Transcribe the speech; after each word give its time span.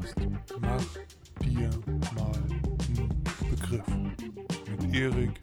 Podcast 0.00 0.16
Mach 0.60 0.84
dir 1.44 1.70
mal 2.14 2.32
einen 2.32 3.24
Begriff 3.50 3.86
mit 4.66 4.94
Erik 4.94 5.40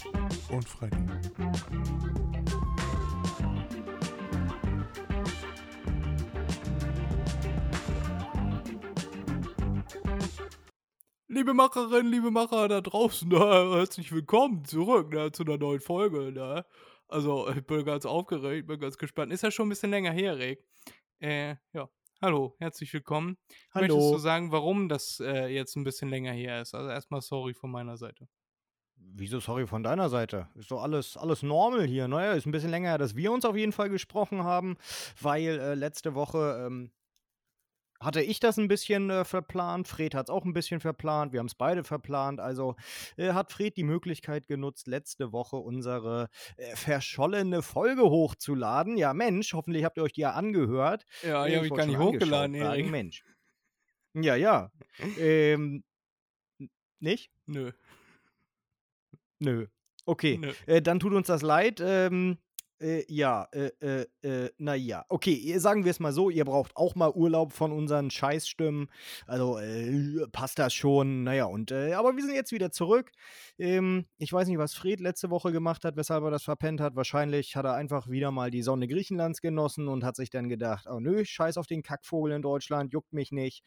und 0.49 0.67
Freddy. 0.67 0.97
Liebe 11.27 11.53
Macherinnen, 11.53 12.11
liebe 12.11 12.31
Macher 12.31 12.67
da 12.67 12.81
draußen, 12.81 13.29
ne, 13.29 13.37
herzlich 13.37 14.11
willkommen 14.11 14.65
zurück 14.65 15.13
ne, 15.13 15.31
zu 15.31 15.43
einer 15.43 15.57
neuen 15.57 15.81
Folge. 15.81 16.31
Ne? 16.31 16.65
Also, 17.07 17.47
ich 17.49 17.65
bin 17.65 17.85
ganz 17.85 18.05
aufgeregt, 18.05 18.67
bin 18.67 18.79
ganz 18.79 18.97
gespannt. 18.97 19.31
Ist 19.31 19.43
ja 19.43 19.51
schon 19.51 19.67
ein 19.67 19.69
bisschen 19.69 19.91
länger 19.91 20.11
her, 20.11 20.37
Rick. 20.37 20.65
Äh, 21.19 21.55
ja. 21.73 21.89
Hallo, 22.19 22.55
herzlich 22.57 22.91
willkommen. 22.93 23.37
Hallo. 23.75 23.95
Möchtest 23.95 24.13
du 24.13 24.17
sagen, 24.17 24.51
warum 24.51 24.89
das 24.89 25.19
äh, 25.19 25.49
jetzt 25.49 25.75
ein 25.75 25.83
bisschen 25.83 26.09
länger 26.09 26.31
her 26.31 26.63
ist? 26.63 26.73
Also 26.73 26.89
erstmal 26.89 27.21
sorry 27.21 27.53
von 27.53 27.69
meiner 27.69 27.95
Seite. 27.95 28.27
Wieso 28.95 29.39
sorry 29.39 29.67
von 29.67 29.83
deiner 29.83 30.09
Seite? 30.09 30.49
Ist 30.55 30.71
doch 30.71 30.81
alles, 30.81 31.15
alles 31.15 31.43
normal 31.43 31.85
hier. 31.85 32.07
Naja, 32.07 32.33
ist 32.33 32.47
ein 32.47 32.51
bisschen 32.51 32.71
länger 32.71 32.89
her, 32.89 32.97
dass 32.97 33.15
wir 33.15 33.31
uns 33.31 33.45
auf 33.45 33.55
jeden 33.55 33.71
Fall 33.71 33.89
gesprochen 33.89 34.43
haben, 34.43 34.77
weil 35.21 35.59
äh, 35.59 35.75
letzte 35.75 36.15
Woche 36.15 36.65
ähm, 36.65 36.91
hatte 37.99 38.21
ich 38.21 38.39
das 38.39 38.57
ein 38.57 38.67
bisschen 38.67 39.09
äh, 39.09 39.25
verplant. 39.25 39.87
Fred 39.87 40.13
hat 40.13 40.29
es 40.29 40.33
auch 40.33 40.45
ein 40.45 40.53
bisschen 40.53 40.79
verplant. 40.79 41.33
Wir 41.33 41.39
haben 41.39 41.47
es 41.47 41.55
beide 41.55 41.83
verplant. 41.83 42.39
Also 42.39 42.75
äh, 43.17 43.33
hat 43.33 43.51
Fred 43.51 43.75
die 43.77 43.83
Möglichkeit 43.83 44.47
genutzt, 44.47 44.87
letzte 44.87 45.31
Woche 45.31 45.57
unsere 45.57 46.29
äh, 46.57 46.75
verschollene 46.75 47.61
Folge 47.61 48.03
hochzuladen. 48.03 48.97
Ja, 48.97 49.13
Mensch, 49.13 49.53
hoffentlich 49.53 49.83
habt 49.83 49.97
ihr 49.97 50.03
euch 50.03 50.13
die 50.13 50.21
ja 50.21 50.31
angehört. 50.31 51.05
Ja, 51.23 51.45
die 51.45 51.53
Äh, 51.53 51.55
habe 51.57 51.67
ich 51.67 51.73
gar 51.73 51.85
nicht 51.85 51.97
hochgeladen, 51.97 52.55
Erik. 52.55 52.89
Mensch. 52.91 53.23
Ja, 54.13 54.35
ja. 54.35 54.71
ähm, 55.19 55.83
nicht? 56.99 57.31
Nö. 57.45 57.71
Nö. 59.39 59.67
Okay. 60.05 60.37
Nö. 60.37 60.53
Äh, 60.65 60.81
dann 60.81 60.99
tut 60.99 61.13
uns 61.13 61.27
das 61.27 61.41
leid. 61.41 61.81
Ähm, 61.83 62.37
äh, 62.79 63.03
ja, 63.07 63.47
äh, 63.51 63.71
äh, 63.79 64.05
äh, 64.21 64.49
naja. 64.57 65.05
Okay, 65.09 65.57
sagen 65.57 65.83
wir 65.83 65.91
es 65.91 65.99
mal 65.99 66.13
so, 66.13 66.29
ihr 66.29 66.45
braucht 66.45 66.75
auch 66.75 66.95
mal 66.95 67.11
Urlaub 67.11 67.53
von 67.53 67.71
unseren 67.71 68.11
Scheißstimmen. 68.11 68.89
Also 69.25 69.57
äh, 69.57 70.27
passt 70.31 70.59
das 70.59 70.73
schon. 70.73 71.23
Naja, 71.23 71.45
und 71.45 71.71
äh, 71.71 71.93
aber 71.93 72.15
wir 72.15 72.23
sind 72.23 72.35
jetzt 72.35 72.51
wieder 72.51 72.71
zurück. 72.71 73.11
Ähm, 73.57 74.05
ich 74.17 74.31
weiß 74.31 74.47
nicht, 74.47 74.57
was 74.57 74.75
Fred 74.75 74.99
letzte 74.99 75.29
Woche 75.29 75.51
gemacht 75.51 75.85
hat, 75.85 75.95
weshalb 75.95 76.23
er 76.23 76.31
das 76.31 76.43
verpennt 76.43 76.79
hat. 76.79 76.95
Wahrscheinlich 76.95 77.55
hat 77.55 77.65
er 77.65 77.73
einfach 77.73 78.09
wieder 78.09 78.31
mal 78.31 78.51
die 78.51 78.61
Sonne 78.61 78.87
Griechenlands 78.87 79.41
genossen 79.41 79.87
und 79.87 80.03
hat 80.03 80.15
sich 80.15 80.29
dann 80.29 80.49
gedacht, 80.49 80.85
oh 80.89 80.99
nö, 80.99 81.25
scheiß 81.25 81.57
auf 81.57 81.67
den 81.67 81.83
Kackvogel 81.83 82.33
in 82.33 82.41
Deutschland, 82.41 82.93
juckt 82.93 83.13
mich 83.13 83.31
nicht. 83.31 83.63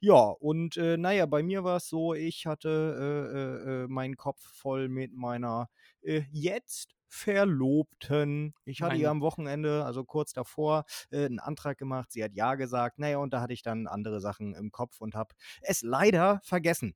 Ja, 0.00 0.30
und 0.40 0.76
naja, 0.76 1.26
bei 1.26 1.42
mir 1.42 1.64
war 1.64 1.76
es 1.76 1.88
so, 1.88 2.14
ich 2.14 2.46
hatte 2.46 3.86
meinen 3.88 4.16
Kopf 4.16 4.40
voll 4.40 4.88
mit 4.88 5.14
meiner 5.14 5.68
äh, 6.08 6.24
jetzt 6.30 6.94
Verlobten. 7.10 8.54
Ich 8.64 8.82
hatte 8.82 8.96
ihr 8.96 9.10
am 9.10 9.22
Wochenende, 9.22 9.84
also 9.84 10.04
kurz 10.04 10.32
davor, 10.32 10.84
äh, 11.10 11.24
einen 11.24 11.38
Antrag 11.38 11.78
gemacht. 11.78 12.12
Sie 12.12 12.22
hat 12.22 12.34
ja 12.34 12.54
gesagt. 12.54 12.98
Naja, 12.98 13.18
und 13.18 13.32
da 13.32 13.40
hatte 13.40 13.54
ich 13.54 13.62
dann 13.62 13.86
andere 13.86 14.20
Sachen 14.20 14.54
im 14.54 14.70
Kopf 14.70 15.00
und 15.00 15.14
habe 15.14 15.34
es 15.62 15.82
leider 15.82 16.40
vergessen, 16.44 16.94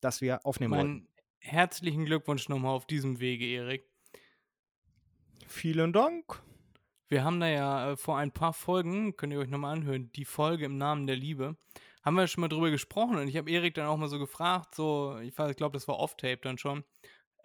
dass 0.00 0.20
wir 0.20 0.44
aufnehmen 0.44 0.74
wollten. 0.74 0.88
Meinen 0.88 1.08
herzlichen 1.38 2.04
Glückwunsch 2.04 2.48
nochmal 2.48 2.72
auf 2.72 2.86
diesem 2.86 3.18
Wege, 3.20 3.46
Erik. 3.46 3.88
Vielen 5.46 5.92
Dank. 5.92 6.42
Wir 7.08 7.22
haben 7.24 7.40
da 7.40 7.46
ja 7.46 7.92
äh, 7.92 7.96
vor 7.96 8.18
ein 8.18 8.32
paar 8.32 8.52
Folgen, 8.52 9.16
könnt 9.16 9.32
ihr 9.32 9.38
euch 9.38 9.48
nochmal 9.48 9.76
anhören, 9.76 10.10
die 10.12 10.24
Folge 10.24 10.64
im 10.64 10.76
Namen 10.76 11.06
der 11.06 11.16
Liebe, 11.16 11.56
haben 12.02 12.16
wir 12.16 12.26
schon 12.26 12.40
mal 12.40 12.48
drüber 12.48 12.70
gesprochen 12.70 13.16
und 13.16 13.28
ich 13.28 13.36
habe 13.36 13.50
Erik 13.50 13.74
dann 13.74 13.86
auch 13.86 13.96
mal 13.96 14.08
so 14.08 14.18
gefragt, 14.18 14.74
so, 14.74 15.16
ich 15.18 15.34
glaube, 15.34 15.70
das 15.72 15.86
war 15.86 15.98
off-tape 15.98 16.40
dann 16.42 16.58
schon. 16.58 16.84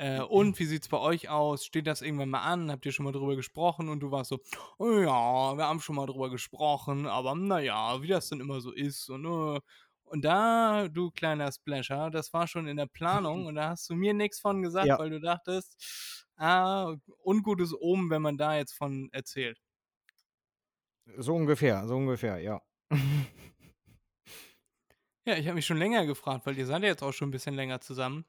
Äh, 0.01 0.21
und 0.21 0.57
wie 0.57 0.65
sieht's 0.65 0.87
bei 0.87 0.97
euch 0.97 1.29
aus? 1.29 1.63
Steht 1.63 1.85
das 1.85 2.01
irgendwann 2.01 2.29
mal 2.29 2.41
an? 2.41 2.71
Habt 2.71 2.87
ihr 2.87 2.91
schon 2.91 3.05
mal 3.05 3.11
drüber 3.11 3.35
gesprochen? 3.35 3.87
Und 3.87 3.99
du 3.99 4.09
warst 4.09 4.29
so, 4.29 4.39
oh 4.79 4.89
ja, 4.99 5.55
wir 5.55 5.67
haben 5.67 5.79
schon 5.79 5.95
mal 5.95 6.07
drüber 6.07 6.31
gesprochen, 6.31 7.05
aber 7.05 7.35
naja, 7.35 8.01
wie 8.01 8.07
das 8.07 8.29
dann 8.29 8.39
immer 8.39 8.61
so 8.61 8.71
ist 8.71 9.09
und 9.09 9.25
äh. 9.25 9.59
und 10.05 10.25
da, 10.25 10.87
du 10.87 11.11
kleiner 11.11 11.51
Splasher, 11.51 12.09
das 12.09 12.33
war 12.33 12.47
schon 12.47 12.67
in 12.67 12.77
der 12.77 12.87
Planung 12.87 13.45
und 13.47 13.55
da 13.55 13.69
hast 13.69 13.87
du 13.91 13.93
mir 13.95 14.15
nichts 14.15 14.39
von 14.39 14.63
gesagt, 14.63 14.87
Ja. 14.87 14.97
weil 14.97 15.11
du 15.11 15.19
dachtest, 15.19 16.25
ah, 16.35 16.95
ungutes 17.23 17.71
Omen, 17.79 18.09
wenn 18.09 18.23
man 18.23 18.37
da 18.37 18.57
jetzt 18.57 18.73
von 18.73 19.07
erzählt. 19.11 19.59
So 21.17 21.35
ungefähr, 21.35 21.87
so 21.87 21.95
ungefähr, 21.95 22.39
ja. 22.39 22.59
Ja, 25.27 25.35
ich 25.37 25.45
habe 25.45 25.53
mich 25.55 25.67
schon 25.67 25.77
länger 25.77 26.07
gefragt, 26.07 26.47
weil 26.47 26.57
ihr 26.57 26.65
seid 26.65 26.81
ja 26.81 26.87
jetzt 26.89 27.03
auch 27.03 27.11
schon 27.11 27.27
ein 27.27 27.31
bisschen 27.31 27.53
länger 27.53 27.79
zusammen. 27.79 28.25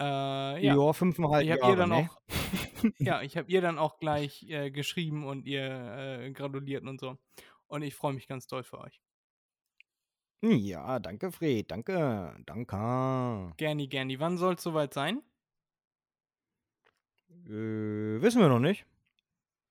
Äh, 0.00 0.64
ja, 0.64 0.74
Ja, 0.74 0.92
fünfeinhalb 0.92 1.44
ich 1.44 1.50
habe 1.50 1.60
Jahre, 1.60 1.72
ihr 1.72 1.76
dann 1.76 1.88
ne? 1.90 1.96
auch, 1.96 2.20
ja, 2.98 3.22
ich 3.22 3.36
habe 3.36 3.50
ihr 3.50 3.60
dann 3.60 3.78
auch 3.78 3.98
gleich 3.98 4.42
äh, 4.48 4.70
geschrieben 4.70 5.26
und 5.26 5.46
ihr 5.46 5.62
äh, 5.62 6.32
gratuliert 6.32 6.84
und 6.84 6.98
so. 7.00 7.18
Und 7.66 7.82
ich 7.82 7.94
freue 7.94 8.14
mich 8.14 8.26
ganz 8.26 8.46
doll 8.46 8.62
für 8.64 8.78
euch. 8.80 9.00
Ja, 10.42 10.98
danke, 10.98 11.30
Fred. 11.32 11.70
Danke. 11.70 12.34
Danke. 12.46 13.54
Gerni, 13.58 13.88
Gerni, 13.88 14.18
wann 14.20 14.38
soll 14.38 14.54
es 14.54 14.62
soweit 14.62 14.94
sein? 14.94 15.22
Äh, 17.46 18.20
wissen 18.22 18.40
wir 18.40 18.48
noch 18.48 18.58
nicht. 18.60 18.86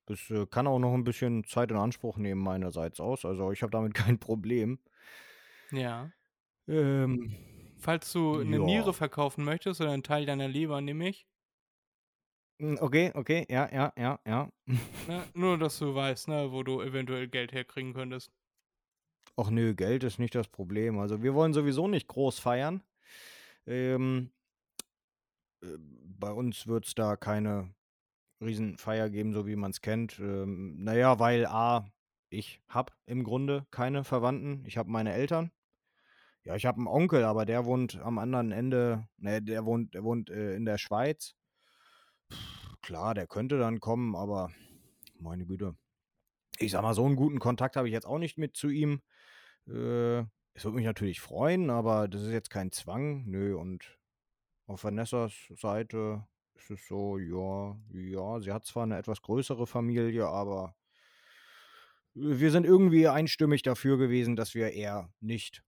Das 0.06 0.30
äh, 0.30 0.46
kann 0.46 0.66
auch 0.66 0.78
noch 0.78 0.94
ein 0.94 1.04
bisschen 1.04 1.44
Zeit 1.44 1.70
in 1.70 1.76
Anspruch 1.76 2.16
nehmen 2.18 2.40
meinerseits 2.42 3.00
aus. 3.00 3.24
Also 3.24 3.52
ich 3.52 3.62
habe 3.62 3.70
damit 3.72 3.94
kein 3.94 4.18
Problem. 4.18 4.78
Ja. 5.72 6.10
Ähm, 6.68 7.34
Falls 7.80 8.12
du 8.12 8.38
eine 8.38 8.58
Ja. 8.58 8.62
Niere 8.64 8.92
verkaufen 8.94 9.44
möchtest 9.44 9.80
oder 9.80 9.90
einen 9.92 10.02
Teil 10.02 10.26
deiner 10.26 10.48
Leber, 10.48 10.80
nehme 10.80 11.08
ich. 11.08 11.26
mm, 12.58 12.76
okay, 12.80 13.10
okay, 13.14 13.46
ja, 13.48 13.68
ja, 13.72 13.92
ja, 13.96 14.20
ja. 14.26 14.48
Ne? 15.08 15.24
Nur, 15.34 15.58
dass 15.58 15.78
du 15.78 15.94
weißt, 15.94 16.28
ne, 16.28 16.52
wo 16.52 16.62
du 16.62 16.80
eventuell 16.82 17.28
Geld 17.28 17.52
herkriegen 17.52 17.94
könntest. 17.94 18.30
Ach 19.36 19.50
nö, 19.50 19.74
Geld 19.74 20.04
ist 20.04 20.18
nicht 20.18 20.34
das 20.34 20.48
Problem. 20.48 20.98
Also 20.98 21.22
wir 21.22 21.34
wollen 21.34 21.52
sowieso 21.54 21.88
nicht 21.88 22.08
groß 22.08 22.38
feiern. 22.38 22.82
Ähm, 23.66 24.30
äh, 25.62 25.76
bei 25.78 26.32
uns 26.32 26.66
wird 26.66 26.86
es 26.86 26.94
da 26.94 27.16
keine 27.16 27.74
Riesenfeier 28.42 29.10
geben, 29.10 29.32
so 29.32 29.46
wie 29.46 29.56
man 29.56 29.70
es 29.70 29.80
kennt. 29.80 30.18
Ähm, 30.18 30.82
naja, 30.82 31.18
weil 31.18 31.46
A, 31.46 31.90
ich 32.30 32.60
habe 32.68 32.92
im 33.06 33.24
Grunde 33.24 33.66
keine 33.70 34.04
Verwandten. 34.04 34.64
Ich 34.66 34.76
habe 34.78 34.90
meine 34.90 35.12
Eltern. 35.12 35.50
Ja, 36.44 36.56
ich 36.56 36.64
habe 36.64 36.78
einen 36.78 36.86
Onkel, 36.86 37.24
aber 37.24 37.44
der 37.44 37.66
wohnt 37.66 37.98
am 37.98 38.18
anderen 38.18 38.50
Ende, 38.50 39.06
ne, 39.18 39.42
der 39.42 39.66
wohnt, 39.66 39.94
der 39.94 40.04
wohnt 40.04 40.30
äh, 40.30 40.54
in 40.54 40.64
der 40.64 40.78
Schweiz. 40.78 41.34
Pff, 42.32 42.80
klar, 42.80 43.14
der 43.14 43.26
könnte 43.26 43.58
dann 43.58 43.80
kommen, 43.80 44.16
aber 44.16 44.50
meine 45.18 45.44
Güte. 45.46 45.76
Ich 46.58 46.72
sag 46.72 46.82
mal, 46.82 46.94
so 46.94 47.04
einen 47.04 47.16
guten 47.16 47.38
Kontakt 47.38 47.76
habe 47.76 47.88
ich 47.88 47.92
jetzt 47.92 48.06
auch 48.06 48.18
nicht 48.18 48.38
mit 48.38 48.56
zu 48.56 48.68
ihm. 48.68 49.02
Äh, 49.66 50.20
es 50.54 50.64
würde 50.64 50.76
mich 50.76 50.86
natürlich 50.86 51.20
freuen, 51.20 51.70
aber 51.70 52.08
das 52.08 52.22
ist 52.22 52.32
jetzt 52.32 52.50
kein 52.50 52.72
Zwang. 52.72 53.24
Nö, 53.26 53.56
und 53.56 53.98
auf 54.66 54.84
Vanessas 54.84 55.32
Seite 55.56 56.26
ist 56.54 56.70
es 56.70 56.86
so, 56.86 57.18
ja, 57.18 57.76
ja, 57.92 58.40
sie 58.40 58.52
hat 58.52 58.64
zwar 58.64 58.84
eine 58.84 58.98
etwas 58.98 59.22
größere 59.22 59.66
Familie, 59.66 60.26
aber 60.26 60.74
wir 62.14 62.50
sind 62.50 62.66
irgendwie 62.66 63.08
einstimmig 63.08 63.62
dafür 63.62 63.98
gewesen, 63.98 64.36
dass 64.36 64.54
wir 64.54 64.72
eher 64.72 65.12
nicht 65.20 65.62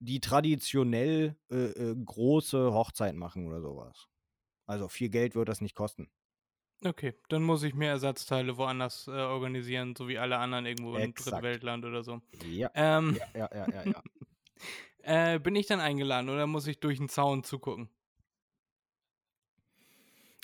die 0.00 0.20
traditionell 0.20 1.36
äh, 1.50 1.56
äh, 1.56 1.96
große 2.04 2.72
Hochzeit 2.72 3.14
machen 3.14 3.46
oder 3.46 3.60
sowas. 3.60 4.08
Also 4.66 4.88
viel 4.88 5.08
Geld 5.08 5.34
wird 5.34 5.48
das 5.48 5.60
nicht 5.60 5.74
kosten. 5.74 6.10
Okay, 6.84 7.14
dann 7.28 7.42
muss 7.42 7.64
ich 7.64 7.74
mir 7.74 7.88
Ersatzteile 7.88 8.56
woanders 8.56 9.08
äh, 9.08 9.10
organisieren, 9.10 9.96
so 9.96 10.06
wie 10.06 10.18
alle 10.18 10.38
anderen 10.38 10.66
irgendwo 10.66 10.94
im 10.94 11.10
Exakt. 11.10 11.32
Drittweltland 11.32 11.84
oder 11.84 12.04
so. 12.04 12.20
Ja, 12.44 12.70
Ähm, 12.74 13.18
ja, 13.34 13.48
ja, 13.52 13.68
ja, 13.68 13.84
ja. 13.84 14.02
Äh, 15.00 15.38
bin 15.38 15.56
ich 15.56 15.66
dann 15.66 15.80
eingeladen 15.80 16.28
oder 16.28 16.46
muss 16.46 16.66
ich 16.66 16.80
durch 16.80 16.98
den 16.98 17.08
Zaun 17.08 17.42
zugucken? 17.42 17.88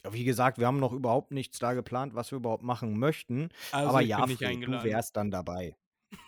Ja, 0.02 0.12
Wie 0.12 0.24
gesagt, 0.24 0.58
wir 0.58 0.66
haben 0.66 0.78
noch 0.78 0.92
überhaupt 0.92 1.32
nichts 1.32 1.58
da 1.58 1.74
geplant, 1.74 2.14
was 2.14 2.30
wir 2.30 2.36
überhaupt 2.36 2.62
machen 2.62 2.98
möchten. 2.98 3.50
Also 3.72 3.90
aber 3.90 4.00
ja, 4.00 4.26
Fred, 4.26 4.66
du 4.66 4.82
wärst 4.82 5.16
dann 5.16 5.30
dabei. 5.30 5.76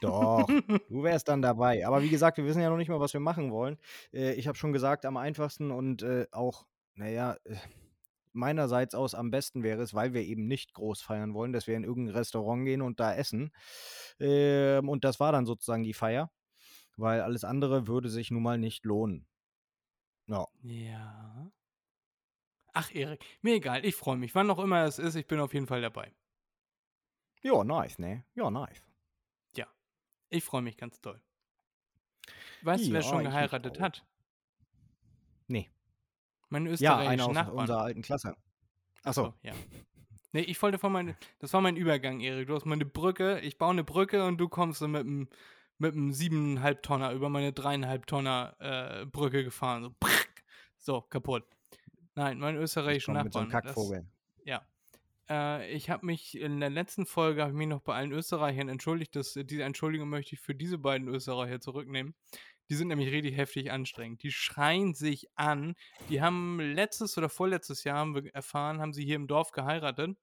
Doch, 0.00 0.46
du 0.88 1.02
wärst 1.02 1.28
dann 1.28 1.42
dabei. 1.42 1.86
Aber 1.86 2.02
wie 2.02 2.08
gesagt, 2.08 2.36
wir 2.38 2.44
wissen 2.44 2.60
ja 2.60 2.70
noch 2.70 2.76
nicht 2.76 2.88
mal, 2.88 3.00
was 3.00 3.12
wir 3.12 3.20
machen 3.20 3.50
wollen. 3.50 3.78
Äh, 4.12 4.34
ich 4.34 4.48
habe 4.48 4.58
schon 4.58 4.72
gesagt, 4.72 5.04
am 5.04 5.16
einfachsten 5.16 5.70
und 5.70 6.02
äh, 6.02 6.26
auch, 6.32 6.66
naja, 6.94 7.36
äh, 7.44 7.56
meinerseits 8.32 8.94
aus 8.94 9.14
am 9.14 9.30
besten 9.30 9.62
wäre 9.62 9.82
es, 9.82 9.94
weil 9.94 10.12
wir 10.12 10.22
eben 10.22 10.46
nicht 10.46 10.74
groß 10.74 11.00
feiern 11.02 11.34
wollen, 11.34 11.52
dass 11.52 11.66
wir 11.66 11.76
in 11.76 11.84
irgendein 11.84 12.14
Restaurant 12.14 12.64
gehen 12.64 12.82
und 12.82 13.00
da 13.00 13.14
essen. 13.14 13.50
Ähm, 14.20 14.88
und 14.88 15.04
das 15.04 15.18
war 15.18 15.32
dann 15.32 15.46
sozusagen 15.46 15.82
die 15.82 15.94
Feier, 15.94 16.30
weil 16.96 17.20
alles 17.22 17.44
andere 17.44 17.86
würde 17.86 18.10
sich 18.10 18.30
nun 18.30 18.42
mal 18.42 18.58
nicht 18.58 18.84
lohnen. 18.84 19.26
Ja. 20.26 20.46
Ja. 20.62 21.50
Ach, 22.72 22.94
Erik, 22.94 23.24
mir 23.40 23.54
egal, 23.54 23.84
ich 23.84 23.94
freue 23.94 24.16
mich. 24.16 24.34
Wann 24.34 24.50
auch 24.50 24.58
immer 24.58 24.84
es 24.84 24.98
ist, 24.98 25.14
ich 25.14 25.26
bin 25.26 25.40
auf 25.40 25.54
jeden 25.54 25.66
Fall 25.66 25.80
dabei. 25.80 26.12
Ja, 27.42 27.64
nice, 27.64 27.98
ne? 27.98 28.24
Ja, 28.34 28.50
nice. 28.50 28.82
Ich 30.30 30.44
freue 30.44 30.62
mich 30.62 30.76
ganz 30.76 31.00
doll. 31.00 31.20
weißt 32.62 32.86
du, 32.86 32.92
wer 32.92 33.00
Ja, 33.00 33.02
schon 33.02 33.20
ich 33.20 33.24
mich 33.26 33.32
geheiratet 33.34 33.80
hat? 33.80 34.04
Nee. 35.46 35.70
Meine 36.48 36.68
Ja, 36.68 36.74
österreichischen 36.74 37.10
einer 37.10 37.26
aus 37.28 37.34
Nachbarn. 37.34 37.58
unserer 37.58 37.80
alten 37.82 38.02
Klasse. 38.02 38.34
Ach 39.02 39.06
Achso. 39.10 39.24
so, 39.26 39.34
ja. 39.42 39.52
Nee, 40.32 40.40
ich 40.42 40.60
wollte 40.60 40.78
von 40.78 40.92
meine, 40.92 41.16
das 41.38 41.52
war 41.52 41.60
mein 41.60 41.76
Übergang, 41.76 42.20
Erik. 42.20 42.48
Du 42.48 42.54
hast 42.54 42.66
meine 42.66 42.84
Brücke, 42.84 43.40
ich 43.40 43.56
baue 43.58 43.70
eine 43.70 43.84
Brücke 43.84 44.24
und 44.26 44.38
du 44.38 44.48
kommst 44.48 44.80
so 44.80 44.88
mit 44.88 45.00
einem 45.02 45.28
mit 45.78 45.92
einem 45.92 46.10
siebeneinhalb 46.12 46.82
Tonner 46.82 47.12
über 47.12 47.28
meine 47.28 47.52
dreieinhalb 47.52 48.06
Tonner 48.06 48.56
äh, 48.60 49.04
Brücke 49.06 49.44
gefahren. 49.44 49.82
So, 49.84 49.94
so 50.78 51.00
kaputt. 51.02 51.44
Nein, 52.14 52.38
mein 52.38 52.56
Ich 52.56 52.62
österreichischen 52.62 53.14
komm 53.14 53.24
mit 53.24 53.32
so 53.32 53.40
einem 53.40 53.48
Nachbarn. 53.48 53.64
Das, 53.66 53.74
Kackvogel. 53.74 54.06
ja. 54.44 54.66
Äh, 55.28 55.72
ich 55.72 55.90
habe 55.90 56.06
mich 56.06 56.38
in 56.38 56.60
der 56.60 56.70
letzten 56.70 57.06
Folge 57.06 57.42
habe 57.42 57.52
ich 57.52 57.58
mich 57.58 57.68
noch 57.68 57.82
bei 57.82 57.94
allen 57.94 58.12
Österreichern 58.12 58.68
entschuldigt. 58.68 59.16
Dass, 59.16 59.34
diese 59.34 59.62
Entschuldigung 59.62 60.08
möchte 60.08 60.34
ich 60.34 60.40
für 60.40 60.54
diese 60.54 60.78
beiden 60.78 61.08
Österreicher 61.08 61.60
zurücknehmen. 61.60 62.14
Die 62.68 62.74
sind 62.74 62.88
nämlich 62.88 63.12
richtig 63.12 63.36
heftig 63.36 63.70
anstrengend. 63.70 64.22
Die 64.22 64.32
schreien 64.32 64.94
sich 64.94 65.28
an. 65.36 65.74
Die 66.08 66.20
haben 66.20 66.58
letztes 66.60 67.16
oder 67.16 67.28
vorletztes 67.28 67.84
Jahr 67.84 67.98
haben 67.98 68.14
wir 68.14 68.34
erfahren, 68.34 68.80
haben 68.80 68.92
sie 68.92 69.04
hier 69.04 69.16
im 69.16 69.28
Dorf 69.28 69.52
geheiratet. 69.52 70.16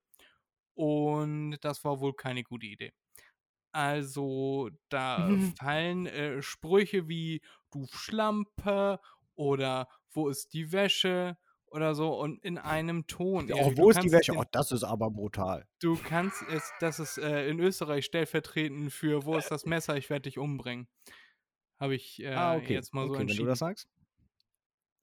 Und 0.75 1.57
das 1.61 1.83
war 1.83 1.99
wohl 1.99 2.13
keine 2.13 2.43
gute 2.43 2.65
Idee. 2.65 2.91
Also, 3.71 4.69
da 4.89 5.27
fallen 5.59 6.05
äh, 6.05 6.41
Sprüche 6.41 7.07
wie 7.07 7.41
du 7.71 7.87
Schlampe 7.91 8.99
oder 9.35 9.87
wo 10.11 10.29
ist 10.29 10.53
die 10.53 10.71
Wäsche 10.71 11.37
oder 11.73 11.95
so 11.95 12.13
und 12.13 12.43
in 12.43 12.59
einem 12.59 13.07
Ton. 13.07 13.47
Du 13.47 13.55
wo 13.55 13.89
ist 13.89 14.03
die 14.03 14.11
Wäsche? 14.11 14.33
Oh, 14.37 14.43
das 14.51 14.71
ist 14.71 14.83
aber 14.83 15.09
brutal. 15.09 15.67
Du 15.81 15.97
kannst 15.97 16.43
es, 16.43 16.71
das 16.79 16.99
ist 16.99 17.17
äh, 17.17 17.49
in 17.49 17.59
Österreich 17.59 18.05
stellvertretend 18.05 18.93
für 18.93 19.25
wo 19.25 19.35
ist 19.37 19.49
das 19.49 19.65
Messer, 19.65 19.97
ich 19.97 20.09
werde 20.11 20.23
dich 20.23 20.37
umbringen. 20.37 20.87
Habe 21.79 21.95
ich 21.95 22.21
äh, 22.21 22.33
ah, 22.33 22.55
okay. 22.55 22.73
jetzt 22.73 22.93
mal 22.93 23.07
so 23.07 23.13
okay, 23.13 23.19
wenn 23.19 23.27
du 23.27 23.31
entschieden. 23.31 23.47
das 23.47 23.59
sagst. 23.59 23.89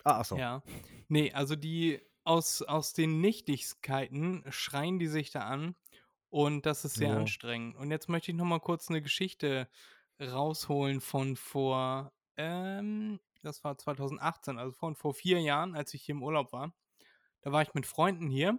Ah, 0.04 0.20
achso. 0.20 0.36
Ja. 0.36 0.62
Nee, 1.08 1.32
also 1.32 1.56
die 1.56 2.00
aus, 2.22 2.62
aus 2.62 2.92
den 2.92 3.20
Nichtigkeiten 3.20 4.44
schreien 4.50 5.00
die 5.00 5.08
sich 5.08 5.32
da 5.32 5.40
an 5.40 5.74
und 6.28 6.66
das 6.66 6.84
ist 6.84 6.94
sehr 6.94 7.10
Ja. 7.10 7.16
anstrengend. 7.16 7.76
Und 7.76 7.90
jetzt 7.90 8.08
möchte 8.08 8.30
ich 8.30 8.36
noch 8.36 8.44
mal 8.44 8.60
kurz 8.60 8.88
eine 8.88 9.02
Geschichte 9.02 9.68
rausholen 10.20 11.00
von 11.00 11.34
vor, 11.34 12.12
ähm, 12.36 13.18
das 13.42 13.64
war 13.64 13.78
2018, 13.78 14.58
also 14.58 14.72
von 14.72 14.94
vor 14.96 15.14
vier 15.14 15.40
Jahren, 15.40 15.74
als 15.74 15.94
ich 15.94 16.02
hier 16.02 16.14
im 16.14 16.22
Urlaub 16.22 16.52
war. 16.52 16.74
Da 17.42 17.52
war 17.52 17.62
ich 17.62 17.74
mit 17.74 17.86
Freunden 17.86 18.28
hier 18.28 18.58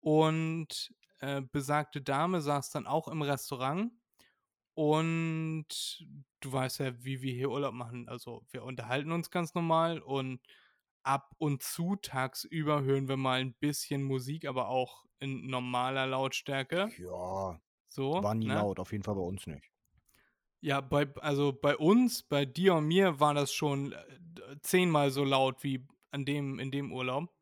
und 0.00 0.94
äh, 1.20 1.42
besagte 1.42 2.00
Dame 2.02 2.40
saß 2.40 2.70
dann 2.70 2.86
auch 2.86 3.08
im 3.08 3.22
Restaurant 3.22 3.92
und 4.74 6.06
du 6.40 6.52
weißt 6.52 6.80
ja, 6.80 7.04
wie 7.04 7.20
wir 7.22 7.32
hier 7.32 7.50
Urlaub 7.50 7.74
machen. 7.74 8.08
Also 8.08 8.44
wir 8.50 8.64
unterhalten 8.64 9.12
uns 9.12 9.30
ganz 9.30 9.54
normal 9.54 10.00
und 10.00 10.40
ab 11.02 11.34
und 11.38 11.62
zu 11.62 11.96
tagsüber 11.96 12.82
hören 12.82 13.08
wir 13.08 13.16
mal 13.16 13.40
ein 13.40 13.54
bisschen 13.54 14.02
Musik, 14.02 14.46
aber 14.46 14.68
auch 14.68 15.04
in 15.18 15.46
normaler 15.48 16.06
Lautstärke. 16.06 16.90
Ja, 16.98 17.60
So. 17.88 18.22
war 18.22 18.34
nie 18.34 18.46
ne? 18.46 18.54
laut, 18.54 18.78
auf 18.78 18.92
jeden 18.92 19.04
Fall 19.04 19.16
bei 19.16 19.22
uns 19.22 19.46
nicht. 19.46 19.70
Ja, 20.60 20.80
bei, 20.80 21.06
also 21.20 21.52
bei 21.52 21.76
uns, 21.76 22.22
bei 22.22 22.44
dir 22.44 22.74
und 22.74 22.86
mir 22.86 23.20
war 23.20 23.34
das 23.34 23.52
schon 23.52 23.92
äh, 23.92 23.98
zehnmal 24.62 25.10
so 25.10 25.24
laut 25.24 25.62
wie 25.62 25.86
an 26.10 26.24
dem, 26.24 26.58
in 26.58 26.70
dem 26.70 26.92
Urlaub. 26.92 27.32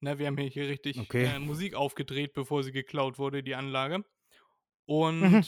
Ne, 0.00 0.18
wir 0.18 0.26
haben 0.26 0.36
hier, 0.36 0.68
richtig 0.68 0.98
Okay. 0.98 1.24
äh, 1.24 1.38
Musik 1.38 1.74
aufgedreht, 1.74 2.34
bevor 2.34 2.62
sie 2.62 2.72
geklaut 2.72 3.18
wurde, 3.18 3.42
die 3.42 3.54
Anlage. 3.54 4.04
Und 4.86 5.20
Mhm. 5.20 5.44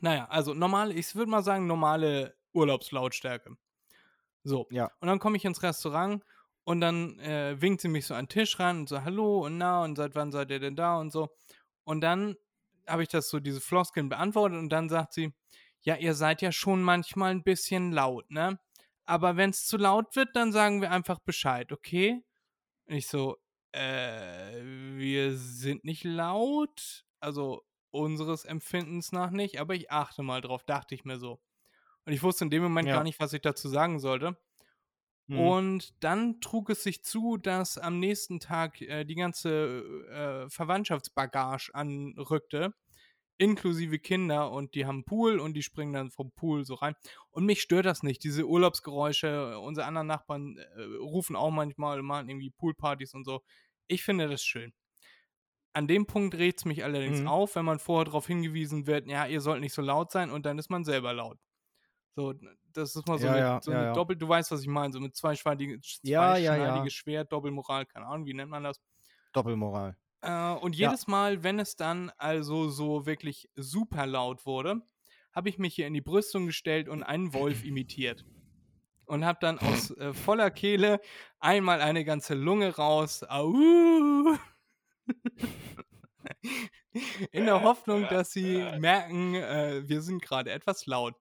naja, 0.00 0.26
also 0.28 0.54
normal, 0.54 0.96
ich 0.96 1.14
würde 1.14 1.30
mal 1.30 1.42
sagen, 1.42 1.66
normale 1.66 2.36
Urlaubslautstärke. 2.52 3.56
So. 4.44 4.66
Ja. 4.70 4.90
Und 5.00 5.08
dann 5.08 5.18
komme 5.18 5.36
ich 5.36 5.44
ins 5.44 5.62
Restaurant 5.62 6.24
und 6.64 6.80
dann 6.80 7.18
äh, 7.20 7.60
winkt 7.60 7.80
sie 7.80 7.88
mich 7.88 8.06
so 8.06 8.14
an 8.14 8.24
den 8.26 8.30
Tisch 8.30 8.58
ran 8.58 8.80
und 8.80 8.88
so, 8.88 9.02
hallo 9.02 9.44
und 9.46 9.58
na 9.58 9.84
und 9.84 9.96
seit 9.96 10.14
wann 10.14 10.32
seid 10.32 10.50
ihr 10.50 10.60
denn 10.60 10.76
da 10.76 10.98
und 10.98 11.12
so. 11.12 11.28
Und 11.84 12.00
dann 12.00 12.36
habe 12.86 13.02
ich 13.02 13.08
das 13.08 13.28
so, 13.28 13.40
diese 13.40 13.60
Floskeln 13.60 14.08
beantwortet 14.08 14.58
und 14.58 14.70
dann 14.70 14.88
sagt 14.88 15.12
sie, 15.12 15.32
ja, 15.82 15.96
ihr 15.96 16.14
seid 16.14 16.42
ja 16.42 16.52
schon 16.52 16.82
manchmal 16.82 17.30
ein 17.32 17.42
bisschen 17.44 17.92
laut, 17.92 18.30
ne? 18.30 18.58
Aber 19.04 19.36
wenn 19.36 19.50
es 19.50 19.66
zu 19.66 19.76
laut 19.76 20.14
wird, 20.16 20.36
dann 20.36 20.52
sagen 20.52 20.80
wir 20.80 20.90
einfach 20.92 21.18
Bescheid, 21.20 21.72
okay? 21.72 22.22
Und 22.86 22.96
ich 22.96 23.08
so, 23.08 23.36
äh, 23.72 24.62
wir 24.62 25.36
sind 25.36 25.84
nicht 25.84 26.04
laut, 26.04 27.04
also 27.20 27.62
unseres 27.90 28.44
Empfindens 28.44 29.12
nach 29.12 29.30
nicht, 29.30 29.60
aber 29.60 29.74
ich 29.74 29.90
achte 29.90 30.22
mal 30.22 30.40
drauf, 30.40 30.64
dachte 30.64 30.94
ich 30.94 31.04
mir 31.04 31.18
so. 31.18 31.40
Und 32.06 32.12
ich 32.12 32.22
wusste 32.22 32.44
in 32.44 32.50
dem 32.50 32.62
Moment 32.62 32.88
Ja. 32.88 32.96
gar 32.96 33.04
nicht, 33.04 33.20
was 33.20 33.32
ich 33.32 33.42
dazu 33.42 33.68
sagen 33.68 33.98
sollte. 34.00 34.36
Mhm. 35.28 35.38
Und 35.38 36.04
dann 36.04 36.40
trug 36.40 36.70
es 36.70 36.82
sich 36.82 37.02
zu, 37.04 37.36
dass 37.36 37.78
am 37.78 37.98
nächsten 37.98 38.40
Tag 38.40 38.80
äh, 38.82 39.04
die 39.04 39.14
ganze 39.14 39.82
äh, 40.10 40.50
Verwandtschaftsbagage 40.50 41.70
anrückte, 41.74 42.74
inklusive 43.42 43.98
Kinder 43.98 44.50
und 44.52 44.74
die 44.74 44.86
haben 44.86 44.96
einen 44.96 45.04
Pool 45.04 45.40
und 45.40 45.54
die 45.54 45.62
springen 45.62 45.92
dann 45.94 46.10
vom 46.10 46.32
Pool 46.32 46.64
so 46.64 46.74
rein. 46.74 46.94
Und 47.30 47.44
mich 47.46 47.62
stört 47.62 47.86
das 47.86 48.02
nicht, 48.02 48.24
diese 48.24 48.46
Urlaubsgeräusche, 48.46 49.58
unsere 49.58 49.86
anderen 49.86 50.06
Nachbarn 50.06 50.58
äh, 50.58 50.82
rufen 51.00 51.36
auch 51.36 51.50
manchmal, 51.50 52.02
machen 52.02 52.28
irgendwie 52.28 52.50
Poolpartys 52.50 53.14
und 53.14 53.24
so. 53.24 53.42
Ich 53.88 54.02
finde 54.04 54.28
das 54.28 54.42
schön. 54.44 54.72
An 55.74 55.86
dem 55.88 56.06
Punkt 56.06 56.34
regt 56.34 56.58
es 56.60 56.64
mich 56.66 56.84
allerdings 56.84 57.22
Mhm. 57.22 57.26
auf, 57.26 57.56
wenn 57.56 57.64
man 57.64 57.78
vorher 57.78 58.04
darauf 58.04 58.26
hingewiesen 58.26 58.86
wird, 58.86 59.06
ja, 59.08 59.26
ihr 59.26 59.40
sollt 59.40 59.60
nicht 59.60 59.72
so 59.72 59.80
laut 59.82 60.10
sein 60.12 60.30
und 60.30 60.44
dann 60.44 60.58
ist 60.58 60.68
man 60.70 60.84
selber 60.84 61.14
laut. 61.14 61.38
So, 62.16 62.34
das 62.72 62.96
ist 62.96 63.06
mal 63.08 63.18
so 63.18 63.26
Ja, 63.26 63.28
eine, 63.28 63.44
ja, 63.44 63.60
so 63.60 63.72
ja. 63.82 63.92
Doppel, 63.92 64.16
du 64.16 64.28
weißt, 64.28 64.50
was 64.52 64.62
ich 64.62 64.68
meine, 64.68 64.92
so 64.92 65.00
mit 65.00 65.16
zweischneidiges 65.16 66.02
Ja, 66.02 66.36
ja, 66.36 66.56
ja. 66.56 66.88
zweischneidiges 66.88 66.94
Schwert, 66.94 67.32
Doppelmoral, 67.32 67.86
keine 67.86 68.06
Ahnung, 68.06 68.26
wie 68.26 68.34
nennt 68.34 68.50
man 68.50 68.64
das? 68.64 68.80
Doppelmoral. 69.34 69.94
Äh, 70.22 70.52
und 70.52 70.76
Ja. 70.76 70.88
jedes 70.88 71.06
Mal, 71.06 71.42
wenn 71.42 71.58
es 71.58 71.76
dann 71.76 72.10
also 72.16 72.70
so 72.70 73.06
wirklich 73.06 73.50
super 73.56 74.06
laut 74.06 74.46
wurde, 74.46 74.82
habe 75.32 75.48
ich 75.48 75.58
mich 75.58 75.74
hier 75.74 75.86
in 75.86 75.94
die 75.94 76.00
Brüstung 76.00 76.46
gestellt 76.46 76.88
und 76.88 77.02
einen 77.02 77.34
Wolf 77.34 77.64
imitiert. 77.64 78.24
Und 79.04 79.24
habe 79.24 79.38
dann 79.40 79.58
aus 79.58 79.60
äh, 79.98 80.14
voller 80.14 80.50
Kehle 80.50 81.00
einmal 81.40 81.80
eine 81.80 82.04
ganze 82.04 82.34
Lunge 82.34 82.76
raus. 82.76 83.24
Au! 83.28 84.36
in 87.32 87.46
der 87.46 87.62
Hoffnung, 87.62 88.06
dass 88.08 88.32
sie 88.32 88.62
merken, 88.78 89.34
äh, 89.34 89.88
wir 89.88 90.02
sind 90.02 90.22
gerade 90.22 90.52
etwas 90.52 90.86
laut. 90.86 91.16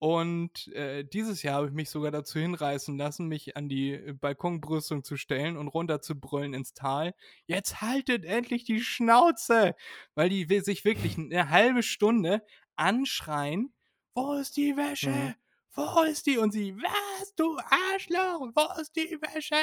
Und 0.00 0.68
äh, 0.68 1.04
dieses 1.04 1.42
Jahr 1.42 1.56
habe 1.56 1.66
ich 1.66 1.74
mich 1.74 1.90
sogar 1.90 2.10
dazu 2.10 2.38
hinreißen 2.38 2.96
lassen, 2.96 3.28
mich 3.28 3.58
an 3.58 3.68
die 3.68 3.92
äh, 3.92 4.14
Balkonbrüstung 4.14 5.04
zu 5.04 5.18
stellen 5.18 5.58
und 5.58 5.68
runter 5.68 6.00
zu 6.00 6.18
brüllen 6.18 6.54
ins 6.54 6.72
Tal. 6.72 7.14
Jetzt 7.44 7.82
haltet 7.82 8.24
endlich 8.24 8.64
die 8.64 8.80
Schnauze! 8.80 9.74
Weil 10.14 10.30
die 10.30 10.46
sich 10.60 10.86
wirklich 10.86 11.18
eine 11.18 11.50
halbe 11.50 11.82
Stunde 11.82 12.42
anschreien. 12.76 13.74
Wo 14.14 14.32
ist 14.32 14.56
die 14.56 14.74
Wäsche? 14.74 15.10
Mhm. 15.10 15.34
Wo 15.74 16.02
ist 16.04 16.26
die? 16.26 16.38
Und 16.38 16.52
sie, 16.52 16.74
was, 16.76 17.34
du 17.34 17.58
Arschloch? 17.58 18.48
Wo 18.54 18.80
ist 18.80 18.96
die 18.96 19.18
Wäsche? 19.20 19.62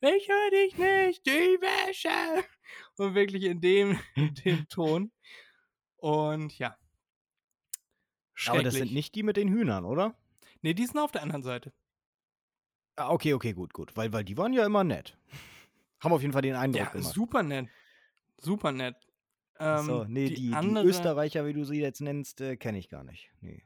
Ich 0.00 0.28
höre 0.28 0.50
dich 0.50 0.76
nicht, 0.76 1.24
die 1.24 1.30
Wäsche! 1.30 2.44
Und 2.96 3.14
wirklich 3.14 3.44
in 3.44 3.60
dem, 3.60 3.96
in 4.16 4.34
dem 4.34 4.68
Ton. 4.68 5.12
Und 5.98 6.58
ja. 6.58 6.76
Aber 8.46 8.62
das 8.62 8.74
sind 8.74 8.92
nicht 8.92 9.14
die 9.14 9.22
mit 9.22 9.36
den 9.36 9.48
Hühnern, 9.48 9.84
oder? 9.84 10.14
Nee, 10.62 10.74
die 10.74 10.86
sind 10.86 10.98
auf 10.98 11.12
der 11.12 11.22
anderen 11.22 11.42
Seite. 11.42 11.72
Ah, 12.96 13.10
okay, 13.10 13.34
okay, 13.34 13.52
gut, 13.52 13.72
gut. 13.72 13.96
Weil, 13.96 14.12
weil 14.12 14.24
die 14.24 14.36
waren 14.36 14.52
ja 14.52 14.64
immer 14.66 14.84
nett. 14.84 15.16
Haben 16.00 16.12
auf 16.12 16.20
jeden 16.20 16.32
Fall 16.32 16.42
den 16.42 16.54
Eindruck 16.54 16.82
Ja, 16.82 16.90
gemacht. 16.90 17.14
super 17.14 17.42
nett. 17.42 17.68
Super 18.40 18.72
nett. 18.72 18.96
Ähm, 19.58 19.84
so, 19.84 20.04
nee, 20.04 20.28
die, 20.28 20.34
die, 20.34 20.52
andere, 20.52 20.84
Österreicher, 20.84 21.44
wie 21.46 21.52
du 21.52 21.64
sie 21.64 21.80
jetzt 21.80 22.00
nennst, 22.00 22.40
äh, 22.40 22.56
kenne 22.56 22.78
ich 22.78 22.88
gar 22.88 23.02
nicht. 23.02 23.30
Nee. 23.40 23.64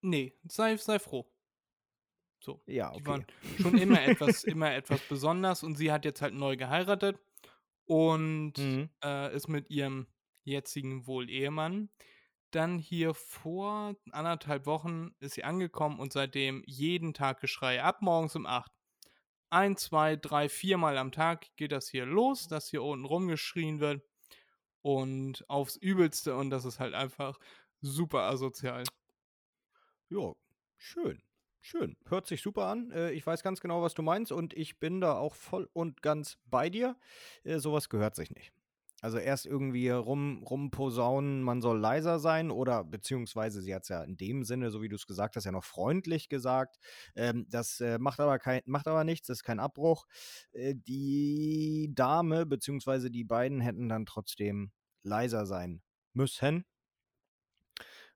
Nee, 0.00 0.32
sei, 0.48 0.76
sei 0.76 0.98
froh. 1.00 1.26
So. 2.40 2.62
Ja, 2.66 2.90
Die 2.92 2.98
okay. 3.00 3.06
waren 3.06 3.26
schon 3.60 3.76
immer 3.78 4.02
etwas, 4.04 4.44
immer 4.44 4.72
etwas 4.72 5.00
besonders 5.08 5.64
und 5.64 5.74
sie 5.76 5.90
hat 5.90 6.04
jetzt 6.04 6.22
halt 6.22 6.34
neu 6.34 6.56
geheiratet 6.56 7.18
und 7.86 8.52
Mhm. 8.58 8.90
äh, 9.02 9.34
ist 9.34 9.48
mit 9.48 9.68
ihrem 9.70 10.06
jetzigen 10.44 11.06
wohl 11.08 11.28
Ehemann 11.28 11.88
dann 12.56 12.78
hier 12.78 13.12
vor 13.14 13.94
anderthalb 14.10 14.66
Wochen 14.66 15.14
ist 15.20 15.34
sie 15.34 15.44
angekommen 15.44 16.00
und 16.00 16.12
seitdem 16.12 16.62
jeden 16.66 17.12
Tag 17.12 17.40
Geschrei 17.40 17.82
ab 17.82 18.00
morgens 18.00 18.34
um 18.34 18.46
8. 18.46 18.72
Ein, 19.50 19.76
zwei, 19.76 20.16
drei, 20.16 20.48
viermal 20.48 20.96
am 20.98 21.12
Tag 21.12 21.46
geht 21.56 21.70
das 21.70 21.88
hier 21.88 22.06
los, 22.06 22.48
dass 22.48 22.68
hier 22.68 22.82
unten 22.82 23.04
rumgeschrien 23.04 23.78
wird 23.78 24.02
und 24.80 25.44
aufs 25.48 25.76
Übelste 25.76 26.34
und 26.34 26.50
das 26.50 26.64
ist 26.64 26.80
halt 26.80 26.94
einfach 26.94 27.38
super 27.82 28.22
asozial. 28.22 28.84
Ja, 30.08 30.32
schön. 30.78 31.22
Schön. 31.60 31.96
Hört 32.06 32.26
sich 32.26 32.42
super 32.42 32.66
an. 32.66 32.90
Äh, 32.92 33.10
ich 33.10 33.26
weiß 33.26 33.42
ganz 33.42 33.60
genau, 33.60 33.82
was 33.82 33.94
du 33.94 34.02
meinst 34.02 34.32
und 34.32 34.54
ich 34.54 34.78
bin 34.78 35.00
da 35.00 35.18
auch 35.18 35.34
voll 35.34 35.68
und 35.72 36.00
ganz 36.00 36.38
bei 36.46 36.70
dir. 36.70 36.96
Äh, 37.42 37.58
sowas 37.58 37.88
gehört 37.88 38.14
sich 38.14 38.30
nicht. 38.30 38.52
Also 39.06 39.18
erst 39.18 39.46
irgendwie 39.46 39.88
rum, 39.88 40.42
rumposaunen, 40.42 41.40
man 41.40 41.62
soll 41.62 41.78
leiser 41.78 42.18
sein 42.18 42.50
oder 42.50 42.82
beziehungsweise 42.82 43.62
sie 43.62 43.72
hat 43.72 43.84
es 43.84 43.88
ja 43.88 44.02
in 44.02 44.16
dem 44.16 44.42
Sinne, 44.42 44.72
so 44.72 44.82
wie 44.82 44.88
du 44.88 44.96
es 44.96 45.06
gesagt 45.06 45.36
hast, 45.36 45.44
ja 45.44 45.52
noch 45.52 45.62
freundlich 45.62 46.28
gesagt. 46.28 46.80
Ähm, 47.14 47.46
das 47.48 47.80
äh, 47.80 48.00
macht, 48.00 48.18
aber 48.18 48.40
kein, 48.40 48.62
macht 48.64 48.88
aber 48.88 49.04
nichts, 49.04 49.28
das 49.28 49.36
ist 49.38 49.44
kein 49.44 49.60
Abbruch. 49.60 50.06
Äh, 50.50 50.74
die 50.74 51.92
Dame 51.94 52.46
beziehungsweise 52.46 53.08
die 53.08 53.22
beiden 53.22 53.60
hätten 53.60 53.88
dann 53.88 54.06
trotzdem 54.06 54.72
leiser 55.04 55.46
sein 55.46 55.82
müssen. 56.12 56.64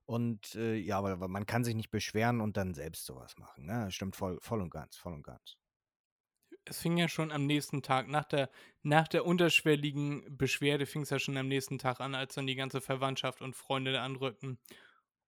Und 0.06 0.56
äh, 0.56 0.74
ja, 0.74 0.98
aber, 0.98 1.28
man 1.28 1.46
kann 1.46 1.62
sich 1.62 1.76
nicht 1.76 1.92
beschweren 1.92 2.40
und 2.40 2.56
dann 2.56 2.74
selbst 2.74 3.04
sowas 3.06 3.38
machen. 3.38 3.64
Ne? 3.64 3.92
Stimmt 3.92 4.16
voll, 4.16 4.40
voll 4.40 4.60
und 4.60 4.70
ganz, 4.70 4.96
voll 4.96 5.12
und 5.12 5.22
ganz 5.22 5.59
es 6.70 6.80
fing 6.80 6.96
ja 6.96 7.08
schon 7.08 7.32
am 7.32 7.46
nächsten 7.46 7.82
Tag, 7.82 8.08
nach 8.08 8.24
der, 8.24 8.48
nach 8.82 9.08
der 9.08 9.26
unterschwelligen 9.26 10.36
Beschwerde 10.36 10.86
fing 10.86 11.02
es 11.02 11.10
ja 11.10 11.18
schon 11.18 11.36
am 11.36 11.48
nächsten 11.48 11.78
Tag 11.78 12.00
an, 12.00 12.14
als 12.14 12.34
dann 12.34 12.46
die 12.46 12.54
ganze 12.54 12.80
Verwandtschaft 12.80 13.42
und 13.42 13.56
Freunde 13.56 13.92
da 13.92 14.04
anrückten 14.04 14.58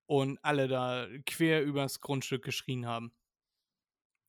und 0.05 0.39
alle 0.43 0.67
da 0.67 1.07
quer 1.25 1.63
übers 1.63 2.01
Grundstück 2.01 2.43
geschrien 2.43 2.87
haben. 2.87 3.13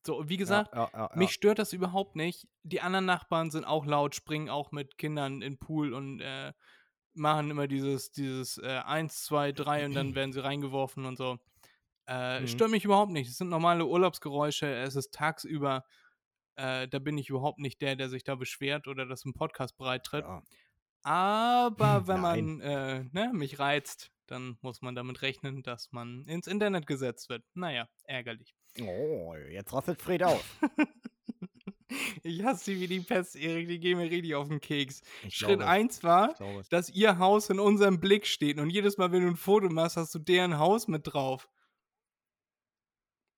So, 0.07 0.29
wie 0.29 0.37
gesagt, 0.37 0.75
ja, 0.75 0.91
ja, 0.93 0.99
ja, 0.99 1.11
mich 1.15 1.31
stört 1.31 1.59
das 1.59 1.73
überhaupt 1.73 2.15
nicht. 2.15 2.47
Die 2.63 2.83
anderen 2.83 3.07
Nachbarn 3.07 3.51
sind 3.51 3.65
auch 3.65 3.87
laut, 3.87 4.15
springen 4.15 4.51
auch 4.51 4.71
mit 4.71 4.99
Kindern 4.99 5.35
in 5.35 5.41
den 5.41 5.59
Pool 5.59 5.95
und 5.95 6.21
äh, 6.21 6.53
machen 7.15 7.51
immer 7.51 7.69
dieses, 7.69 8.11
dieses 8.11 8.59
äh, 8.59 8.83
1, 8.85 9.25
2, 9.25 9.53
3 9.53 9.87
und 9.87 9.95
dann 9.95 10.15
werden 10.15 10.33
sie 10.33 10.43
reingeworfen 10.43 11.07
und 11.07 11.17
so. 11.17 11.39
Äh, 12.07 12.41
mhm. 12.41 12.49
Stört 12.49 12.71
mich 12.71 12.85
überhaupt 12.85 13.13
nicht. 13.13 13.31
Es 13.31 13.39
sind 13.39 13.49
normale 13.49 13.87
Urlaubsgeräusche. 13.87 14.67
Es 14.67 14.95
ist 14.95 15.15
tagsüber 15.15 15.85
äh, 16.57 16.89
da 16.89 16.99
bin 16.99 17.19
ich 17.19 17.29
überhaupt 17.29 17.59
nicht 17.59 17.81
der, 17.81 17.97
der 17.97 18.09
sich 18.09 18.25
da 18.25 18.35
beschwert 18.35 18.87
oder 18.87 19.07
das 19.07 19.25
im 19.25 19.35
Podcast 19.35 19.77
bereitritt. 19.77 20.25
Ja. 20.25 20.43
Aber 21.03 22.07
wenn 22.07 22.21
man 22.21 22.61
äh, 22.61 23.05
ne, 23.13 23.31
mich 23.33 23.59
reizt, 23.59 24.11
dann 24.27 24.57
muss 24.63 24.81
man 24.81 24.95
damit 24.95 25.23
rechnen, 25.23 25.63
dass 25.63 25.93
man 25.93 26.25
ins 26.27 26.47
Internet 26.47 26.87
gesetzt 26.87 27.29
wird. 27.29 27.45
Naja, 27.55 27.89
ärgerlich. 28.05 28.55
Oh, 28.81 29.35
jetzt 29.51 29.73
rastet 29.73 30.01
Fred 30.01 30.23
auf. 30.25 30.61
ich 32.23 32.43
hasse 32.43 32.65
sie 32.65 32.81
wie 32.81 32.89
die 32.89 33.01
Pest, 33.01 33.37
Erik. 33.37 33.69
Die 33.69 33.79
gehen 33.79 33.99
mir 33.99 34.11
richtig 34.11 34.35
auf 34.35 34.49
den 34.49 34.61
Keks. 34.61 35.03
Ich 35.23 35.37
Schritt 35.37 35.61
1 35.61 36.03
war, 36.03 36.35
dass 36.71 36.91
ihr 36.91 37.19
Haus 37.19 37.51
in 37.51 37.61
unserem 37.61 38.01
Blick 38.01 38.27
steht. 38.27 38.59
Und 38.59 38.71
jedes 38.71 38.97
Mal, 38.97 39.13
wenn 39.13 39.23
du 39.23 39.29
ein 39.29 39.37
Foto 39.37 39.69
machst, 39.69 39.97
hast 39.97 40.15
du 40.15 40.19
deren 40.19 40.59
Haus 40.59 40.89
mit 40.89 41.03
drauf. 41.07 41.49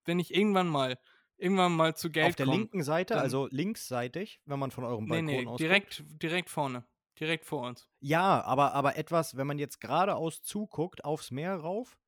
Wenn 0.04 0.20
ich 0.20 0.32
irgendwann 0.32 0.68
mal 0.68 0.98
irgendwann 1.38 1.72
mal 1.72 1.96
zu 1.96 2.10
Geld 2.10 2.28
Auf 2.28 2.36
der 2.36 2.46
kommt, 2.46 2.58
linken 2.58 2.82
Seite, 2.82 3.16
also 3.18 3.48
linksseitig, 3.50 4.40
wenn 4.44 4.58
man 4.58 4.70
von 4.70 4.84
eurem 4.84 5.06
Balkon 5.06 5.26
nee, 5.26 5.42
nee, 5.42 5.46
aus 5.46 5.58
direkt, 5.58 6.04
direkt 6.22 6.50
vorne. 6.50 6.84
Direkt 7.18 7.46
vor 7.46 7.66
uns. 7.66 7.88
Ja, 8.00 8.42
aber, 8.42 8.74
aber 8.74 8.96
etwas, 8.96 9.36
wenn 9.38 9.46
man 9.46 9.58
jetzt 9.58 9.80
geradeaus 9.80 10.42
zuguckt, 10.42 11.02
aufs 11.04 11.30
Meer 11.30 11.56
rauf, 11.56 11.98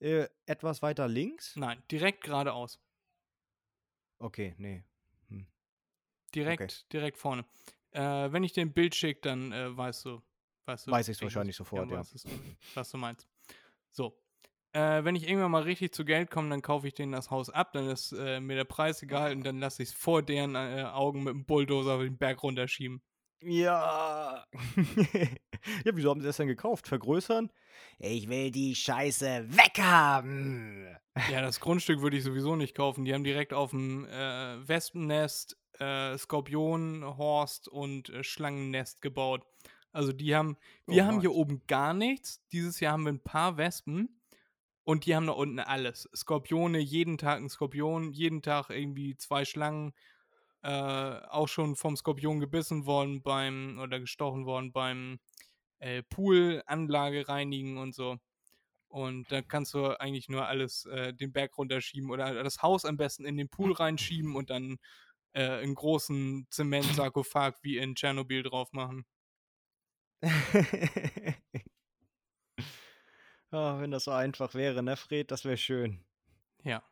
äh, 0.00 0.28
etwas 0.44 0.82
weiter 0.82 1.08
links? 1.08 1.56
Nein, 1.56 1.82
direkt 1.90 2.24
geradeaus. 2.24 2.78
Okay, 4.18 4.54
nee. 4.58 4.84
Hm. 5.28 5.46
Direkt, 6.34 6.62
okay. 6.62 6.88
direkt 6.92 7.16
vorne. 7.16 7.46
Äh, 7.92 8.00
wenn 8.32 8.44
ich 8.44 8.52
dir 8.52 8.60
ein 8.60 8.72
Bild 8.74 8.94
schicke, 8.94 9.22
dann 9.22 9.50
äh, 9.52 9.74
weißt 9.74 10.04
du, 10.04 10.22
weißt 10.66 10.86
du. 10.86 10.90
Weiß 10.90 11.08
ich 11.08 11.16
es 11.16 11.22
wahrscheinlich 11.22 11.56
sofort, 11.56 11.88
ja. 11.88 11.96
ja. 11.96 12.00
Weißt 12.00 12.28
was 12.74 12.90
du 12.90 12.98
meinst. 12.98 13.26
So, 13.92 14.19
äh, 14.72 15.04
wenn 15.04 15.16
ich 15.16 15.28
irgendwann 15.28 15.50
mal 15.50 15.62
richtig 15.62 15.92
zu 15.92 16.04
Geld 16.04 16.30
komme, 16.30 16.48
dann 16.50 16.62
kaufe 16.62 16.86
ich 16.86 16.94
denen 16.94 17.12
das 17.12 17.30
Haus 17.30 17.50
ab, 17.50 17.72
dann 17.72 17.88
ist 17.88 18.12
äh, 18.12 18.40
mir 18.40 18.56
der 18.56 18.64
Preis 18.64 19.02
egal 19.02 19.32
und 19.32 19.44
dann 19.44 19.58
lasse 19.58 19.82
ich 19.82 19.90
es 19.90 19.94
vor 19.94 20.22
deren 20.22 20.54
äh, 20.54 20.84
Augen 20.92 21.24
mit 21.24 21.34
dem 21.34 21.44
Bulldozer 21.44 21.98
den 21.98 22.18
Berg 22.18 22.42
runterschieben. 22.42 23.02
Ja. 23.42 24.44
ja, 25.84 25.92
wieso 25.94 26.10
haben 26.10 26.20
sie 26.20 26.26
das 26.26 26.36
denn 26.36 26.46
gekauft? 26.46 26.86
Vergrößern? 26.86 27.50
Ich 27.98 28.28
will 28.28 28.50
die 28.50 28.74
Scheiße 28.74 29.46
weghaben. 29.48 30.86
Ja, 31.30 31.40
das 31.40 31.60
Grundstück 31.60 32.02
würde 32.02 32.18
ich 32.18 32.24
sowieso 32.24 32.54
nicht 32.56 32.74
kaufen. 32.74 33.04
Die 33.04 33.14
haben 33.14 33.24
direkt 33.24 33.54
auf 33.54 33.70
dem 33.70 34.04
äh, 34.06 34.68
Wespennest, 34.68 35.56
äh, 35.78 36.16
Skorpionhorst 36.18 37.68
und 37.68 38.10
äh, 38.10 38.22
Schlangennest 38.22 39.00
gebaut. 39.00 39.46
Also 39.92 40.12
die 40.12 40.36
haben, 40.36 40.56
wir 40.86 41.02
oh, 41.02 41.06
haben 41.06 41.20
hier 41.20 41.32
oben 41.32 41.62
gar 41.66 41.94
nichts. 41.94 42.46
Dieses 42.52 42.78
Jahr 42.80 42.92
haben 42.92 43.04
wir 43.04 43.12
ein 43.12 43.22
paar 43.22 43.56
Wespen. 43.56 44.19
Und 44.84 45.06
die 45.06 45.14
haben 45.14 45.26
da 45.26 45.32
unten 45.32 45.60
alles. 45.60 46.08
Skorpione, 46.14 46.78
jeden 46.78 47.18
Tag 47.18 47.38
ein 47.40 47.48
Skorpion, 47.48 48.12
jeden 48.12 48.42
Tag 48.42 48.70
irgendwie 48.70 49.16
zwei 49.16 49.44
Schlangen. 49.44 49.92
Äh, 50.62 50.68
auch 50.70 51.48
schon 51.48 51.76
vom 51.76 51.96
Skorpion 51.96 52.40
gebissen 52.40 52.86
worden 52.86 53.22
beim, 53.22 53.78
oder 53.80 54.00
gestochen 54.00 54.44
worden 54.46 54.72
beim 54.72 55.20
äh, 55.80 56.02
Poolanlage 56.04 57.28
reinigen 57.28 57.78
und 57.78 57.94
so. 57.94 58.18
Und 58.88 59.30
da 59.32 59.42
kannst 59.42 59.74
du 59.74 60.00
eigentlich 60.00 60.28
nur 60.28 60.46
alles 60.48 60.84
äh, 60.86 61.14
den 61.14 61.32
Berg 61.32 61.56
runterschieben 61.58 62.10
oder 62.10 62.42
das 62.44 62.62
Haus 62.62 62.84
am 62.84 62.96
besten 62.96 63.24
in 63.24 63.36
den 63.36 63.48
Pool 63.48 63.72
reinschieben 63.72 64.36
und 64.36 64.50
dann 64.50 64.78
äh, 65.34 65.44
einen 65.62 65.74
großen 65.76 66.46
Zementsarkophag 66.50 67.54
wie 67.62 67.78
in 67.78 67.94
Tschernobyl 67.96 68.42
drauf 68.42 68.72
machen. 68.72 69.06
Oh, 73.52 73.80
wenn 73.80 73.90
das 73.90 74.04
so 74.04 74.12
einfach 74.12 74.54
wäre, 74.54 74.82
ne, 74.82 74.96
Fred? 74.96 75.30
Das 75.30 75.44
wäre 75.44 75.56
schön. 75.56 76.04
Ja. 76.62 76.82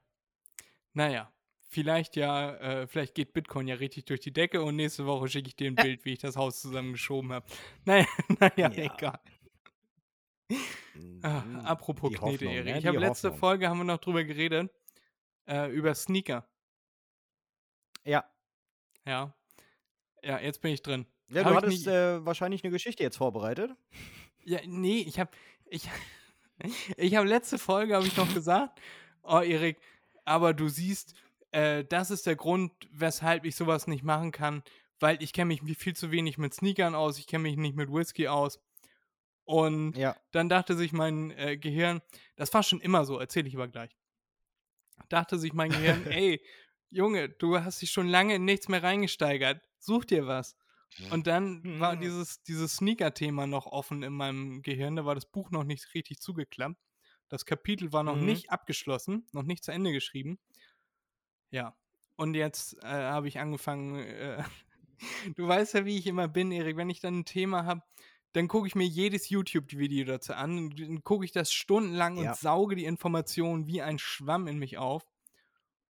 Naja, 0.93 1.33
vielleicht 1.69 2.17
ja, 2.17 2.55
äh, 2.57 2.87
vielleicht 2.87 3.15
geht 3.15 3.33
Bitcoin 3.33 3.69
ja 3.69 3.77
richtig 3.77 4.07
durch 4.07 4.21
die 4.21 4.33
Decke 4.33 4.63
und 4.63 4.77
nächste 4.77 5.07
Woche 5.07 5.29
schicke 5.29 5.49
ich 5.49 5.57
dir 5.57 5.71
ein 5.71 5.75
Bild, 5.77 6.05
wie 6.05 6.15
ich 6.15 6.19
das 6.19 6.37
Haus 6.37 6.61
zusammengeschoben 6.61 7.33
habe. 7.33 7.47
Naja, 7.85 8.07
naja, 8.41 8.71
ja. 8.71 8.71
egal. 8.71 9.21
Ah, 11.23 11.43
apropos 11.65 12.13
Knete, 12.13 12.47
Erik. 12.47 12.65
Ne? 12.65 12.79
Ich 12.79 12.87
habe 12.87 12.99
letzte 12.99 13.29
Hoffnung. 13.29 13.41
Folge 13.41 13.69
haben 13.69 13.79
wir 13.79 13.85
noch 13.85 13.99
drüber 13.99 14.25
geredet. 14.25 14.71
Äh, 15.47 15.71
über 15.71 15.95
Sneaker. 15.95 16.49
Ja. 18.05 18.25
Ja. 19.07 19.35
Ja, 20.23 20.41
jetzt 20.41 20.61
bin 20.61 20.73
ich 20.73 20.83
drin. 20.83 21.07
Ja, 21.29 21.45
hab 21.45 21.53
du 21.53 21.57
hattest 21.57 21.87
äh, 21.87 22.25
wahrscheinlich 22.25 22.65
eine 22.65 22.71
Geschichte 22.71 23.03
jetzt 23.03 23.17
vorbereitet. 23.17 23.71
Ja, 24.45 24.61
nee, 24.67 25.01
ich 25.01 25.21
habe 25.21 25.31
ich, 25.67 25.89
ich 26.97 27.17
habe 27.17 27.29
letzte 27.29 27.59
Folge, 27.59 27.95
habe 27.95 28.07
ich 28.07 28.17
noch 28.17 28.33
gesagt, 28.33 28.81
oh 29.23 29.41
Erik, 29.41 29.79
aber 30.25 30.55
du 30.55 30.69
siehst, 30.69 31.15
äh, 31.53 31.85
das 31.85 32.11
ist 32.11 32.27
der 32.27 32.37
Grund, 32.37 32.73
weshalb 32.91 33.45
ich 33.45 33.57
sowas 33.57 33.87
nicht 33.87 34.05
machen 34.05 34.33
kann, 34.33 34.63
weil 35.01 35.23
ich 35.23 35.33
kenne 35.33 35.47
mich 35.47 35.63
viel 35.79 35.95
zu 35.95 36.11
wenig 36.11 36.39
mit 36.39 36.55
Sneakern 36.55 36.95
aus, 36.95 37.19
ich 37.19 37.27
kenne 37.27 37.43
mich 37.43 37.57
nicht 37.57 37.77
mit 37.77 37.93
Whisky 37.93 38.29
aus. 38.29 38.61
Und 39.45 39.97
ja. 39.97 40.15
dann 40.33 40.51
dachte 40.51 40.77
sich 40.77 40.93
mein 40.93 41.31
äh, 41.31 41.57
Gehirn, 41.57 42.03
das 42.37 42.53
war 42.53 42.63
schon 42.63 42.81
immer 42.81 43.07
so, 43.07 43.19
erzähle 43.19 43.49
ich 43.49 43.55
aber 43.55 43.69
gleich. 43.69 43.97
Dachte 45.09 45.39
sich 45.39 45.55
mein 45.55 45.71
Gehirn, 45.71 46.07
ey, 46.11 46.43
Junge, 46.91 47.29
du 47.29 47.59
hast 47.59 47.81
dich 47.81 47.91
schon 47.91 48.09
lange 48.09 48.35
in 48.35 48.45
nichts 48.45 48.69
mehr 48.69 48.83
reingesteigert, 48.83 49.63
such 49.79 50.05
dir 50.05 50.27
was. 50.27 50.57
Und 51.11 51.27
dann 51.27 51.81
war 51.81 51.97
mhm. 51.97 52.01
dieses, 52.01 52.43
dieses 52.43 52.77
Sneaker-Thema 52.77 53.47
noch 53.47 53.67
offen 53.67 54.03
in 54.03 54.13
meinem 54.13 54.63
Gehirn. 54.63 54.97
Da 54.97 55.05
war 55.05 55.15
das 55.15 55.27
Buch 55.27 55.51
noch 55.51 55.65
nicht 55.65 55.95
richtig 55.95 56.21
zugeklappt. 56.21 56.77
Das 57.29 57.45
Kapitel 57.45 57.93
war 57.93 58.03
noch 58.03 58.17
mhm. 58.17 58.27
nicht 58.27 58.51
abgeschlossen, 58.51 59.27
noch 59.33 59.43
nicht 59.43 59.65
zu 59.65 59.71
Ende 59.71 59.93
geschrieben. 59.93 60.39
Ja. 61.51 61.77
Und 62.17 62.35
jetzt 62.35 62.83
äh, 62.83 62.87
habe 62.87 63.29
ich 63.29 63.39
angefangen. 63.39 63.97
Äh, 63.97 64.43
du 65.37 65.47
weißt 65.47 65.75
ja, 65.75 65.85
wie 65.85 65.99
ich 65.99 66.07
immer 66.07 66.27
bin, 66.27 66.51
Erik. 66.51 66.77
Wenn 66.77 66.91
ich 66.91 67.01
dann 67.01 67.21
ein 67.21 67.25
Thema 67.25 67.65
habe, 67.65 67.83
dann 68.33 68.49
gucke 68.49 68.67
ich 68.67 68.75
mir 68.75 68.87
jedes 68.87 69.29
YouTube-Video 69.29 70.05
dazu 70.05 70.35
an. 70.35 70.71
Dann 70.71 71.05
gucke 71.05 71.25
ich 71.25 71.33
das 71.33 71.53
stundenlang 71.53 72.17
ja. 72.17 72.31
und 72.31 72.37
sauge 72.37 72.77
die 72.77 72.85
Informationen 72.85 73.67
wie 73.67 73.83
ein 73.83 73.99
Schwamm 73.99 74.49
in 74.49 74.59
mich 74.59 74.79
auf. 74.79 75.07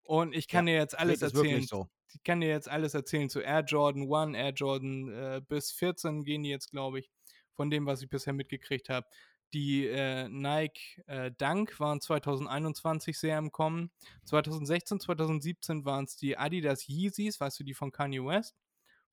Und 0.03 0.33
ich 0.33 0.47
kann 0.47 0.67
ja, 0.67 0.73
dir 0.73 0.79
jetzt 0.79 0.97
alles 0.97 1.21
erzählen. 1.21 1.63
So 1.63 1.87
ich 2.13 2.23
kann 2.23 2.41
dir 2.41 2.49
jetzt 2.49 2.69
alles 2.69 2.93
erzählen 2.93 3.29
zu 3.29 3.41
Air 3.41 3.61
Jordan 3.61 4.11
1, 4.11 4.37
Air 4.37 4.53
Jordan 4.53 5.09
äh, 5.09 5.41
bis 5.47 5.71
14 5.71 6.23
gehen 6.23 6.43
die 6.43 6.49
jetzt, 6.49 6.71
glaube 6.71 6.99
ich, 6.99 7.11
von 7.53 7.69
dem, 7.69 7.85
was 7.85 8.01
ich 8.01 8.09
bisher 8.09 8.33
mitgekriegt 8.33 8.89
habe. 8.89 9.07
Die 9.53 9.87
äh, 9.87 10.27
Nike 10.27 11.01
äh, 11.07 11.31
Dunk 11.31 11.79
waren 11.79 12.01
2021 12.01 13.17
sehr 13.17 13.37
im 13.37 13.51
Kommen. 13.51 13.91
2016, 14.25 14.99
2017 14.99 15.85
waren 15.85 16.03
es 16.03 16.17
die 16.17 16.37
Adidas 16.37 16.87
Yeezys, 16.87 17.39
weißt 17.39 17.59
du, 17.59 17.63
die 17.63 17.73
von 17.73 17.91
Kanye 17.91 18.25
West, 18.25 18.57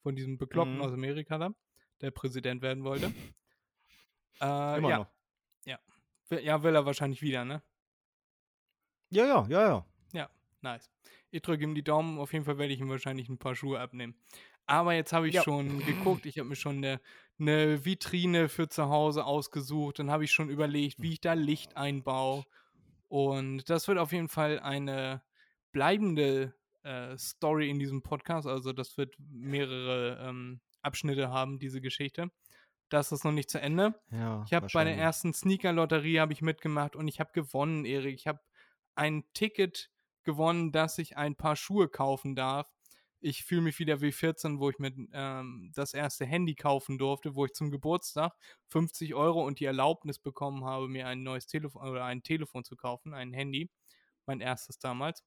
von 0.03 0.17
diesem 0.17 0.37
Bekloppten 0.37 0.77
mhm. 0.77 0.83
aus 0.83 0.93
Amerika 0.93 1.39
da, 1.39 1.55
der 2.01 2.11
Präsident 2.11 2.63
werden 2.63 2.83
wollte. 2.83 3.07
äh, 4.41 4.79
Immer 4.79 4.89
ja. 4.89 4.99
noch. 4.99 5.11
Ja. 5.65 5.79
Ja, 6.31 6.63
will 6.65 6.75
er 6.75 6.85
wahrscheinlich 6.85 7.23
wieder, 7.23 7.45
ne? 7.45 7.63
Ja, 9.11 9.27
ja, 9.27 9.47
ja, 9.49 9.69
ja. 9.69 9.87
Ja, 10.13 10.31
nice. 10.63 10.91
Ich 11.35 11.43
drücke 11.43 11.65
ihm 11.65 11.75
die 11.75 11.83
Daumen. 11.83 12.19
Auf 12.19 12.33
jeden 12.33 12.45
Fall 12.45 12.59
werde 12.59 12.73
ich 12.73 12.81
ihm 12.81 12.89
wahrscheinlich 12.89 13.29
ein 13.29 13.39
paar 13.39 13.57
Schuhe 13.57 13.81
abnehmen. 13.81 14.15
Aber 14.67 14.95
jetzt 14.95 15.13
habe 15.13 15.27
ich 15.29 15.35
ja. 15.35 15.43
schon 15.43 15.85
geguckt. 15.85 16.27
Ich 16.27 16.39
habe 16.39 16.49
mir 16.49 16.55
schon 16.55 16.77
eine, 16.77 17.01
eine 17.41 17.85
Vitrine 17.85 18.49
für 18.49 18.69
zu 18.69 18.89
Hause 18.89 19.25
ausgesucht. 19.25 19.99
Dann 19.99 20.13
habe 20.13 20.23
ich 20.23 20.31
schon 20.31 20.49
überlegt, 20.49 21.03
wie 21.03 21.15
ich 21.15 21.21
da 21.21 21.33
Licht 21.33 21.77
einbaue. 21.77 22.45
Und 23.09 23.69
das 23.69 23.89
wird 23.89 23.99
auf 23.99 24.13
jeden 24.13 24.29
Fall 24.29 24.61
eine 24.61 25.23
bleibende 25.73 26.55
äh, 26.85 27.19
Story 27.19 27.69
in 27.69 27.81
diesem 27.81 28.03
Podcast. 28.03 28.47
Also 28.47 28.73
das 28.73 28.97
wird 28.97 29.17
mehrere 29.19 30.25
ähm, 30.29 30.61
Abschnitte 30.83 31.31
haben, 31.31 31.59
diese 31.59 31.81
Geschichte. 31.81 32.31
Das 32.91 33.11
ist 33.11 33.25
noch 33.25 33.33
nicht 33.33 33.51
zu 33.51 33.61
Ende. 33.61 34.01
Ja, 34.13 34.45
Ich 34.47 34.55
habe 34.55 34.69
bei 34.73 34.85
der 34.85 34.97
ersten 34.97 35.35
Sneaker-Lotterie 35.35 36.21
habe 36.21 36.33
ich 36.33 36.43
mitgemacht 36.43 36.95
und 36.95 37.09
ich 37.09 37.19
habe 37.19 37.33
gewonnen, 37.33 37.85
Erik. 37.85 38.15
Ich 38.15 38.29
habe 38.29 38.39
ein 38.95 39.25
Ticket 39.33 39.91
gewonnen, 40.25 40.73
dass 40.73 40.99
ich 40.99 41.17
ein 41.17 41.37
paar 41.37 41.57
Schuhe 41.57 41.89
kaufen 41.89 42.35
darf. 42.37 42.71
Ich 43.21 43.45
fühle 43.45 43.63
mich 43.63 43.79
wieder 43.79 44.01
wie 44.03 44.13
14, 44.13 44.59
wo 44.61 44.69
ich 44.71 44.79
mir 44.79 44.93
ähm, 45.13 45.73
das 45.75 45.95
erste 45.95 46.27
Handy 46.27 46.55
kaufen 46.55 46.99
durfte, 46.99 47.35
wo 47.35 47.47
ich 47.47 47.55
zum 47.55 47.71
Geburtstag 47.71 48.35
50 48.69 49.15
Euro 49.15 49.45
und 49.47 49.61
die 49.61 49.65
Erlaubnis 49.65 50.19
bekommen 50.19 50.65
habe, 50.65 50.89
mir 50.89 51.07
ein 51.07 51.23
neues 51.23 51.47
Telefon 51.47 51.89
oder 51.89 52.05
ein 52.05 52.23
Telefon 52.23 52.65
zu 52.65 52.77
kaufen, 52.77 53.15
ein 53.15 53.33
Handy. 53.33 53.71
Mein 54.27 54.41
erstes 54.41 54.79
damals. 54.79 55.23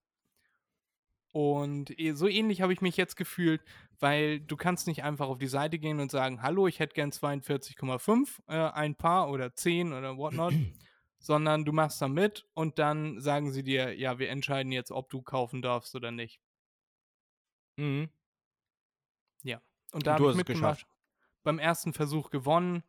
Und 1.33 1.97
eh- 1.99 2.13
so 2.13 2.27
ähnlich 2.27 2.61
habe 2.61 2.73
ich 2.73 2.81
mich 2.81 2.97
jetzt 2.97 3.15
gefühlt, 3.15 3.61
weil 3.99 4.39
du 4.39 4.55
kannst 4.57 4.87
nicht 4.87 5.03
einfach 5.03 5.27
auf 5.27 5.37
die 5.37 5.47
Seite 5.47 5.77
gehen 5.77 5.99
und 5.99 6.09
sagen, 6.09 6.41
hallo, 6.41 6.67
ich 6.67 6.79
hätte 6.79 6.95
gern 6.95 7.11
42,5, 7.11 8.41
äh, 8.47 8.55
ein 8.55 8.95
Paar 8.95 9.29
oder 9.29 9.53
10 9.53 9.93
oder 9.93 10.17
whatnot, 10.17 10.53
sondern 11.19 11.65
du 11.65 11.71
machst 11.71 12.01
da 12.01 12.07
mit 12.07 12.45
und 12.53 12.79
dann 12.79 13.19
sagen 13.19 13.51
sie 13.51 13.63
dir, 13.63 13.97
ja, 13.97 14.19
wir 14.19 14.29
entscheiden 14.29 14.71
jetzt, 14.71 14.91
ob 14.91 15.09
du 15.09 15.21
kaufen 15.21 15.61
darfst 15.61 15.95
oder 15.95 16.11
nicht. 16.11 16.39
Mhm. 17.77 18.09
Und 19.91 20.05
da 20.05 20.13
Und 20.13 20.19
du 20.19 20.23
habe 20.25 20.31
ich 20.31 20.37
mitgemacht, 20.37 20.79
geschafft. 20.79 20.97
beim 21.43 21.59
ersten 21.59 21.93
Versuch 21.93 22.29
gewonnen 22.29 22.83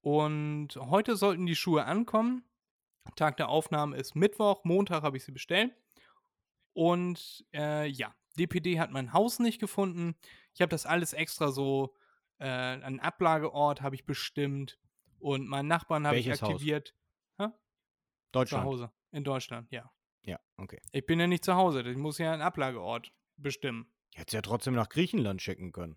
und 0.00 0.76
heute 0.76 1.16
sollten 1.16 1.46
die 1.46 1.56
Schuhe 1.56 1.84
ankommen. 1.84 2.44
Tag 3.16 3.36
der 3.36 3.48
Aufnahme 3.48 3.96
ist 3.96 4.14
Mittwoch, 4.14 4.64
Montag 4.64 5.02
habe 5.02 5.16
ich 5.16 5.24
sie 5.24 5.32
bestellt. 5.32 5.74
Und 6.72 7.44
äh, 7.52 7.86
ja, 7.86 8.14
DPD 8.38 8.78
hat 8.78 8.90
mein 8.90 9.12
Haus 9.12 9.38
nicht 9.38 9.58
gefunden. 9.58 10.14
Ich 10.54 10.60
habe 10.60 10.70
das 10.70 10.86
alles 10.86 11.12
extra 11.12 11.50
so, 11.50 11.94
äh, 12.38 12.46
einen 12.46 13.00
Ablageort 13.00 13.82
habe 13.82 13.94
ich 13.94 14.06
bestimmt 14.06 14.78
und 15.18 15.48
meinen 15.48 15.68
Nachbarn 15.68 16.06
habe 16.06 16.18
ich 16.18 16.26
Welches 16.26 16.42
Haus? 16.42 16.62
Aktiviert. 18.30 18.48
Zu 18.48 18.56
Deutschland. 18.56 18.64
Hause, 18.64 18.92
in 19.12 19.24
Deutschland, 19.24 19.72
ja. 19.72 19.90
Ja, 20.22 20.38
okay. 20.56 20.80
Ich 20.92 21.06
bin 21.06 21.18
ja 21.18 21.26
nicht 21.26 21.44
zu 21.44 21.54
Hause, 21.54 21.82
ich 21.82 21.96
muss 21.96 22.18
ja 22.18 22.32
einen 22.32 22.42
Ablageort 22.42 23.12
bestimmen. 23.36 23.90
Hättest 24.14 24.34
ja 24.34 24.42
trotzdem 24.42 24.74
nach 24.74 24.88
Griechenland 24.88 25.40
schicken 25.40 25.72
können. 25.72 25.96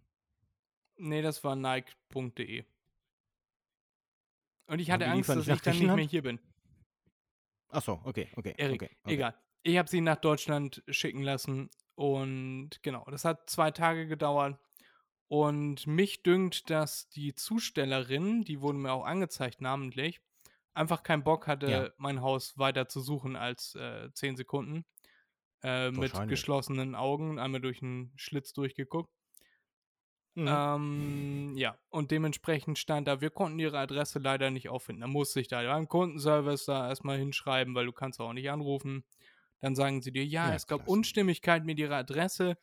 Nee, 0.97 1.21
das 1.21 1.43
war 1.43 1.55
nike.de. 1.55 2.63
Und 4.67 4.79
ich 4.79 4.91
hatte 4.91 5.07
Angst, 5.07 5.29
dass 5.29 5.47
ich 5.47 5.61
dann 5.61 5.77
nicht 5.77 5.95
mehr 5.95 6.05
hier 6.05 6.21
bin. 6.21 6.39
Ach 7.69 7.81
so, 7.81 7.99
okay, 8.03 8.29
okay. 8.35 8.53
Erik, 8.57 8.83
okay, 8.83 8.97
okay. 9.03 9.13
egal. 9.13 9.35
Ich 9.63 9.77
habe 9.77 9.89
sie 9.89 10.01
nach 10.01 10.17
Deutschland 10.17 10.83
schicken 10.87 11.23
lassen 11.23 11.69
und 11.95 12.71
genau, 12.81 13.03
das 13.09 13.25
hat 13.25 13.49
zwei 13.49 13.71
Tage 13.71 14.07
gedauert. 14.07 14.59
Und 15.27 15.87
mich 15.87 16.21
dünkt, 16.21 16.69
dass 16.69 17.09
die 17.09 17.33
Zustellerin, 17.33 18.43
die 18.43 18.61
wurde 18.61 18.77
mir 18.77 18.91
auch 18.91 19.05
angezeigt 19.05 19.61
namentlich, 19.61 20.21
einfach 20.73 21.03
keinen 21.03 21.23
Bock 21.23 21.47
hatte, 21.47 21.67
Ja. 21.69 21.89
mein 21.97 22.21
Haus 22.21 22.57
weiter 22.57 22.87
zu 22.87 22.99
suchen 23.01 23.35
als 23.35 23.75
äh, 23.75 24.11
10 24.13 24.35
Sekunden. 24.35 24.85
Äh, 25.63 25.91
mit 25.91 26.11
geschlossenen 26.27 26.93
Augen, 26.95 27.39
einmal 27.39 27.61
durch 27.61 27.81
einen 27.81 28.11
Schlitz 28.17 28.51
durchgeguckt. 28.53 29.09
Mhm. 30.35 30.47
Ähm, 30.47 31.53
ja, 31.55 31.77
und 31.89 32.09
dementsprechend 32.11 32.79
stand 32.79 33.07
da, 33.07 33.21
wir 33.21 33.29
konnten 33.29 33.59
ihre 33.59 33.77
Adresse 33.77 34.19
leider 34.19 34.49
nicht 34.49 34.67
auffinden. 34.67 35.01
Da 35.01 35.07
musste 35.07 35.39
ich 35.39 35.47
da 35.47 35.61
beim 35.61 35.87
Kundenservice 35.87 36.65
da 36.65 36.89
erstmal 36.89 37.17
hinschreiben, 37.19 37.75
weil 37.75 37.85
du 37.85 37.91
kannst 37.91 38.19
auch 38.19 38.33
nicht 38.33 38.49
anrufen. 38.49 39.05
Dann 39.61 39.75
sagen 39.75 40.01
sie 40.01 40.11
dir, 40.11 40.25
ja, 40.25 40.49
Ja, 40.49 40.55
es 40.55 40.65
gab 40.67 40.79
klasse. 40.79 40.91
Unstimmigkeit 40.91 41.63
mit 41.65 41.79
ihrer 41.79 41.97
Adresse. 41.97 42.57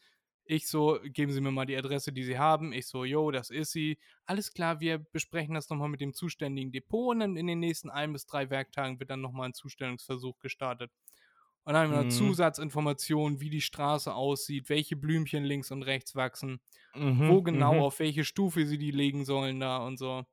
Ich 0.52 0.66
so, 0.66 0.99
geben 1.04 1.30
Sie 1.30 1.40
mir 1.40 1.52
mal 1.52 1.64
die 1.66 1.76
Adresse, 1.76 2.12
die 2.12 2.25
Sie 2.25 2.37
haben. 2.37 2.73
Ich 2.73 2.88
so, 2.88 3.04
jo, 3.04 3.30
das 3.30 3.50
ist 3.50 3.71
sie. 3.71 3.99
Alles 4.26 4.52
klar, 4.52 4.80
wir 4.80 4.99
besprechen 4.99 5.54
das 5.54 5.69
nochmal 5.71 5.88
mit 5.88 6.00
dem 6.00 6.12
zuständigen 6.12 6.73
Depot 6.73 7.11
und 7.14 7.21
dann 7.21 7.37
in 7.37 7.47
den 7.47 7.61
nächsten 7.61 7.88
ein 7.88 8.12
bis 8.12 8.26
drei 8.26 8.50
Werktagen 8.50 8.99
wird 8.99 9.11
dann 9.11 9.21
nochmal 9.21 9.49
ein 9.50 9.54
Zustellungsversuch 9.54 10.40
gestartet. 10.40 10.90
Und 11.64 11.74
dann 11.74 11.85
haben 11.85 11.90
wir 11.92 11.98
noch 11.98 12.05
Mhm. 12.07 12.11
Zusatzinformationen, 12.11 13.40
wie 13.40 13.51
die 13.51 13.61
Straße 13.61 14.12
aussieht, 14.12 14.68
welche 14.70 14.96
Blümchen 14.96 15.44
links 15.44 15.70
und 15.70 15.83
rechts 15.85 16.16
wachsen 16.16 16.61
Mhm, 16.94 17.29
wo 17.29 17.42
genau, 17.42 17.74
mhm. 17.74 17.81
auf 17.83 18.01
welche 18.01 18.24
Stufe 18.24 18.66
sie 18.66 18.79
die 18.79 18.90
legen 18.90 19.24
sollen 19.24 19.61
da 19.61 19.79
und 19.79 19.98
so. 19.98 20.24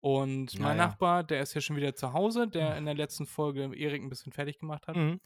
Und 0.00 0.58
mein 0.60 0.76
Naja. 0.76 0.86
Nachbar, 0.88 1.24
der 1.24 1.42
ist 1.42 1.54
ja 1.54 1.60
schon 1.60 1.76
wieder 1.76 1.94
zu 1.94 2.12
Hause, 2.12 2.46
der 2.46 2.76
in 2.76 2.84
der 2.84 2.94
letzten 2.94 3.26
Folge 3.26 3.64
Erik 3.74 4.02
ein 4.02 4.10
bisschen 4.10 4.32
fertig 4.32 4.58
gemacht 4.58 4.86
hat, 4.86 4.96
Mhm. 4.96 5.20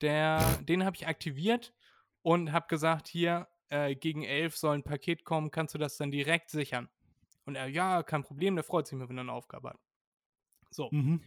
der, 0.00 0.58
den 0.62 0.84
habe 0.84 0.96
ich 0.96 1.06
aktiviert 1.06 1.74
und 2.22 2.52
habe 2.52 2.66
gesagt, 2.68 3.08
hier, 3.08 3.48
äh, 3.68 3.94
gegen 3.94 4.24
elf 4.24 4.56
soll 4.56 4.74
ein 4.76 4.82
Paket 4.82 5.24
kommen, 5.24 5.50
kannst 5.50 5.74
du 5.74 5.78
das 5.78 5.96
dann 5.96 6.10
direkt 6.10 6.50
sichern? 6.50 6.88
Und 7.44 7.56
er, 7.56 7.68
ja, 7.68 8.02
kein 8.02 8.22
Problem, 8.22 8.54
der 8.56 8.64
freut 8.64 8.86
sich 8.86 8.94
immer, 8.94 9.08
wenn 9.08 9.18
er 9.18 9.22
eine 9.22 9.32
Aufgabe 9.32 9.70
hat. 9.70 9.80
So. 10.70 10.88
Mhm. 10.92 11.22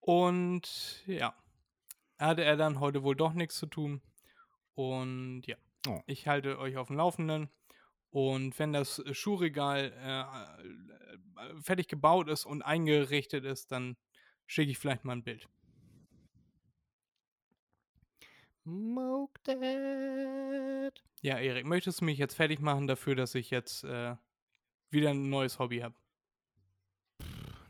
Und 0.00 1.02
ja, 1.06 1.34
hatte 2.18 2.44
er 2.44 2.56
dann 2.56 2.80
heute 2.80 3.02
wohl 3.02 3.16
doch 3.16 3.32
nichts 3.32 3.56
zu 3.56 3.66
tun. 3.66 4.02
Und 4.74 5.42
ja, 5.46 5.56
Oh. 5.86 6.00
ich 6.06 6.26
halte 6.28 6.58
euch 6.58 6.76
auf 6.76 6.88
dem 6.88 6.96
Laufenden. 6.96 7.48
Und 8.10 8.58
wenn 8.58 8.72
das 8.72 9.02
Schuhregal 9.12 9.92
äh, 9.96 10.20
äh, 10.20 11.60
fertig 11.62 11.88
gebaut 11.88 12.28
ist 12.28 12.44
und 12.44 12.62
eingerichtet 12.62 13.44
ist, 13.44 13.72
dann 13.72 13.96
schicke 14.46 14.72
ich 14.72 14.78
vielleicht 14.78 15.04
mal 15.04 15.12
ein 15.12 15.22
Bild. 15.22 15.48
Smoked 18.62 19.48
it. 19.48 21.02
Ja, 21.22 21.38
Erik, 21.38 21.66
möchtest 21.66 22.00
du 22.00 22.04
mich 22.04 22.18
jetzt 22.18 22.34
fertig 22.34 22.60
machen 22.60 22.86
dafür, 22.86 23.14
dass 23.14 23.34
ich 23.34 23.50
jetzt 23.50 23.84
äh, 23.84 24.16
wieder 24.90 25.10
ein 25.10 25.30
neues 25.30 25.58
Hobby 25.58 25.78
habe? 25.78 25.94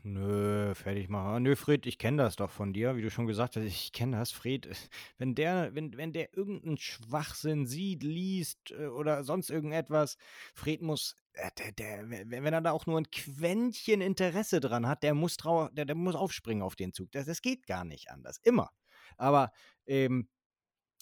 Nö, 0.03 0.73
fertig 0.73 1.09
machen. 1.09 1.43
Nö, 1.43 1.55
Fred, 1.55 1.85
ich 1.85 1.99
kenne 1.99 2.23
das 2.23 2.35
doch 2.35 2.49
von 2.49 2.73
dir, 2.73 2.95
wie 2.95 3.03
du 3.03 3.11
schon 3.11 3.27
gesagt 3.27 3.55
hast. 3.55 3.63
Ich 3.63 3.91
kenne 3.91 4.17
das, 4.17 4.31
Fred. 4.31 4.67
Wenn 5.17 5.35
der, 5.35 5.75
wenn, 5.75 5.95
wenn 5.95 6.11
der 6.11 6.35
irgendeinen 6.35 6.77
Schwachsinn 6.77 7.67
sieht, 7.67 8.01
liest 8.01 8.71
äh, 8.71 8.87
oder 8.87 9.23
sonst 9.23 9.51
irgendetwas, 9.51 10.17
Fred 10.55 10.81
muss, 10.81 11.15
äh, 11.33 11.51
der, 11.57 11.71
der, 11.73 12.09
wenn 12.09 12.31
wenn 12.31 12.53
er 12.53 12.61
da 12.61 12.71
auch 12.71 12.87
nur 12.87 12.97
ein 12.97 13.11
Quäntchen 13.11 14.01
Interesse 14.01 14.59
dran 14.59 14.87
hat, 14.87 15.03
der 15.03 15.13
muss 15.13 15.37
trau, 15.37 15.69
der, 15.69 15.85
der 15.85 15.95
muss 15.95 16.15
aufspringen 16.15 16.63
auf 16.63 16.75
den 16.75 16.93
Zug. 16.93 17.11
Das, 17.11 17.27
das 17.27 17.43
geht 17.43 17.67
gar 17.67 17.85
nicht 17.85 18.09
anders. 18.09 18.39
Immer. 18.43 18.71
Aber 19.17 19.51
ähm, 19.85 20.27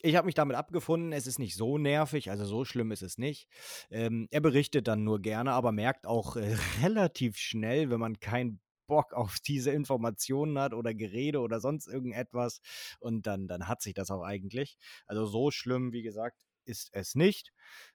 ich 0.01 0.15
habe 0.15 0.25
mich 0.25 0.35
damit 0.35 0.55
abgefunden, 0.55 1.11
es 1.11 1.27
ist 1.27 1.39
nicht 1.39 1.55
so 1.55 1.77
nervig, 1.77 2.29
also 2.29 2.45
so 2.45 2.65
schlimm 2.65 2.91
ist 2.91 3.01
es 3.01 3.17
nicht. 3.17 3.47
Ähm, 3.89 4.27
er 4.31 4.41
berichtet 4.41 4.87
dann 4.87 5.03
nur 5.03 5.21
gerne, 5.21 5.51
aber 5.51 5.71
merkt 5.71 6.07
auch 6.07 6.35
äh, 6.35 6.55
relativ 6.83 7.37
schnell, 7.37 7.89
wenn 7.89 7.99
man 7.99 8.19
keinen 8.19 8.61
Bock 8.87 9.13
auf 9.13 9.37
diese 9.39 9.71
Informationen 9.71 10.59
hat 10.59 10.73
oder 10.73 10.93
Gerede 10.93 11.39
oder 11.39 11.59
sonst 11.59 11.87
irgendetwas. 11.87 12.61
Und 12.99 13.27
dann, 13.27 13.47
dann 13.47 13.67
hat 13.67 13.81
sich 13.81 13.93
das 13.93 14.11
auch 14.11 14.23
eigentlich. 14.23 14.77
Also 15.05 15.25
so 15.25 15.51
schlimm, 15.51 15.93
wie 15.93 16.01
gesagt, 16.01 16.37
ist 16.65 16.89
es 16.93 17.15
nicht. 17.15 17.53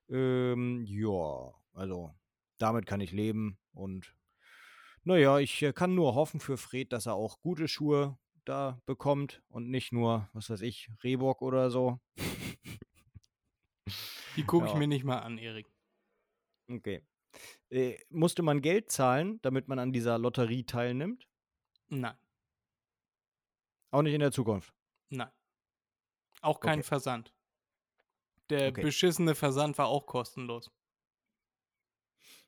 Ähm, 0.08 0.84
ja, 0.86 1.52
also 1.72 2.14
damit 2.58 2.86
kann 2.86 3.00
ich 3.00 3.12
leben. 3.12 3.58
Und 3.72 4.14
naja, 5.02 5.38
ich 5.38 5.62
äh, 5.62 5.72
kann 5.72 5.94
nur 5.94 6.14
hoffen 6.14 6.40
für 6.40 6.56
Fred, 6.56 6.92
dass 6.92 7.06
er 7.06 7.14
auch 7.14 7.40
gute 7.40 7.68
Schuhe 7.68 8.16
da 8.44 8.80
bekommt 8.86 9.42
und 9.48 9.70
nicht 9.70 9.92
nur, 9.92 10.28
was 10.32 10.50
weiß 10.50 10.60
ich, 10.62 10.90
Rehbock 11.02 11.42
oder 11.42 11.70
so. 11.70 12.00
Die 14.36 14.44
gucke 14.44 14.66
ich 14.66 14.72
Ja. 14.72 14.78
mir 14.78 14.86
nicht 14.86 15.04
mal 15.04 15.18
an, 15.20 15.38
Erik. 15.38 15.72
Okay. 16.70 17.02
Äh, 17.70 17.98
musste 18.10 18.42
man 18.42 18.62
Geld 18.62 18.90
zahlen, 18.90 19.40
damit 19.42 19.68
man 19.68 19.78
an 19.78 19.92
dieser 19.92 20.18
Lotterie 20.18 20.64
teilnimmt? 20.64 21.28
Nein, 21.90 22.16
Auch 23.92 24.02
nicht 24.02 24.12
in 24.14 24.20
der 24.20 24.30
Zukunft. 24.32 24.74
nein. 25.10 25.30
Auch 26.42 26.60
kein 26.60 26.78
Okay. 26.78 26.82
Versand. 26.84 27.34
Der 28.48 28.68
Okay. 28.70 28.82
beschissene 28.82 29.34
Versand 29.34 29.76
war 29.76 29.88
auch 29.88 30.06
kostenlos. 30.06 30.70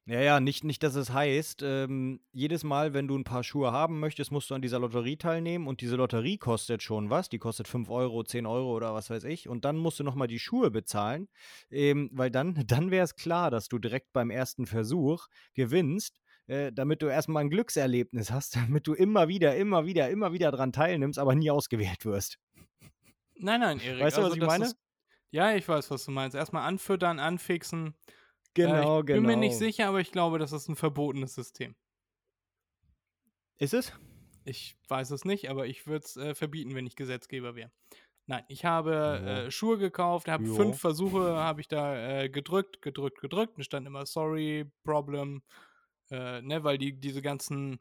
Ja, 0.09 0.21
ja, 0.21 0.39
nicht, 0.39 0.63
nicht, 0.63 0.85
dass 0.85 0.95
es 0.95 1.13
heißt, 1.13 1.63
ähm, 1.65 2.21
jedes 2.31 2.63
Mal, 2.63 2.95
wenn 2.95 3.09
du 3.09 3.19
ein 3.19 3.25
paar 3.25 3.43
Schuhe 3.43 3.73
haben 3.73 3.99
möchtest, 3.99 4.31
musst 4.31 4.49
du 4.49 4.55
an 4.55 4.63
dieser 4.63 4.79
Lotterie 4.79 5.17
teilnehmen 5.17 5.67
und 5.67 5.81
diese 5.81 5.97
Lotterie 5.97 6.39
kostet 6.39 6.81
schon 6.81 7.11
was. 7.11 7.29
Die 7.29 7.41
kostet 7.41 7.67
5 7.67 7.91
Euro, 7.91 8.23
10 8.23 8.47
Euro 8.47 8.73
oder 8.73 8.95
was 8.95 9.11
weiß 9.11 9.25
ich. 9.25 9.49
Und 9.49 9.65
dann 9.65 9.77
musst 9.77 9.99
du 9.99 10.05
nochmal 10.05 10.29
die 10.29 10.39
Schuhe 10.39 10.71
bezahlen, 10.71 11.27
ähm, 11.71 12.09
weil 12.13 12.31
dann, 12.31 12.55
dann 12.69 12.93
wäre 12.93 13.05
es 13.05 13.17
klar, 13.17 13.51
dass 13.51 13.67
du 13.67 13.81
direkt 13.81 14.13
beim 14.13 14.31
ersten 14.31 14.67
Versuch 14.67 15.27
gewinnst, 15.55 16.21
äh, 16.47 16.73
damit 16.73 17.03
du 17.03 17.09
erstmal 17.09 17.43
ein 17.43 17.51
Glückserlebnis 17.51 18.31
hast, 18.31 18.55
damit 18.57 18.87
du 18.87 18.95
immer 18.95 19.27
wieder, 19.27 19.57
immer 19.57 19.87
wieder, 19.87 20.09
immer 20.09 20.33
wieder 20.33 20.53
dran 20.53 20.73
teilnimmst, 20.73 21.19
aber 21.19 21.35
nie 21.35 21.51
ausgewählt 21.51 22.05
wirst. 22.05 22.39
Nein, 23.35 23.59
nein, 23.59 23.81
Erik. 23.81 24.05
Weißt 24.05 24.19
du, 24.19 24.23
was 24.23 24.31
also 24.31 24.41
ich 24.41 24.47
meine? 24.47 24.67
Ist, 24.67 24.77
ja, 25.33 25.57
ich 25.57 25.69
weiß, 25.69 25.91
was 25.91 26.05
du 26.05 26.13
meinst. 26.13 26.37
Erstmal 26.37 26.63
anfüttern, 26.63 27.19
anfixen. 27.19 27.97
Genau, 28.57 28.99
äh, 28.99 29.01
ich 29.01 29.07
genau. 29.07 29.21
bin 29.21 29.23
mir 29.23 29.37
nicht 29.37 29.57
sicher, 29.57 29.87
aber 29.89 30.01
ich 30.01 30.11
glaube, 30.13 30.39
das 30.39 30.53
ist 30.53 30.69
ein 30.69 30.77
verbotenes 30.77 31.35
System. 31.35 31.77
Ist 33.59 33.75
es? 33.75 33.93
Ich 34.45 34.77
weiß 34.89 35.11
es 35.11 35.25
nicht, 35.25 35.51
aber 35.51 35.67
ich 35.67 35.87
würde 35.87 36.05
es 36.05 36.17
äh, 36.17 36.35
verbieten, 36.35 36.75
wenn 36.75 36.87
ich 36.87 36.97
Gesetzgeber 36.97 37.55
wäre. 37.55 37.71
Nein, 38.27 38.45
ich 38.49 38.65
habe 38.65 38.91
Ja. 38.93 39.39
äh, 39.45 39.51
Schuhe 39.51 39.79
gekauft, 39.79 40.29
habe 40.29 40.47
fünf 40.47 40.81
Versuche, 40.81 41.37
habe 41.37 41.61
ich 41.61 41.69
da 41.69 42.23
äh, 42.23 42.29
gedrückt, 42.29 42.83
gedrückt, 42.83 43.21
gedrückt. 43.21 43.57
Und 43.57 43.65
stand 43.65 43.87
immer 43.87 44.07
sorry, 44.07 44.71
problem, 44.85 45.43
Äh, 46.09 46.41
ne, 46.43 46.63
weil 46.63 46.79
die 46.79 46.93
diese 47.01 47.21
ganzen 47.21 47.81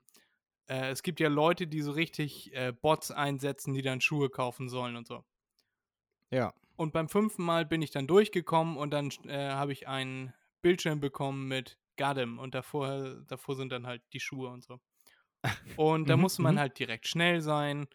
äh, 0.67 0.89
es 0.89 1.03
gibt 1.03 1.19
ja 1.19 1.29
Leute, 1.29 1.67
die 1.67 1.81
so 1.81 1.91
richtig 1.91 2.51
äh, 2.55 2.71
Bots 2.73 3.11
einsetzen, 3.11 3.75
die 3.75 3.83
dann 3.83 4.01
Schuhe 4.01 4.29
kaufen 4.31 4.67
sollen 4.67 4.95
und 4.95 5.05
so. 5.07 5.23
Ja. 6.31 6.53
Und 6.75 6.91
beim 6.91 7.07
fünften 7.07 7.43
Mal 7.43 7.65
bin 7.67 7.83
ich 7.83 7.91
dann 7.91 8.07
durchgekommen 8.07 8.77
und 8.77 8.89
dann 8.91 9.09
habe 9.29 9.71
ich 9.71 9.87
einen 9.87 10.33
Bildschirm 10.65 10.99
bekommen 10.99 11.47
mit 11.47 11.79
Gadem 11.97 12.39
und 12.39 12.55
davor, 12.55 13.23
davor 13.27 13.55
sind 13.55 13.71
dann 13.71 13.87
halt 13.87 14.03
die 14.13 14.19
Schuhe 14.19 14.49
und 14.49 14.63
so. 14.63 14.79
Und 15.75 16.09
da 16.09 16.17
Mhm, 16.17 16.17
musste 16.17 16.41
man 16.41 16.57
mhm. 16.57 16.59
halt 16.59 16.79
direkt 16.79 17.07
schnell 17.07 17.41
sein. 17.41 17.87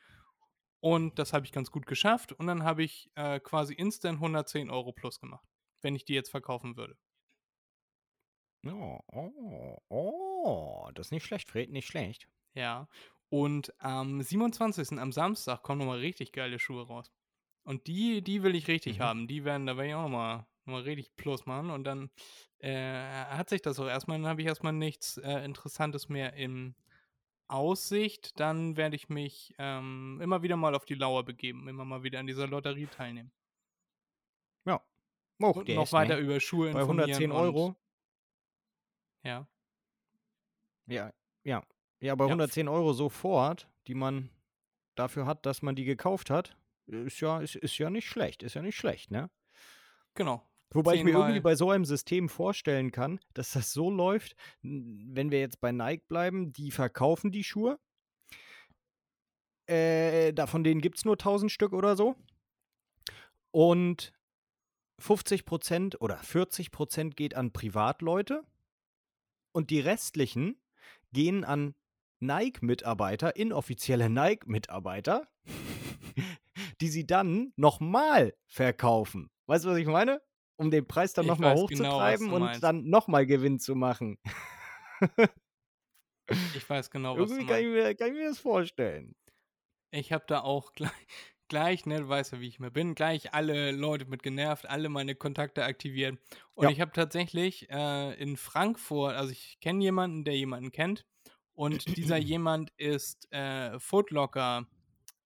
Und 0.80 1.18
das 1.18 1.32
habe 1.32 1.46
ich 1.46 1.52
ganz 1.52 1.70
gut 1.70 1.86
geschafft. 1.86 2.32
Und 2.32 2.46
dann 2.46 2.64
habe 2.64 2.82
ich 2.84 3.10
äh, 3.16 3.40
quasi 3.40 3.74
instant 3.74 4.20
110 4.20 4.70
Euro 4.70 4.92
plus 4.92 5.20
gemacht, 5.20 5.46
wenn 5.82 5.96
ich 5.96 6.04
die 6.04 6.14
jetzt 6.14 6.30
verkaufen 6.30 6.76
würde. 6.76 6.96
Oh, 8.66 9.00
oh, 9.12 9.78
oh, 9.90 10.90
das 10.94 11.08
ist 11.08 11.12
nicht 11.12 11.24
schlecht, 11.26 11.48
Fred, 11.48 11.70
nicht 11.70 11.86
schlecht. 11.86 12.28
Ja. 12.54 12.88
Und 13.28 13.72
am 13.80 14.22
27. 14.22 14.98
am 14.98 15.12
Samstag 15.12 15.62
kommen 15.62 15.78
nochmal 15.78 15.98
richtig 16.00 16.32
geile 16.32 16.58
Schuhe 16.58 16.86
raus. 16.86 17.10
Und 17.64 17.86
die, 17.86 18.22
die 18.22 18.42
will 18.42 18.54
ich 18.54 18.68
richtig 18.68 19.00
Mhm. 19.00 19.00
haben. 19.00 19.28
Die 19.28 19.44
werden, 19.44 19.66
da 19.66 19.76
werde 19.76 19.88
ich 19.90 19.94
auch 19.94 20.02
nochmal 20.02 20.38
noch 20.38 20.46
mal 20.70 20.82
richtig 20.82 21.14
Plus 21.16 21.46
machen. 21.46 21.70
Und 21.70 21.84
dann 21.84 22.10
äh, 22.58 23.26
hat 23.26 23.48
sich 23.50 23.62
das 23.62 23.78
auch 23.80 23.86
erstmal, 23.86 24.18
dann 24.18 24.26
habe 24.28 24.40
ich 24.42 24.46
erstmal 24.48 24.72
nichts 24.72 25.16
äh, 25.18 25.44
Interessantes 25.44 26.08
mehr 26.08 26.34
in 26.34 26.74
Aussicht. 27.48 28.38
Dann 28.38 28.76
werde 28.76 28.96
ich 28.96 29.08
mich 29.08 29.54
ähm, 29.58 30.20
immer 30.22 30.42
wieder 30.42 30.56
mal 30.56 30.74
auf 30.74 30.84
die 30.84 30.94
Lauer 30.94 31.24
begeben, 31.24 31.68
immer 31.68 31.84
mal 31.84 32.02
wieder 32.02 32.20
an 32.20 32.26
dieser 32.26 32.46
Lotterie 32.46 32.86
teilnehmen. 32.86 33.32
Ja. 34.64 34.80
Och, 35.42 35.56
Und 35.56 35.68
noch 35.68 35.92
weiter 35.92 36.16
ne? 36.16 36.20
über 36.22 36.38
Schuhe 36.40 36.72
Bei 36.72 36.80
informieren. 36.80 37.08
110 37.10 37.30
und- 37.32 37.36
Euro. 37.38 37.76
Ja. 39.24 39.46
Ja, 40.86 41.12
ja. 41.44 41.62
Ja, 42.00 42.14
bei 42.14 42.24
Ja. 42.24 42.30
110 42.30 42.68
Euro 42.68 42.92
sofort, 42.94 43.68
die 43.86 43.94
man 43.94 44.30
dafür 44.94 45.26
hat, 45.26 45.44
dass 45.46 45.60
man 45.62 45.76
die 45.76 45.84
gekauft 45.84 46.30
hat, 46.30 46.56
ist 46.86 47.20
ja, 47.20 47.40
ist, 47.40 47.56
ist 47.56 47.76
ja 47.78 47.90
nicht 47.90 48.08
schlecht. 48.08 48.42
Ist 48.42 48.54
ja 48.54 48.62
nicht 48.62 48.76
schlecht, 48.76 49.10
ne? 49.10 49.30
Genau. 50.14 50.49
Wobei 50.72 50.94
ich 50.94 51.04
mir 51.04 51.14
irgendwie 51.14 51.40
bei 51.40 51.56
so 51.56 51.70
einem 51.70 51.84
System 51.84 52.28
vorstellen 52.28 52.92
kann, 52.92 53.18
dass 53.34 53.52
das 53.52 53.72
so 53.72 53.90
läuft, 53.90 54.36
wenn 54.62 55.30
wir 55.30 55.40
jetzt 55.40 55.60
bei 55.60 55.72
Nike 55.72 56.06
bleiben, 56.06 56.52
die 56.52 56.70
verkaufen 56.70 57.32
die 57.32 57.42
Schuhe. 57.42 57.78
Äh, 59.66 60.32
da, 60.32 60.46
von 60.46 60.62
denen 60.62 60.80
gibt 60.80 60.98
es 60.98 61.04
nur 61.04 61.14
1000 61.14 61.50
Stück 61.50 61.72
oder 61.72 61.96
so. 61.96 62.14
Und 63.50 64.12
50% 65.00 65.98
oder 65.98 66.20
40% 66.20 67.14
geht 67.14 67.34
an 67.34 67.52
Privatleute. 67.52 68.44
Und 69.52 69.70
die 69.70 69.80
restlichen 69.80 70.60
gehen 71.12 71.44
an 71.44 71.74
Nike-Mitarbeiter, 72.20 73.34
inoffizielle 73.34 74.08
Nike-Mitarbeiter, 74.08 75.28
die 76.80 76.88
sie 76.88 77.06
dann 77.06 77.52
nochmal 77.56 78.34
verkaufen. 78.46 79.30
Weißt 79.46 79.64
du, 79.64 79.70
was 79.70 79.78
ich 79.78 79.86
meine? 79.86 80.20
Um 80.60 80.70
den 80.70 80.86
Preis 80.86 81.14
dann 81.14 81.24
nochmal 81.26 81.54
genau, 81.66 82.04
hochzutreiben 82.04 82.28
du 82.28 82.34
und 82.34 82.36
meinst. 82.36 82.62
dann 82.62 82.84
nochmal 82.84 83.24
Gewinn 83.26 83.58
zu 83.58 83.74
machen. 83.74 84.18
Ich 86.52 86.68
weiß 86.68 86.90
genau, 86.90 87.18
was 87.18 87.34
du 87.36 87.42
Irgendwie 87.42 87.46
kann 87.46 87.60
ich, 87.60 87.66
meinst. 87.66 87.68
mir, 87.68 87.94
kann 87.94 88.08
ich 88.08 88.14
mir 88.14 88.28
das 88.28 88.38
vorstellen. 88.40 89.14
Ich 89.92 90.12
habe 90.12 90.24
da 90.26 90.40
auch 90.40 90.72
gleich, 90.72 90.92
gleich, 91.48 91.86
ne, 91.86 92.00
du 92.00 92.08
weißt 92.08 92.32
ja, 92.32 92.40
wie 92.40 92.48
ich 92.48 92.60
mir 92.60 92.70
bin, 92.70 92.94
gleich 92.94 93.34
alle 93.34 93.72
Leute 93.72 94.06
mit 94.06 94.22
genervt, 94.22 94.66
alle 94.68 94.88
meine 94.88 95.14
Kontakte 95.14 95.64
aktiviert. 95.64 96.18
Und 96.54 96.68
Ja. 96.68 96.70
ich 96.70 96.80
habe 96.80 96.92
tatsächlich 96.92 97.68
äh, 97.70 98.14
in 98.20 98.36
Frankfurt, 98.36 99.14
also 99.16 99.32
ich 99.32 99.58
kenne 99.60 99.82
jemanden, 99.82 100.24
der 100.24 100.36
jemanden 100.36 100.70
kennt. 100.72 101.06
Und 101.54 101.96
dieser 101.96 102.16
jemand 102.18 102.70
ist 102.76 103.30
äh, 103.32 103.78
Footlocker 103.78 104.66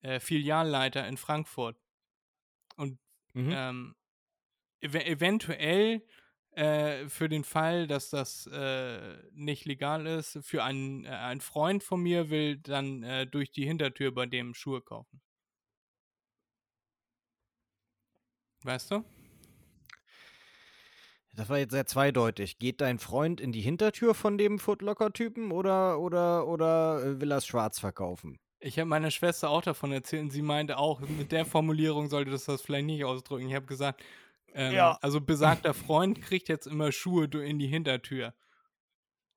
äh, 0.02 0.20
Filialleiter 0.20 1.06
in 1.08 1.16
Frankfurt. 1.16 1.76
Und 2.76 2.98
Mhm. 3.34 3.52
ähm, 3.52 3.94
ev 4.82 4.94
eventuell 4.94 6.02
äh, 6.52 7.08
für 7.08 7.28
den 7.28 7.44
Fall, 7.44 7.86
dass 7.86 8.10
das 8.10 8.46
äh, 8.46 9.16
nicht 9.32 9.64
legal 9.64 10.06
ist, 10.06 10.38
für 10.42 10.62
einen, 10.62 11.04
äh, 11.04 11.08
ein 11.08 11.40
Freund 11.40 11.82
von 11.82 12.02
mir 12.02 12.28
will 12.28 12.58
dann 12.58 13.02
äh, 13.02 13.26
durch 13.26 13.52
die 13.52 13.64
Hintertür 13.64 14.12
bei 14.12 14.26
dem 14.26 14.52
Schuhe 14.54 14.82
kaufen. 14.82 15.22
Weißt 18.64 18.90
du? 18.90 19.04
Das 21.34 21.48
war 21.48 21.58
jetzt 21.58 21.72
sehr 21.72 21.86
zweideutig. 21.86 22.58
Geht 22.58 22.82
dein 22.82 22.98
Freund 22.98 23.40
in 23.40 23.52
die 23.52 23.62
Hintertür 23.62 24.14
von 24.14 24.36
dem 24.36 24.58
Footlocker-Typen 24.58 25.50
oder, 25.50 25.98
oder, 25.98 26.46
oder 26.46 27.02
äh, 27.02 27.20
will 27.20 27.30
er 27.30 27.38
es 27.38 27.46
schwarz 27.46 27.80
verkaufen? 27.80 28.38
Ich 28.60 28.78
habe 28.78 28.88
meiner 28.88 29.10
Schwester 29.10 29.48
auch 29.48 29.62
davon 29.62 29.90
erzählt 29.90 30.24
und 30.24 30.30
sie 30.30 30.42
meinte 30.42 30.76
auch, 30.76 31.00
mit 31.00 31.32
der 31.32 31.46
Formulierung 31.46 32.08
sollte 32.08 32.30
das 32.30 32.44
das 32.44 32.60
vielleicht 32.60 32.86
nicht 32.86 33.04
ausdrücken. 33.04 33.48
Ich 33.48 33.54
habe 33.54 33.66
gesagt, 33.66 34.02
ähm, 34.54 34.74
Ja. 34.74 34.98
also 35.02 35.20
besagter 35.20 35.74
Freund 35.74 36.20
kriegt 36.22 36.48
jetzt 36.48 36.66
immer 36.66 36.92
Schuhe 36.92 37.28
du- 37.28 37.38
in 37.44 37.58
die 37.58 37.66
Hintertür. 37.68 38.34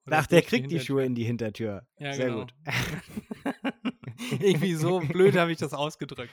Oder 0.08 0.20
Ach, 0.20 0.28
der 0.28 0.42
kriegt 0.42 0.66
die 0.72 0.76
Hintertür. 0.78 0.86
Schuhe 0.86 1.06
in 1.06 1.16
die 1.16 1.24
Hintertür. 1.24 1.88
Ja, 1.98 2.14
Sehr 2.14 2.26
genau. 2.28 2.40
gut. 2.42 2.54
Irgendwie 4.40 4.76
so 4.76 5.00
blöd 5.00 5.36
habe 5.36 5.52
ich 5.52 5.58
das 5.58 5.74
ausgedrückt. 5.74 6.32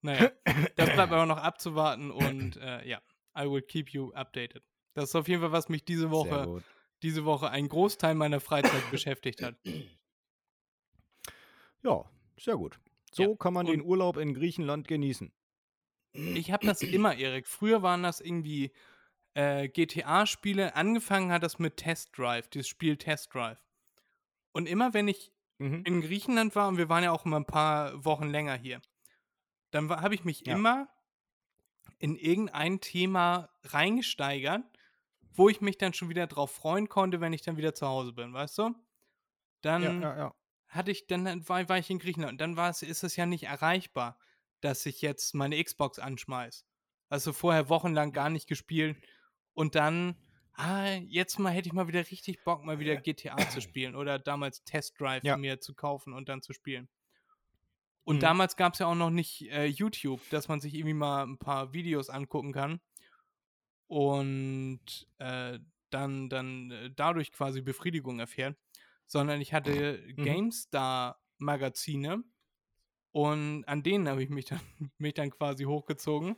Naja, 0.00 0.30
das 0.76 0.92
bleibt 0.92 1.12
aber 1.12 1.26
noch 1.26 1.38
abzuwarten 1.38 2.10
und 2.10 2.56
äh, 2.58 2.86
ja, 2.88 3.00
I 3.36 3.50
will 3.50 3.62
keep 3.62 3.90
you 3.90 4.12
updated. 4.12 4.62
Das 4.94 5.10
ist 5.10 5.14
auf 5.16 5.26
jeden 5.28 5.40
Fall, 5.40 5.52
was 5.52 5.68
mich 5.68 5.84
diese 5.84 6.10
Woche, 6.10 6.62
diese 7.02 7.24
Woche 7.24 7.50
einen 7.50 7.68
Großteil 7.68 8.14
meiner 8.14 8.40
Freizeit 8.40 8.90
beschäftigt 8.90 9.42
hat. 9.42 9.56
Ja, 11.82 12.04
sehr 12.38 12.56
gut. 12.56 12.78
So 13.12 13.22
Ja, 13.22 13.36
kann 13.36 13.54
man 13.54 13.66
den 13.66 13.80
und- 13.80 13.86
Urlaub 13.86 14.16
in 14.16 14.34
Griechenland 14.34 14.86
genießen. 14.88 15.32
Ich 16.32 16.50
habe 16.52 16.64
das 16.64 16.82
immer, 16.82 17.14
Erik. 17.16 17.46
Früher 17.48 17.82
waren 17.82 18.02
das 18.02 18.20
irgendwie 18.20 18.72
äh, 19.34 19.68
GTA-Spiele. 19.68 20.74
Angefangen 20.76 21.32
hat 21.32 21.42
das 21.42 21.58
mit 21.58 21.76
Test 21.78 22.16
Drive, 22.16 22.48
dieses 22.48 22.68
Spiel 22.68 22.96
Test 22.96 23.34
Drive. 23.34 23.64
Und 24.52 24.66
immer 24.68 24.94
wenn 24.94 25.08
ich 25.08 25.32
Mhm. 25.60 25.84
in 25.84 26.02
Griechenland 26.02 26.54
war, 26.56 26.68
und 26.68 26.78
wir 26.78 26.88
waren 26.88 27.04
ja 27.04 27.12
auch 27.12 27.26
immer 27.26 27.38
ein 27.40 27.46
paar 27.46 28.04
Wochen 28.04 28.28
länger 28.28 28.56
hier, 28.56 28.82
dann 29.72 29.90
habe 29.90 30.14
ich 30.14 30.24
mich 30.24 30.46
Ja. 30.46 30.48
immer 30.48 30.88
in 31.98 32.16
irgendein 32.16 32.80
Thema 32.80 33.50
reingesteigert, 33.64 34.62
wo 35.34 35.48
ich 35.48 35.60
mich 35.60 35.78
dann 35.78 35.94
schon 35.94 36.08
wieder 36.08 36.26
drauf 36.26 36.52
freuen 36.52 36.88
konnte, 36.88 37.20
wenn 37.20 37.32
ich 37.32 37.42
dann 37.42 37.56
wieder 37.56 37.74
zu 37.74 37.86
Hause 37.86 38.12
bin, 38.12 38.32
weißt 38.32 38.58
du? 38.58 38.74
Dann 39.62 39.94
Ja, 40.00 40.16
ja, 40.16 40.34
hatte 40.68 40.90
ich, 40.92 41.06
dann 41.08 41.48
war, 41.48 41.68
war 41.68 41.78
ich 41.78 41.90
in 41.90 41.98
Griechenland 42.00 42.32
und 42.34 42.40
dann 42.40 42.56
war 42.56 42.70
es, 42.70 42.82
ist 42.82 43.04
es 43.04 43.16
ja 43.16 43.26
nicht 43.26 43.44
erreichbar, 43.44 44.18
dass 44.60 44.86
ich 44.86 45.02
jetzt 45.02 45.34
meine 45.34 45.62
Xbox 45.62 45.98
anschmeiß. 45.98 46.64
Also 47.10 47.32
vorher 47.32 47.68
wochenlang 47.68 48.12
gar 48.12 48.30
nicht 48.30 48.48
gespielt 48.48 48.98
und 49.54 49.74
dann, 49.74 50.16
ah, 50.54 50.94
jetzt 51.06 51.38
mal 51.38 51.50
hätte 51.52 51.68
ich 51.68 51.72
mal 51.72 51.88
wieder 51.88 52.00
richtig 52.10 52.44
Bock, 52.44 52.64
mal 52.64 52.78
wieder 52.78 52.96
GTA 52.96 53.46
zu 53.46 53.60
spielen 53.60 53.96
oder 53.96 54.18
damals 54.18 54.64
Test 54.64 55.00
Drive 55.00 55.24
Ja. 55.24 55.34
mir 55.34 55.60
zu 55.60 55.74
kaufen 55.74 56.12
und 56.12 56.28
dann 56.28 56.42
zu 56.42 56.52
spielen. 56.52 56.88
Und 58.04 58.22
Mhm. 58.22 58.24
damals 58.24 58.56
gab 58.56 58.72
es 58.72 58.78
ja 58.80 58.86
auch 58.86 58.94
noch 58.96 59.10
nicht 59.10 59.42
äh, 59.50 59.66
YouTube, 59.66 60.28
dass 60.30 60.48
man 60.48 60.60
sich 60.60 60.74
irgendwie 60.74 60.94
mal 60.94 61.22
ein 61.24 61.38
paar 61.38 61.72
Videos 61.74 62.08
angucken 62.10 62.52
kann 62.52 62.80
und 63.86 64.80
äh, 65.18 65.58
dann, 65.90 66.28
dann 66.28 66.70
äh, 66.70 66.90
dadurch 66.94 67.32
quasi 67.32 67.60
Befriedigung 67.62 68.20
erfährt, 68.20 68.56
sondern 69.06 69.40
ich 69.40 69.52
hatte 69.54 70.02
Mhm. 70.16 70.38
GameStar-Magazine 70.40 72.24
und 73.12 73.64
an 73.64 73.82
denen 73.82 74.08
habe 74.08 74.22
ich 74.22 74.30
mich 74.30 74.46
dann, 74.46 74.60
mich 74.98 75.14
dann 75.14 75.30
quasi 75.30 75.64
hochgezogen 75.64 76.36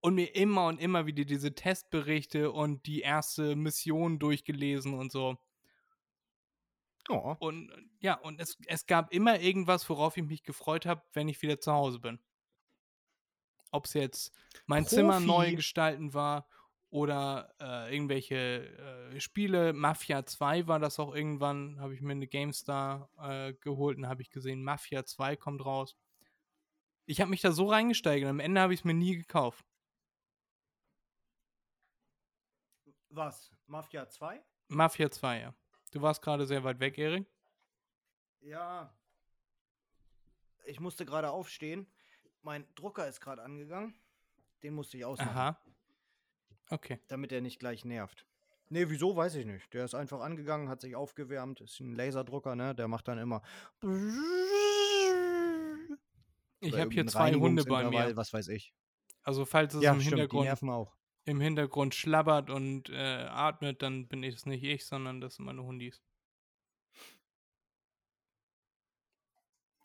und 0.00 0.14
mir 0.14 0.34
immer 0.34 0.66
und 0.66 0.80
immer 0.80 1.06
wieder 1.06 1.24
diese 1.24 1.54
Testberichte 1.54 2.50
und 2.50 2.86
die 2.86 3.00
erste 3.00 3.56
Mission 3.56 4.18
durchgelesen 4.18 4.94
und 4.94 5.12
so. 5.12 5.38
Oh, 7.08 7.34
Und 7.40 7.72
ja, 8.00 8.14
und 8.14 8.40
es, 8.40 8.56
es 8.66 8.86
gab 8.86 9.12
immer 9.12 9.40
irgendwas, 9.40 9.88
worauf 9.88 10.16
ich 10.16 10.24
mich 10.24 10.44
gefreut 10.44 10.86
habe, 10.86 11.02
wenn 11.12 11.28
ich 11.28 11.42
wieder 11.42 11.60
zu 11.60 11.72
Hause 11.72 11.98
bin. 11.98 12.20
Ob 13.70 13.86
es 13.86 13.94
jetzt 13.94 14.32
mein 14.66 14.86
Zimmer 14.86 15.18
neu 15.18 15.44
Profi. 15.44 15.56
gestalten 15.56 16.14
war 16.14 16.46
oder 16.92 17.54
äh, 17.58 17.94
irgendwelche 17.94 18.36
äh, 18.36 19.18
Spiele. 19.18 19.72
Mafia 19.72 20.26
2 20.26 20.66
war 20.66 20.78
das 20.78 20.98
auch 20.98 21.14
irgendwann, 21.14 21.80
habe 21.80 21.94
ich 21.94 22.02
mir 22.02 22.12
eine 22.12 22.26
GameStar 22.26 23.08
äh, 23.18 23.54
geholt 23.54 23.96
und 23.96 24.06
habe 24.06 24.20
ich 24.20 24.30
gesehen, 24.30 24.62
Mafia 24.62 25.04
2 25.04 25.36
kommt 25.36 25.64
raus. 25.64 25.96
Ich 27.06 27.22
habe 27.22 27.30
mich 27.30 27.40
da 27.40 27.50
so 27.50 27.70
reingesteigert, 27.70 28.28
am 28.28 28.40
Ende 28.40 28.60
habe 28.60 28.74
ich 28.74 28.80
es 28.80 28.84
mir 28.84 28.94
nie 28.94 29.16
gekauft. 29.16 29.64
was? 33.08 33.50
Mafia 33.66 34.08
2? 34.08 34.42
Mafia 34.68 35.10
2, 35.10 35.40
ja. 35.40 35.54
Du 35.92 36.02
warst 36.02 36.22
gerade 36.22 36.46
sehr 36.46 36.62
weit 36.64 36.80
weg, 36.80 36.98
Erik. 36.98 37.26
Ja. 38.40 38.94
Ich 40.64 40.80
musste 40.80 41.04
gerade 41.04 41.30
aufstehen. 41.30 41.86
Mein 42.42 42.66
Drucker 42.74 43.06
ist 43.06 43.20
gerade 43.20 43.42
angegangen. 43.42 43.94
Den 44.62 44.74
musste 44.74 44.96
ich 44.96 45.04
ausmachen, 45.04 45.30
Aha. 45.30 45.62
Okay. 46.72 46.98
damit 47.08 47.32
er 47.32 47.42
nicht 47.42 47.58
gleich 47.58 47.84
nervt. 47.84 48.26
Nee, 48.70 48.88
wieso, 48.88 49.14
weiß 49.14 49.34
ich 49.34 49.44
nicht. 49.44 49.72
Der 49.74 49.84
ist 49.84 49.94
einfach 49.94 50.20
angegangen, 50.20 50.70
hat 50.70 50.80
sich 50.80 50.96
aufgewärmt, 50.96 51.60
ist 51.60 51.78
ein 51.80 51.94
Laserdrucker, 51.94 52.56
ne? 52.56 52.74
Der 52.74 52.88
macht 52.88 53.06
dann 53.06 53.18
immer. 53.18 53.42
Ich 56.60 56.78
habe 56.78 56.90
hier 56.90 57.06
zwei 57.06 57.34
Hunde 57.34 57.64
bei 57.64 57.84
mir. 57.90 58.16
Was 58.16 58.32
weiß 58.32 58.48
ich. 58.48 58.72
Also 59.22 59.44
falls 59.44 59.74
es 59.74 59.82
Ja, 59.82 59.92
im 59.92 60.00
stimmt, 60.00 60.20
Hintergrund 60.20 60.88
im 61.24 61.40
Hintergrund 61.40 61.94
schlabbert 61.94 62.50
und 62.50 62.88
äh, 62.88 63.26
atmet, 63.28 63.82
dann 63.82 64.08
bin 64.08 64.22
ich 64.22 64.34
es 64.36 64.46
nicht 64.46 64.64
ich, 64.64 64.84
sondern 64.84 65.20
das 65.20 65.36
sind 65.36 65.44
meine 65.44 65.62
Hundis. 65.62 66.02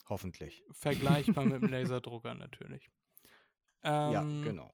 Hoffentlich. 0.10 0.64
Vergleichbar 0.72 1.46
mit 1.46 1.62
dem 1.62 1.70
Laserdrucker 1.70 2.34
natürlich. 2.34 2.90
Ähm, 3.84 4.12
ja, 4.12 4.22
genau. 4.44 4.74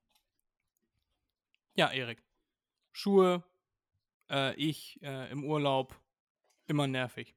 Ja, 1.75 1.91
Erik. 1.91 2.23
Schuhe, 2.91 3.43
äh, 4.29 4.55
ich 4.55 5.01
äh, 5.01 5.31
im 5.31 5.43
Urlaub, 5.43 5.99
immer 6.67 6.87
nervig. 6.87 7.35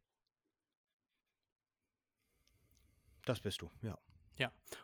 Das 3.24 3.40
bist 3.40 3.62
du, 3.62 3.70
ja. 3.82 3.98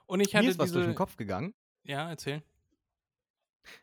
Und 0.07 0.21
ich 0.21 0.33
Mir 0.33 0.39
hatte 0.41 0.49
ist 0.49 0.59
was 0.59 0.73
durch 0.73 0.83
diese. 0.83 0.93
den 0.93 0.97
Kopf 0.97 1.17
gegangen. 1.17 1.55
Ja, 1.85 2.09
erzähl. 2.09 2.43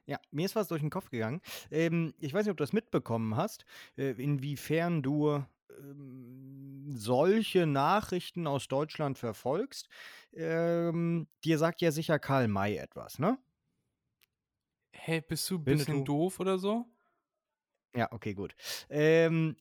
Ja, 0.06 0.20
mir 0.32 0.46
ist 0.46 0.56
was 0.56 0.68
durch 0.68 0.82
den 0.82 0.90
Kopf 0.90 1.10
gegangen. 1.10 1.42
Ähm, 1.72 2.14
ich 2.20 2.34
weiß 2.34 2.46
nicht, 2.46 2.52
ob 2.52 2.58
du 2.58 2.64
das 2.64 2.74
mitbekommen 2.74 3.36
hast, 3.36 3.66
äh, 3.98 4.12
inwiefern 4.12 5.02
du 5.02 5.44
ähm, 5.80 6.94
solche 6.96 7.66
Nachrichten 7.66 8.46
aus 8.46 8.68
Deutschland 8.68 9.18
verfolgst. 9.18 9.88
Ähm, 10.34 11.28
dir 11.46 11.58
sagt 11.58 11.82
ja 11.82 11.92
sicher 11.92 12.20
Karl 12.20 12.48
May 12.48 12.76
etwas, 12.78 13.20
ne? 13.20 13.38
Hey, 15.10 15.22
bist 15.22 15.50
du 15.50 15.56
ein 15.56 15.64
bisschen 15.64 16.06
doof 16.06 16.40
oder 16.40 16.60
so? 16.60 16.86
Ja, 17.96 18.12
okay, 18.12 18.36
gut. 18.36 18.56
Ähm, 18.92 19.58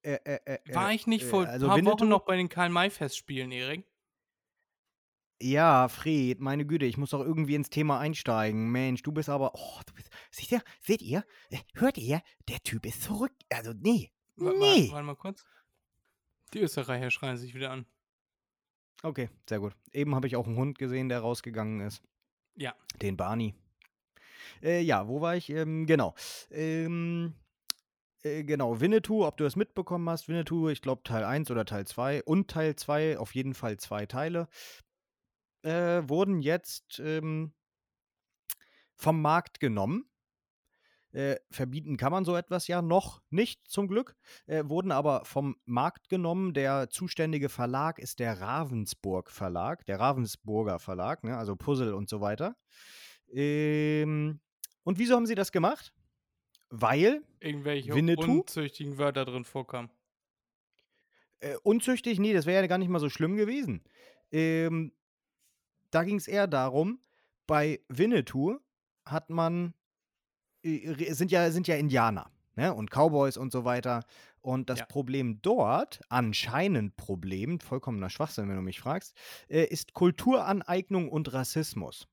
äh, 0.00 0.14
äh, 0.24 0.40
äh, 0.46 0.74
War 0.74 0.90
äh, 0.90 0.94
ich 0.94 1.06
nicht 1.06 1.26
vor 1.26 1.42
ein 1.42 1.48
also 1.48 1.66
paar 1.66 1.76
Winnetou- 1.76 2.00
Wochen 2.00 2.08
noch 2.08 2.24
bei 2.24 2.36
den 2.36 2.48
Karl-May-Festspielen, 2.48 3.52
Erik? 3.52 3.86
Ja, 5.42 5.88
Fred, 5.88 6.40
meine 6.40 6.64
Güte, 6.64 6.86
ich 6.86 6.96
muss 6.96 7.10
doch 7.10 7.20
irgendwie 7.20 7.54
ins 7.54 7.68
Thema 7.68 7.98
einsteigen. 7.98 8.70
Mensch, 8.72 9.02
du 9.02 9.12
bist 9.12 9.28
aber. 9.28 9.52
Oh, 9.54 9.80
du 9.86 9.92
bist. 9.92 10.08
Seht 10.30 10.52
ihr? 10.52 10.62
Seht 10.80 11.02
ihr? 11.02 11.26
Äh, 11.50 11.58
Hört 11.74 11.98
ihr? 11.98 12.22
Der 12.48 12.60
Typ 12.60 12.86
ist 12.86 13.02
zurück. 13.02 13.32
Also, 13.50 13.74
nee. 13.74 14.10
Nee. 14.36 14.88
Warte 14.90 15.04
mal 15.04 15.16
kurz. 15.16 15.44
Die 16.54 16.60
Österreicher 16.60 17.10
schreien 17.10 17.36
sich 17.36 17.54
wieder 17.54 17.70
an. 17.72 17.84
Okay, 19.02 19.28
sehr 19.46 19.60
gut. 19.60 19.76
Eben 19.92 20.14
habe 20.14 20.28
ich 20.28 20.36
auch 20.36 20.46
einen 20.46 20.56
Hund 20.56 20.78
gesehen, 20.78 21.10
der 21.10 21.20
rausgegangen 21.20 21.80
ist. 21.80 22.02
Ja. 22.54 22.74
Den 23.02 23.18
Barney. 23.18 23.54
Äh, 24.62 24.80
ja, 24.80 25.08
wo 25.08 25.20
war 25.20 25.36
ich? 25.36 25.50
Ähm, 25.50 25.86
genau. 25.86 26.14
Ähm, 26.50 27.34
äh, 28.22 28.44
genau, 28.44 28.80
Winnetou, 28.80 29.26
ob 29.26 29.36
du 29.36 29.44
das 29.44 29.56
mitbekommen 29.56 30.08
hast. 30.08 30.28
Winnetou, 30.28 30.68
ich 30.68 30.82
glaube 30.82 31.02
Teil 31.02 31.24
1 31.24 31.50
oder 31.50 31.64
Teil 31.64 31.86
2 31.86 32.22
und 32.24 32.48
Teil 32.48 32.76
2, 32.76 33.18
auf 33.18 33.34
jeden 33.34 33.54
Fall 33.54 33.78
zwei 33.78 34.06
Teile, 34.06 34.48
äh, 35.62 36.02
wurden 36.06 36.40
jetzt 36.40 37.00
ähm, 37.00 37.52
vom 38.94 39.20
Markt 39.20 39.60
genommen. 39.60 40.08
Äh, 41.12 41.36
verbieten 41.50 41.98
kann 41.98 42.10
man 42.10 42.24
so 42.24 42.34
etwas 42.36 42.68
ja 42.68 42.80
noch 42.80 43.20
nicht, 43.28 43.68
zum 43.68 43.86
Glück. 43.86 44.16
Äh, 44.46 44.64
wurden 44.66 44.92
aber 44.92 45.24
vom 45.26 45.56
Markt 45.66 46.08
genommen. 46.08 46.54
Der 46.54 46.88
zuständige 46.88 47.50
Verlag 47.50 47.98
ist 47.98 48.18
der 48.18 48.40
Ravensburg 48.40 49.30
Verlag, 49.30 49.84
der 49.86 50.00
Ravensburger 50.00 50.78
Verlag, 50.78 51.22
ne? 51.22 51.36
also 51.36 51.54
Puzzle 51.54 51.92
und 51.92 52.08
so 52.08 52.22
weiter. 52.22 52.56
Ähm, 53.32 54.40
und 54.84 54.98
wieso 54.98 55.14
haben 55.16 55.26
sie 55.26 55.34
das 55.34 55.52
gemacht? 55.52 55.92
Weil 56.70 57.22
Irgendwelche 57.40 57.94
Winnetou? 57.94 58.40
unzüchtigen 58.40 58.98
Wörter 58.98 59.24
drin 59.24 59.44
vorkamen. 59.44 59.90
Äh, 61.40 61.56
unzüchtig, 61.62 62.18
nee, 62.18 62.32
das 62.32 62.46
wäre 62.46 62.62
ja 62.62 62.66
gar 62.68 62.78
nicht 62.78 62.88
mal 62.88 63.00
so 63.00 63.08
schlimm 63.10 63.36
gewesen. 63.36 63.82
Ähm, 64.30 64.92
da 65.90 66.04
ging 66.04 66.16
es 66.16 66.28
eher 66.28 66.46
darum, 66.46 67.00
bei 67.46 67.80
Winnetou 67.88 68.58
hat 69.04 69.28
man, 69.28 69.74
äh, 70.62 71.12
sind 71.12 71.30
ja, 71.30 71.50
sind 71.50 71.66
ja 71.66 71.74
Indianer 71.76 72.30
ne? 72.54 72.72
und 72.72 72.90
Cowboys 72.90 73.36
und 73.36 73.52
so 73.52 73.64
weiter. 73.64 74.04
Und 74.40 74.70
das 74.70 74.80
Ja. 74.80 74.86
Problem 74.86 75.40
dort, 75.42 76.00
anscheinend 76.08 76.96
Problem, 76.96 77.60
vollkommener 77.60 78.10
Schwachsinn, 78.10 78.48
wenn 78.48 78.56
du 78.56 78.62
mich 78.62 78.80
fragst, 78.80 79.16
äh, 79.48 79.64
ist 79.64 79.92
Kulturaneignung 79.94 81.08
und 81.08 81.32
Rassismus. 81.32 82.08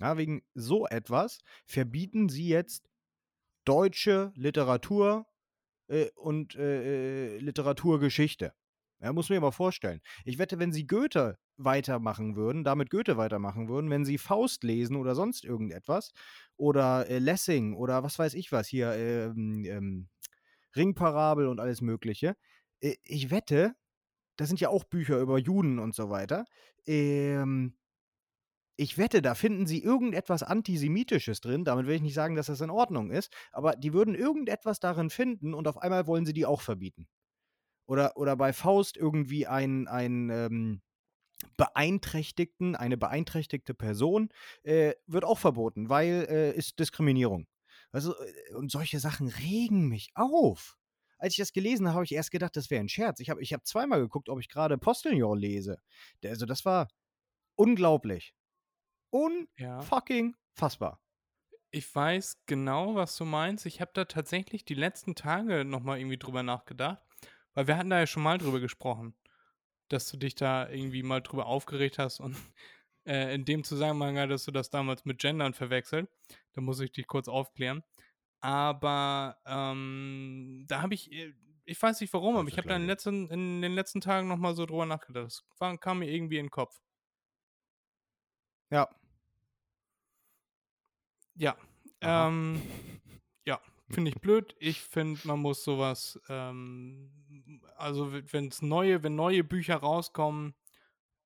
Ja, 0.00 0.16
wegen 0.16 0.42
so 0.54 0.86
etwas 0.86 1.40
verbieten 1.66 2.28
sie 2.28 2.48
jetzt 2.48 2.88
deutsche 3.64 4.32
Literatur 4.34 5.26
äh, 5.88 6.08
und 6.16 6.54
äh, 6.56 7.36
äh, 7.36 7.38
Literaturgeschichte. 7.38 8.54
Ja, 9.00 9.12
muss 9.12 9.30
mir 9.30 9.40
mal 9.40 9.50
vorstellen. 9.50 10.00
Ich 10.24 10.38
wette, 10.38 10.58
wenn 10.58 10.72
sie 10.72 10.86
Goethe 10.86 11.38
weitermachen 11.56 12.36
würden, 12.36 12.64
damit 12.64 12.90
Goethe 12.90 13.16
weitermachen 13.16 13.68
würden, 13.68 13.90
wenn 13.90 14.04
sie 14.04 14.18
Faust 14.18 14.62
lesen 14.62 14.96
oder 14.96 15.14
sonst 15.14 15.44
irgendetwas 15.44 16.12
oder 16.56 17.08
äh, 17.08 17.18
Lessing 17.18 17.74
oder 17.74 18.02
was 18.02 18.18
weiß 18.18 18.34
ich 18.34 18.52
was 18.52 18.68
hier, 18.68 18.92
ähm, 18.92 19.64
ähm, 19.66 20.08
Ringparabel 20.76 21.46
und 21.48 21.60
alles 21.60 21.80
Mögliche. 21.80 22.36
Äh, 22.80 22.96
ich 23.04 23.30
wette, 23.30 23.74
das 24.36 24.48
sind 24.48 24.60
ja 24.60 24.68
auch 24.70 24.84
Bücher 24.84 25.18
über 25.20 25.38
Juden 25.38 25.78
und 25.78 25.94
so 25.94 26.10
weiter. 26.10 26.46
Ähm, 26.86 27.74
ich 28.80 28.96
wette, 28.96 29.20
da 29.20 29.34
finden 29.34 29.66
sie 29.66 29.82
irgendetwas 29.82 30.42
Antisemitisches 30.42 31.42
drin. 31.42 31.64
Damit 31.64 31.86
will 31.86 31.96
ich 31.96 32.02
nicht 32.02 32.14
sagen, 32.14 32.34
dass 32.34 32.46
das 32.46 32.62
in 32.62 32.70
Ordnung 32.70 33.10
ist, 33.10 33.30
aber 33.52 33.76
die 33.76 33.92
würden 33.92 34.14
irgendetwas 34.14 34.80
darin 34.80 35.10
finden 35.10 35.52
und 35.52 35.68
auf 35.68 35.76
einmal 35.76 36.06
wollen 36.06 36.24
sie 36.24 36.32
die 36.32 36.46
auch 36.46 36.62
verbieten. 36.62 37.06
Oder, 37.86 38.16
oder 38.16 38.36
bei 38.36 38.54
Faust 38.54 38.96
irgendwie 38.96 39.46
ein, 39.46 39.86
ein 39.86 40.30
ähm, 40.30 40.82
Beeinträchtigten, 41.58 42.74
eine 42.74 42.96
beeinträchtigte 42.96 43.74
Person 43.74 44.30
äh, 44.62 44.94
wird 45.06 45.24
auch 45.24 45.38
verboten, 45.38 45.90
weil 45.90 46.26
äh, 46.30 46.56
ist 46.56 46.78
Diskriminierung. 46.78 47.48
Also, 47.92 48.14
äh, 48.14 48.54
und 48.54 48.70
solche 48.70 48.98
Sachen 48.98 49.28
regen 49.28 49.88
mich 49.88 50.10
auf. 50.14 50.78
Als 51.18 51.34
ich 51.34 51.38
das 51.38 51.52
gelesen 51.52 51.86
habe, 51.86 51.96
habe 51.96 52.04
ich 52.06 52.14
erst 52.14 52.30
gedacht, 52.30 52.56
das 52.56 52.70
wäre 52.70 52.82
ein 52.82 52.88
Scherz. 52.88 53.20
Ich 53.20 53.28
habe 53.28 53.42
ich 53.42 53.52
hab 53.52 53.66
zweimal 53.66 54.00
geguckt, 54.00 54.30
ob 54.30 54.40
ich 54.40 54.48
gerade 54.48 54.78
Postillon 54.78 55.38
lese. 55.38 55.82
Also, 56.24 56.46
das 56.46 56.64
war 56.64 56.88
unglaublich. 57.56 58.32
Unfucking 59.10 60.36
fassbar. 60.54 61.00
Ich 61.72 61.94
weiß 61.94 62.42
genau, 62.46 62.96
was 62.96 63.16
du 63.16 63.24
meinst. 63.24 63.66
Ich 63.66 63.80
habe 63.80 63.92
da 63.94 64.04
tatsächlich 64.04 64.64
die 64.64 64.74
letzten 64.74 65.14
Tage 65.14 65.64
nochmal 65.64 65.98
irgendwie 65.98 66.18
drüber 66.18 66.42
nachgedacht, 66.42 67.00
weil 67.54 67.68
wir 67.68 67.76
hatten 67.76 67.90
da 67.90 68.00
ja 68.00 68.06
schon 68.06 68.24
mal 68.24 68.38
drüber 68.38 68.60
gesprochen, 68.60 69.14
dass 69.88 70.10
du 70.10 70.16
dich 70.16 70.34
da 70.34 70.68
irgendwie 70.68 71.02
mal 71.02 71.20
drüber 71.20 71.46
aufgeregt 71.46 71.98
hast 71.98 72.20
und 72.20 72.36
äh, 73.06 73.34
in 73.34 73.44
dem 73.44 73.62
Zusammenhang 73.64 74.18
hattest 74.18 74.46
du 74.48 74.50
das 74.50 74.70
damals 74.70 75.04
mit 75.04 75.20
Gendern 75.20 75.54
verwechselt. 75.54 76.10
Da 76.52 76.60
muss 76.60 76.80
ich 76.80 76.92
dich 76.92 77.06
kurz 77.06 77.28
aufklären. 77.28 77.82
Aber 78.40 79.38
ähm, 79.46 80.64
da 80.66 80.82
habe 80.82 80.94
ich, 80.94 81.12
äh, 81.12 81.34
ich 81.64 81.80
weiß 81.80 82.00
nicht 82.00 82.12
warum, 82.12 82.36
aber 82.36 82.48
ich 82.48 82.56
habe 82.56 82.68
da 82.68 82.74
in 82.74 82.82
den, 82.82 82.88
letzten, 82.88 83.28
in 83.28 83.62
den 83.62 83.74
letzten 83.74 84.00
Tagen 84.00 84.28
nochmal 84.28 84.54
so 84.54 84.66
drüber 84.66 84.86
nachgedacht. 84.86 85.44
Das 85.58 85.80
kam 85.80 85.98
mir 86.00 86.10
irgendwie 86.10 86.38
in 86.38 86.46
den 86.46 86.50
Kopf. 86.50 86.80
Ja. 88.70 88.88
Ja. 91.34 91.56
Ähm, 92.00 92.62
ja, 93.46 93.60
finde 93.90 94.10
ich 94.10 94.20
blöd. 94.20 94.54
Ich 94.58 94.80
finde, 94.80 95.20
man 95.24 95.40
muss 95.40 95.64
sowas, 95.64 96.18
ähm, 96.28 97.10
also 97.76 98.12
wenn 98.12 98.48
es 98.48 98.62
neue, 98.62 99.02
wenn 99.02 99.16
neue 99.16 99.44
Bücher 99.44 99.76
rauskommen 99.76 100.54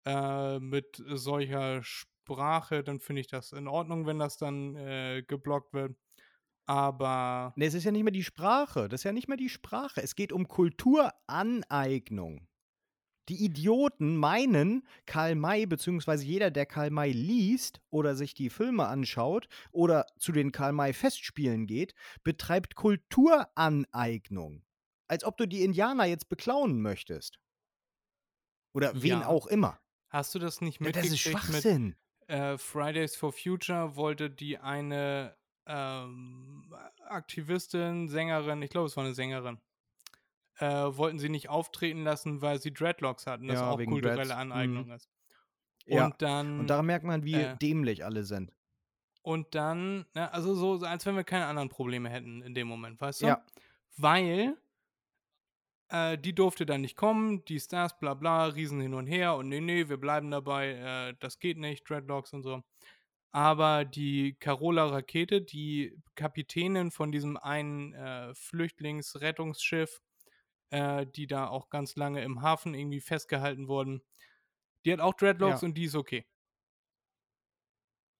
äh, 0.04 0.58
mit 0.58 1.02
solcher 1.06 1.82
Sprache, 1.82 2.82
dann 2.82 3.00
finde 3.00 3.20
ich 3.20 3.28
das 3.28 3.52
in 3.52 3.68
Ordnung, 3.68 4.06
wenn 4.06 4.18
das 4.18 4.36
dann 4.36 4.74
äh, 4.76 5.22
geblockt 5.26 5.72
wird. 5.72 5.96
Aber 6.66 7.52
Nee, 7.56 7.66
es 7.66 7.74
ist 7.74 7.84
ja 7.84 7.92
nicht 7.92 8.04
mehr 8.04 8.12
die 8.12 8.24
Sprache. 8.24 8.88
Das 8.88 9.00
ist 9.00 9.04
ja 9.04 9.12
nicht 9.12 9.28
mehr 9.28 9.36
die 9.36 9.50
Sprache. 9.50 10.02
Es 10.02 10.14
geht 10.14 10.32
um 10.32 10.48
Kulturaneignung. 10.48 12.48
Die 13.28 13.42
Idioten 13.44 14.16
meinen, 14.16 14.86
Karl 15.06 15.34
May, 15.34 15.66
beziehungsweise 15.66 16.24
jeder, 16.24 16.50
der 16.50 16.66
Karl 16.66 16.90
May 16.90 17.12
liest 17.12 17.80
oder 17.90 18.14
sich 18.16 18.34
die 18.34 18.50
Filme 18.50 18.86
anschaut 18.86 19.48
oder 19.72 20.06
zu 20.18 20.30
den 20.32 20.52
Karl 20.52 20.72
May 20.72 20.92
Festspielen 20.92 21.66
geht, 21.66 21.94
betreibt 22.22 22.74
Kulturaneignung. 22.74 24.62
Als 25.08 25.24
ob 25.24 25.36
du 25.38 25.46
die 25.46 25.62
Indianer 25.64 26.04
jetzt 26.04 26.28
beklauen 26.28 26.80
möchtest. 26.82 27.38
Oder 28.74 28.92
wen 29.02 29.20
Ja. 29.20 29.26
auch 29.26 29.46
immer. 29.46 29.78
hast 30.08 30.34
du 30.34 30.38
das 30.38 30.60
nicht 30.60 30.80
Ja, 30.80 30.92
das 30.92 31.10
ist 31.10 31.18
mitgekriegt 31.18 31.48
mit 31.48 31.68
Schwachsinn. 31.68 31.96
äh, 32.28 32.58
Fridays 32.58 33.16
for 33.16 33.32
Future 33.32 33.96
wollte 33.96 34.30
die 34.30 34.58
eine 34.58 35.36
ähm, 35.66 36.74
Aktivistin, 37.06 38.08
Sängerin, 38.08 38.62
ich 38.62 38.70
glaube, 38.70 38.86
es 38.86 38.96
war 38.96 39.04
eine 39.04 39.14
Sängerin, 39.14 39.58
äh, 40.58 40.66
wollten 40.66 41.18
sie 41.18 41.28
nicht 41.28 41.48
auftreten 41.48 42.04
lassen, 42.04 42.42
weil 42.42 42.60
sie 42.60 42.72
Dreadlocks 42.72 43.26
hatten, 43.26 43.48
das 43.48 43.60
Ja, 43.60 43.70
auch 43.70 43.84
kulturelle 43.84 44.16
Dreads. 44.28 44.30
Aneignung 44.40 44.90
ist. 44.90 45.08
Ja, 45.86 46.06
Und 46.06 46.22
dann, 46.22 46.60
Und 46.60 46.70
daran 46.70 46.86
merkt 46.86 47.04
man, 47.04 47.24
wie 47.24 47.34
äh, 47.34 47.56
dämlich 47.58 48.04
alle 48.04 48.24
sind. 48.24 48.52
und 49.22 49.54
dann, 49.54 50.06
ne, 50.14 50.32
also 50.32 50.54
so, 50.54 50.76
so, 50.76 50.86
als 50.86 51.06
wenn 51.06 51.16
wir 51.16 51.24
keine 51.24 51.46
anderen 51.46 51.68
Probleme 51.68 52.08
hätten 52.10 52.42
in 52.42 52.54
dem 52.54 52.68
Moment, 52.68 53.00
weißt 53.00 53.22
du? 53.22 53.26
Ja. 53.26 53.44
weil 53.96 54.56
äh, 55.88 56.18
die 56.18 56.34
durfte 56.34 56.66
dann 56.66 56.80
nicht 56.80 56.96
kommen, 56.96 57.44
die 57.46 57.60
Stars, 57.60 57.98
bla 57.98 58.14
bla, 58.14 58.46
Riesen 58.46 58.80
hin 58.80 58.94
und 58.94 59.06
her 59.06 59.36
und 59.36 59.48
nee, 59.48 59.60
nee, 59.60 59.88
wir 59.88 59.98
bleiben 59.98 60.30
dabei, 60.30 61.10
äh, 61.10 61.14
das 61.20 61.38
geht 61.38 61.58
nicht, 61.58 61.88
Dreadlocks 61.88 62.32
und 62.32 62.42
so. 62.42 62.62
Aber 63.32 63.84
die 63.84 64.34
Carola 64.40 64.86
Rakete, 64.86 65.42
die 65.42 65.98
Kapitänin 66.14 66.90
von 66.92 67.12
diesem 67.12 67.36
einen 67.36 67.92
äh, 67.94 68.34
Flüchtlingsrettungsschiff, 68.34 70.00
äh, 70.74 71.06
die 71.06 71.26
da 71.26 71.46
auch 71.46 71.70
ganz 71.70 71.94
lange 71.94 72.22
im 72.22 72.42
Hafen 72.42 72.74
irgendwie 72.74 73.00
festgehalten 73.00 73.68
wurden, 73.68 74.02
die 74.84 74.92
hat 74.92 75.00
auch 75.00 75.14
Dreadlocks 75.14 75.62
Ja. 75.62 75.68
und 75.68 75.74
die 75.74 75.84
ist 75.84 75.94
okay. 75.94 76.26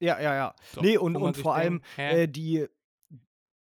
Ja, 0.00 0.20
ja, 0.20 0.34
ja. 0.34 0.54
So, 0.72 0.80
nee, 0.80 0.96
und, 0.96 1.16
und 1.16 1.36
vor 1.36 1.54
allem 1.54 1.82
äh, 1.96 2.28
die, 2.28 2.66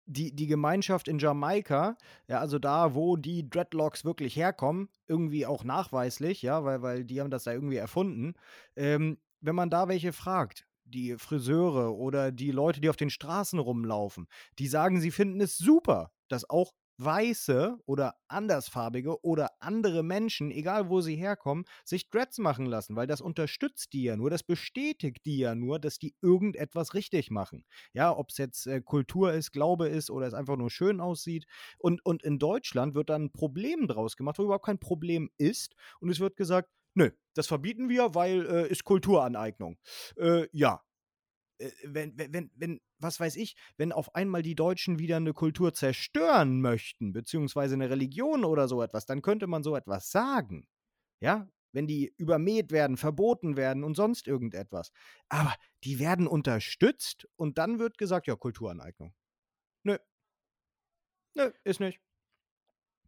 die, 0.07 0.35
die 0.35 0.47
Gemeinschaft 0.47 1.09
in 1.09 1.19
Jamaika, 1.19 1.97
ja, 2.27 2.39
also 2.41 2.59
da, 2.59 2.95
wo 2.95 3.17
die 3.17 3.49
Dreadlocks 3.49 4.05
wirklich 4.05 4.37
herkommen, 4.37 4.89
irgendwie 5.07 5.47
auch 5.47 5.65
nachweislich, 5.65 6.43
ja, 6.43 6.65
weil, 6.65 6.83
weil 6.83 7.05
die 7.05 7.21
haben 7.21 7.31
das 7.31 7.45
da 7.45 7.53
irgendwie 7.53 7.77
erfunden. 7.77 8.35
Ähm, 8.77 9.19
wenn 9.41 9.55
man 9.55 9.71
da 9.71 9.89
welche 9.89 10.13
fragt, 10.13 10.67
die 10.85 11.17
Friseure 11.17 11.95
oder 11.97 12.33
die 12.33 12.51
Leute, 12.51 12.81
die 12.81 12.91
auf 12.91 12.97
den 12.97 13.11
Straßen 13.11 13.59
rumlaufen, 13.59 14.27
die 14.59 14.67
sagen, 14.69 15.01
sie 15.01 15.11
finden 15.11 15.41
es 15.41 15.57
super, 15.57 16.13
dass 16.29 16.49
auch 16.49 16.73
weiße 17.05 17.79
oder 17.87 18.15
andersfarbige 18.29 19.23
oder 19.25 19.51
andere 19.61 20.03
Menschen, 20.03 20.51
egal 20.51 20.89
wo 20.89 21.01
sie 21.01 21.17
herkommen, 21.17 21.65
sich 21.85 22.11
Dreads 22.11 22.39
machen 22.39 22.67
lassen, 22.67 22.97
weil 22.97 23.07
das 23.07 23.21
unterstützt 23.21 23.93
die 23.93 24.05
ja 24.05 24.17
nur, 24.17 24.31
das 24.31 24.43
bestätigt 24.43 25.25
die 25.25 25.39
ja 25.39 25.55
nur, 25.55 25.79
dass 25.79 25.99
die 25.99 26.15
irgendetwas 26.21 26.95
richtig 26.95 27.31
machen. 27.31 27.65
Ja, 27.95 28.17
ob 28.17 28.31
es 28.31 28.39
jetzt 28.39 28.67
äh, 28.67 28.81
Kultur 28.81 29.33
ist, 29.33 29.53
Glaube 29.53 29.89
ist 29.89 30.11
oder 30.11 30.27
es 30.27 30.35
einfach 30.35 30.57
nur 30.57 30.71
schön 30.71 31.01
aussieht. 31.01 31.47
Und, 31.79 32.05
und 32.05 32.23
in 32.23 32.39
Deutschland 32.39 32.95
wird 32.95 33.11
dann 33.11 33.25
ein 33.25 33.33
Problem 33.33 33.87
draus 33.89 34.17
gemacht, 34.17 34.39
wo 34.39 34.45
überhaupt 34.45 34.67
kein 34.67 34.79
Problem 34.79 35.31
ist. 35.39 35.75
Und 36.01 36.11
es 36.11 36.21
wird 36.21 36.37
gesagt, 36.37 36.69
nö, 36.95 37.11
das 37.35 37.47
verbieten 37.47 37.89
wir, 37.89 38.15
weil 38.15 38.47
äh, 38.47 38.69
ist 38.69 38.85
Kulturaneignung. 38.85 39.79
Äh, 40.17 40.49
ja. 40.53 40.83
Äh, 41.61 41.71
Wenn, 41.85 42.19
wenn, 42.19 42.33
wenn, 42.33 42.51
wenn, 42.55 42.81
was 42.99 43.21
weiß 43.21 43.37
ich, 43.37 43.55
wenn 43.77 43.93
auf 43.93 44.15
einmal 44.15 44.43
die 44.43 44.55
Deutschen 44.55 44.99
wieder 44.99 45.17
eine 45.17 45.33
Kultur 45.33 45.73
zerstören 45.73 46.61
möchten, 46.61 47.13
beziehungsweise 47.13 47.75
eine 47.75 47.91
Religion 47.91 48.45
oder 48.45 48.67
so 48.69 48.83
etwas, 48.83 49.07
dann 49.07 49.23
könnte 49.23 49.47
man 49.47 49.63
so 49.63 49.77
etwas 49.77 50.11
sagen. 50.11 50.67
Ja, 51.21 51.49
wenn 51.73 51.87
die 51.87 52.13
übermäht 52.17 52.73
werden, 52.73 52.97
verboten 52.97 53.57
werden 53.57 53.85
und 53.85 53.95
sonst 53.95 54.27
irgendetwas. 54.27 54.91
Aber 55.29 55.55
die 55.85 55.99
werden 55.99 56.27
unterstützt 56.27 57.29
und 57.37 57.59
dann 57.59 57.79
wird 57.79 57.99
gesagt, 57.99 58.27
ja, 58.27 58.37
Kulturaneignung. 58.37 59.15
Nö. 59.85 59.97
Nö, 61.35 61.53
ist 61.65 61.81
nicht. 61.81 62.01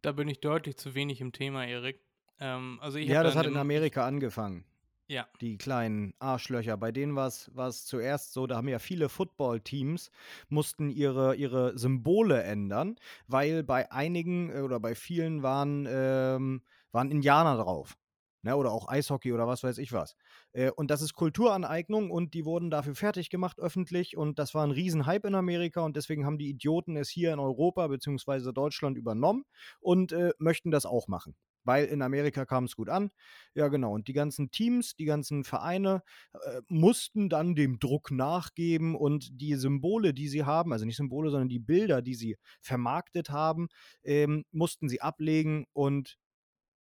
Da 0.01 0.11
bin 0.11 0.27
ich 0.27 0.39
deutlich 0.39 0.77
zu 0.77 0.95
wenig 0.95 1.21
im 1.21 1.31
Thema, 1.31 1.65
Erik. 1.65 2.05
Ähm, 2.39 2.79
also 2.81 2.97
ich 2.97 3.07
ja, 3.07 3.23
das 3.23 3.35
hat 3.35 3.45
in 3.45 3.57
Amerika 3.57 4.05
angefangen. 4.05 4.65
Ja, 5.09 5.27
Die 5.41 5.57
kleinen 5.57 6.13
Arschlöcher. 6.19 6.77
Bei 6.77 6.91
denen 6.91 7.15
war 7.15 7.27
es 7.27 7.85
zuerst 7.85 8.33
so, 8.33 8.47
da 8.47 8.55
haben 8.55 8.69
ja 8.69 8.79
viele 8.79 9.09
Football-Teams, 9.09 10.09
mussten 10.47 10.89
ihre, 10.89 11.35
ihre 11.35 11.77
Symbole 11.77 12.41
ändern, 12.43 12.95
weil 13.27 13.63
bei 13.63 13.91
einigen 13.91 14.49
äh, 14.51 14.61
oder 14.61 14.79
bei 14.79 14.95
vielen 14.95 15.43
waren, 15.43 15.85
ähm, 15.89 16.61
waren 16.91 17.11
Indianer 17.11 17.57
drauf. 17.57 17.97
Ne, 18.45 18.57
oder 18.57 18.71
auch 18.73 18.89
Eishockey 18.89 19.31
oder 19.31 19.47
was 19.47 19.63
weiß 19.63 19.77
ich 19.77 19.93
was. 19.93 20.15
Äh, 20.51 20.69
und 20.71 20.91
das 20.91 21.01
ist 21.01 21.13
Kulturaneignung 21.13 22.11
und 22.11 22.33
die 22.33 22.43
wurden 22.45 22.69
dafür 22.69 22.93
fertig 22.95 23.29
gemacht 23.29 23.57
öffentlich 23.59 24.17
und 24.17 24.37
das 24.37 24.53
war 24.53 24.65
ein 24.67 24.71
Riesenhype 24.71 25.27
in 25.27 25.35
Amerika 25.35 25.81
und 25.81 25.95
deswegen 25.95 26.25
haben 26.25 26.37
die 26.37 26.49
Idioten 26.49 26.97
es 26.97 27.09
hier 27.09 27.31
in 27.33 27.39
Europa 27.39 27.87
bzw. 27.87 28.51
Deutschland 28.51 28.97
übernommen 28.97 29.45
und 29.79 30.11
äh, 30.11 30.31
möchten 30.39 30.71
das 30.71 30.85
auch 30.85 31.07
machen. 31.07 31.35
Weil 31.63 31.85
in 31.85 32.01
Amerika 32.01 32.45
kam 32.45 32.65
es 32.65 32.75
gut 32.75 32.89
an. 32.89 33.11
Ja, 33.55 33.67
genau. 33.67 33.93
Und 33.93 34.07
die 34.07 34.13
ganzen 34.13 34.51
Teams, 34.51 34.95
die 34.95 35.05
ganzen 35.05 35.43
Vereine 35.43 36.03
äh, 36.33 36.61
mussten 36.67 37.29
dann 37.29 37.55
dem 37.55 37.79
Druck 37.79 38.11
nachgeben 38.11 38.95
und 38.95 39.29
die 39.41 39.55
Symbole, 39.55 40.13
die 40.13 40.27
sie 40.27 40.43
haben, 40.43 40.73
also 40.73 40.85
nicht 40.85 40.97
Symbole, 40.97 41.29
sondern 41.29 41.49
die 41.49 41.59
Bilder, 41.59 42.01
die 42.01 42.15
sie 42.15 42.37
vermarktet 42.61 43.29
haben, 43.29 43.67
ähm, 44.03 44.45
mussten 44.51 44.89
sie 44.89 45.01
ablegen 45.01 45.65
und 45.73 46.17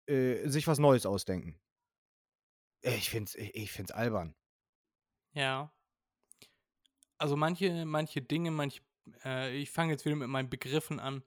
äh, 0.07 0.47
sich 0.47 0.67
was 0.67 0.79
Neues 0.79 1.05
ausdenken. 1.05 1.59
Ich 2.83 3.09
find's, 3.09 3.33
ich, 3.35 3.55
ich 3.55 3.71
find's 3.71 3.91
albern. 3.91 4.35
ja. 5.33 5.71
Also 7.17 7.35
manche, 7.35 7.85
manche 7.85 8.21
Dinge, 8.21 8.51
manche, 8.51 8.81
äh, 9.23 9.55
ich 9.55 9.69
fange 9.69 9.91
jetzt 9.93 10.05
wieder 10.05 10.15
mit 10.15 10.27
meinen 10.29 10.49
Begriffen 10.49 10.99
an, 10.99 11.23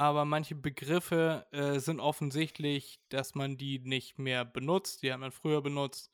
aber 0.00 0.24
manche 0.24 0.54
Begriffe 0.54 1.46
äh, 1.52 1.78
sind 1.78 2.00
offensichtlich, 2.00 3.02
dass 3.10 3.34
man 3.34 3.58
die 3.58 3.80
nicht 3.80 4.18
mehr 4.18 4.46
benutzt. 4.46 5.02
Die 5.02 5.12
hat 5.12 5.20
man 5.20 5.30
früher 5.30 5.60
benutzt. 5.60 6.10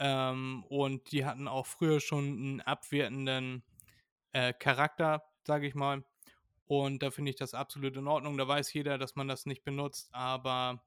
Ähm, 0.00 0.64
und 0.68 1.12
die 1.12 1.24
hatten 1.24 1.46
auch 1.46 1.66
früher 1.66 2.00
schon 2.00 2.24
einen 2.24 2.60
abwertenden 2.60 3.62
äh, 4.32 4.52
Charakter, 4.52 5.22
sage 5.46 5.68
ich 5.68 5.76
mal. 5.76 6.02
Und 6.64 7.04
da 7.04 7.12
finde 7.12 7.30
ich 7.30 7.36
das 7.36 7.54
absolut 7.54 7.96
in 7.96 8.08
Ordnung. 8.08 8.36
Da 8.36 8.48
weiß 8.48 8.72
jeder, 8.72 8.98
dass 8.98 9.14
man 9.14 9.28
das 9.28 9.46
nicht 9.46 9.62
benutzt, 9.62 10.08
aber 10.12 10.82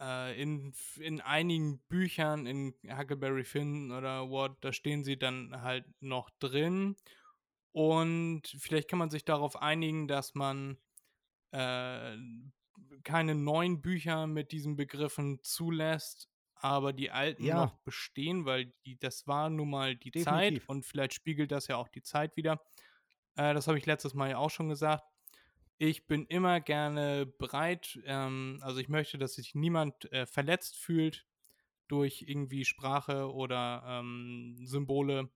äh, 0.00 0.40
in, 0.40 0.72
in 1.00 1.20
einigen 1.20 1.80
Büchern, 1.88 2.46
in 2.46 2.76
Huckleberry 2.96 3.42
Finn 3.42 3.90
oder 3.90 4.30
what, 4.30 4.52
da 4.60 4.72
stehen 4.72 5.02
sie 5.02 5.18
dann 5.18 5.62
halt 5.62 5.84
noch 6.00 6.30
drin. 6.38 6.94
Und 7.72 8.42
vielleicht 8.58 8.88
kann 8.88 8.98
man 8.98 9.10
sich 9.10 9.24
darauf 9.24 9.60
einigen, 9.60 10.08
dass 10.08 10.34
man 10.34 10.78
äh, 11.52 12.16
keine 13.04 13.34
neuen 13.34 13.80
Bücher 13.82 14.26
mit 14.26 14.52
diesen 14.52 14.76
Begriffen 14.76 15.40
zulässt, 15.42 16.28
aber 16.54 16.92
die 16.92 17.10
alten 17.10 17.46
Ja. 17.46 17.54
noch 17.54 17.76
bestehen, 17.84 18.44
weil 18.44 18.72
die, 18.84 18.98
das 18.98 19.26
war 19.26 19.48
nun 19.50 19.70
mal 19.70 19.96
die 19.96 20.12
Zeit 20.12 20.54
Definitiv. 20.54 20.68
und 20.68 20.84
vielleicht 20.84 21.14
spiegelt 21.14 21.52
das 21.52 21.68
ja 21.68 21.76
auch 21.76 21.88
die 21.88 22.02
Zeit 22.02 22.36
wieder. 22.36 22.60
Äh, 23.36 23.54
das 23.54 23.68
habe 23.68 23.78
ich 23.78 23.86
letztes 23.86 24.14
Mal 24.14 24.30
ja 24.30 24.38
auch 24.38 24.50
schon 24.50 24.68
gesagt. 24.68 25.04
Ich 25.78 26.06
bin 26.06 26.26
immer 26.26 26.60
gerne 26.60 27.26
bereit, 27.26 27.98
ähm, 28.04 28.58
also 28.62 28.78
ich 28.80 28.88
möchte, 28.88 29.16
dass 29.18 29.34
sich 29.34 29.54
niemand 29.54 30.12
äh, 30.12 30.26
verletzt 30.26 30.76
fühlt 30.76 31.26
durch 31.88 32.24
irgendwie 32.26 32.64
Sprache 32.64 33.32
oder 33.32 33.82
ähm, 33.86 34.56
Symbole. 34.64 35.30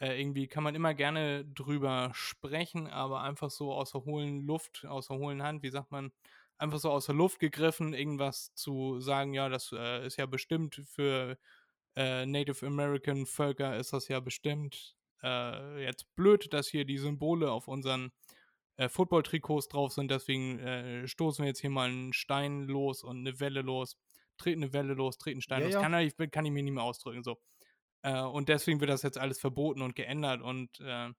Äh, 0.00 0.20
irgendwie 0.20 0.48
kann 0.48 0.64
man 0.64 0.74
immer 0.74 0.94
gerne 0.94 1.44
drüber 1.44 2.10
sprechen, 2.14 2.86
aber 2.88 3.22
einfach 3.22 3.50
so 3.50 3.72
aus 3.72 3.92
der 3.92 4.04
hohlen 4.04 4.40
Luft, 4.40 4.84
aus 4.86 5.08
der 5.08 5.18
hohlen 5.18 5.42
Hand, 5.42 5.62
wie 5.62 5.70
sagt 5.70 5.90
man, 5.90 6.10
einfach 6.58 6.78
so 6.78 6.90
aus 6.90 7.06
der 7.06 7.14
Luft 7.14 7.38
gegriffen, 7.38 7.94
irgendwas 7.94 8.54
zu 8.54 9.00
sagen, 9.00 9.34
ja, 9.34 9.48
das 9.48 9.72
äh, 9.72 10.06
ist 10.06 10.16
ja 10.16 10.26
bestimmt 10.26 10.82
für 10.86 11.38
äh, 11.96 12.26
Native 12.26 12.66
American 12.66 13.26
Völker 13.26 13.76
ist 13.76 13.92
das 13.92 14.08
ja 14.08 14.20
bestimmt 14.20 14.96
äh, 15.22 15.84
jetzt 15.84 16.06
blöd, 16.16 16.52
dass 16.52 16.68
hier 16.68 16.84
die 16.84 16.98
Symbole 16.98 17.50
auf 17.50 17.68
unseren 17.68 18.12
äh, 18.76 18.88
Football-Trikots 18.88 19.68
drauf 19.68 19.92
sind, 19.92 20.10
deswegen 20.10 20.58
äh, 20.60 21.06
stoßen 21.08 21.42
wir 21.44 21.48
jetzt 21.48 21.60
hier 21.60 21.70
mal 21.70 21.88
einen 21.88 22.12
Stein 22.12 22.64
los 22.64 23.02
und 23.02 23.18
eine 23.18 23.40
Welle 23.40 23.62
los, 23.62 23.96
treten 24.38 24.62
eine 24.62 24.72
Welle 24.72 24.94
los, 24.94 25.18
treten 25.18 25.36
einen 25.36 25.42
Stein 25.42 25.60
Ja, 25.60 25.66
los. 25.66 25.74
ja. 25.74 25.80
Kann, 25.82 25.94
ich, 26.00 26.16
kann 26.30 26.44
ich 26.46 26.52
mir 26.52 26.62
nicht 26.62 26.72
mehr 26.72 26.84
ausdrücken, 26.84 27.22
so. 27.22 27.38
Äh, 28.02 28.20
und 28.22 28.48
deswegen 28.48 28.80
wird 28.80 28.90
das 28.90 29.02
jetzt 29.02 29.18
alles 29.18 29.38
verboten 29.40 29.82
und 29.82 29.94
geändert 29.94 30.40
und 30.42 30.80
äh, 30.80 31.10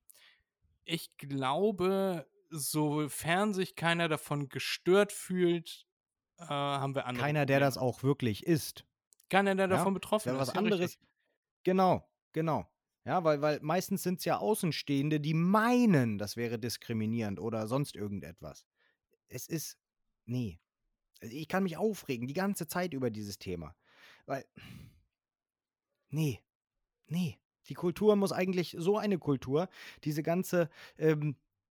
ich 0.83 1.15
glaube, 1.17 2.27
sofern 2.49 3.53
sich 3.53 3.75
keiner 3.75 4.07
davon 4.09 4.49
gestört 4.49 5.11
fühlt, 5.13 5.85
äh, 6.39 6.45
haben 6.45 6.95
wir 6.95 7.05
andere 7.05 7.23
Keiner, 7.23 7.45
der 7.45 7.59
das 7.59 7.77
auch 7.77 8.03
wirklich 8.03 8.45
ist. 8.45 8.85
Keiner, 9.29 9.55
der 9.55 9.69
Ja, 9.69 9.77
davon 9.77 9.93
betroffen 9.93 10.29
Ja, 10.29 10.33
ist. 10.35 10.39
was 10.41 10.49
anderes. 10.57 10.81
richtig. 10.81 11.07
Genau, 11.63 12.09
genau. 12.33 12.67
Ja, 13.05 13.23
weil, 13.23 13.41
weil 13.41 13.59
meistens 13.61 14.03
sind 14.03 14.19
es 14.19 14.25
ja 14.25 14.37
Außenstehende, 14.37 15.19
die 15.19 15.33
meinen, 15.33 16.17
das 16.17 16.35
wäre 16.35 16.59
diskriminierend 16.59 17.39
oder 17.39 17.67
sonst 17.67 17.95
irgendetwas. 17.95 18.65
Es 19.27 19.47
ist. 19.47 19.77
Nee. 20.25 20.59
Ich 21.21 21.47
kann 21.47 21.63
mich 21.63 21.77
aufregen 21.77 22.27
die 22.27 22.33
ganze 22.33 22.67
Zeit 22.67 22.93
über 22.93 23.09
dieses 23.11 23.39
Thema. 23.39 23.75
Weil. 24.25 24.45
Nee. 26.09 26.41
Nee. 27.11 27.37
Die 27.67 27.73
Kultur 27.73 28.15
muss 28.15 28.31
eigentlich 28.31 28.75
so 28.77 28.97
eine 28.97 29.19
Kultur, 29.19 29.69
diese 30.03 30.23
ganze. 30.23 30.69
Ähm, 30.97 31.35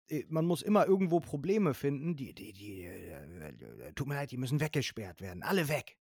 äh, 0.09 0.25
man 0.29 0.45
muss 0.45 0.61
immer 0.61 0.86
irgendwo 0.86 1.19
Probleme 1.19 1.73
finden, 1.73 2.15
die, 2.15 2.34
die, 2.34 2.53
die, 2.53 2.86
äh, 2.86 3.93
tut 3.93 4.07
mir 4.07 4.15
leid, 4.15 4.31
die 4.31 4.38
müssen 4.38 4.59
weggesperrt 4.59 5.21
werden. 5.21 5.43
Alle 5.43 5.67
weg. 5.67 5.97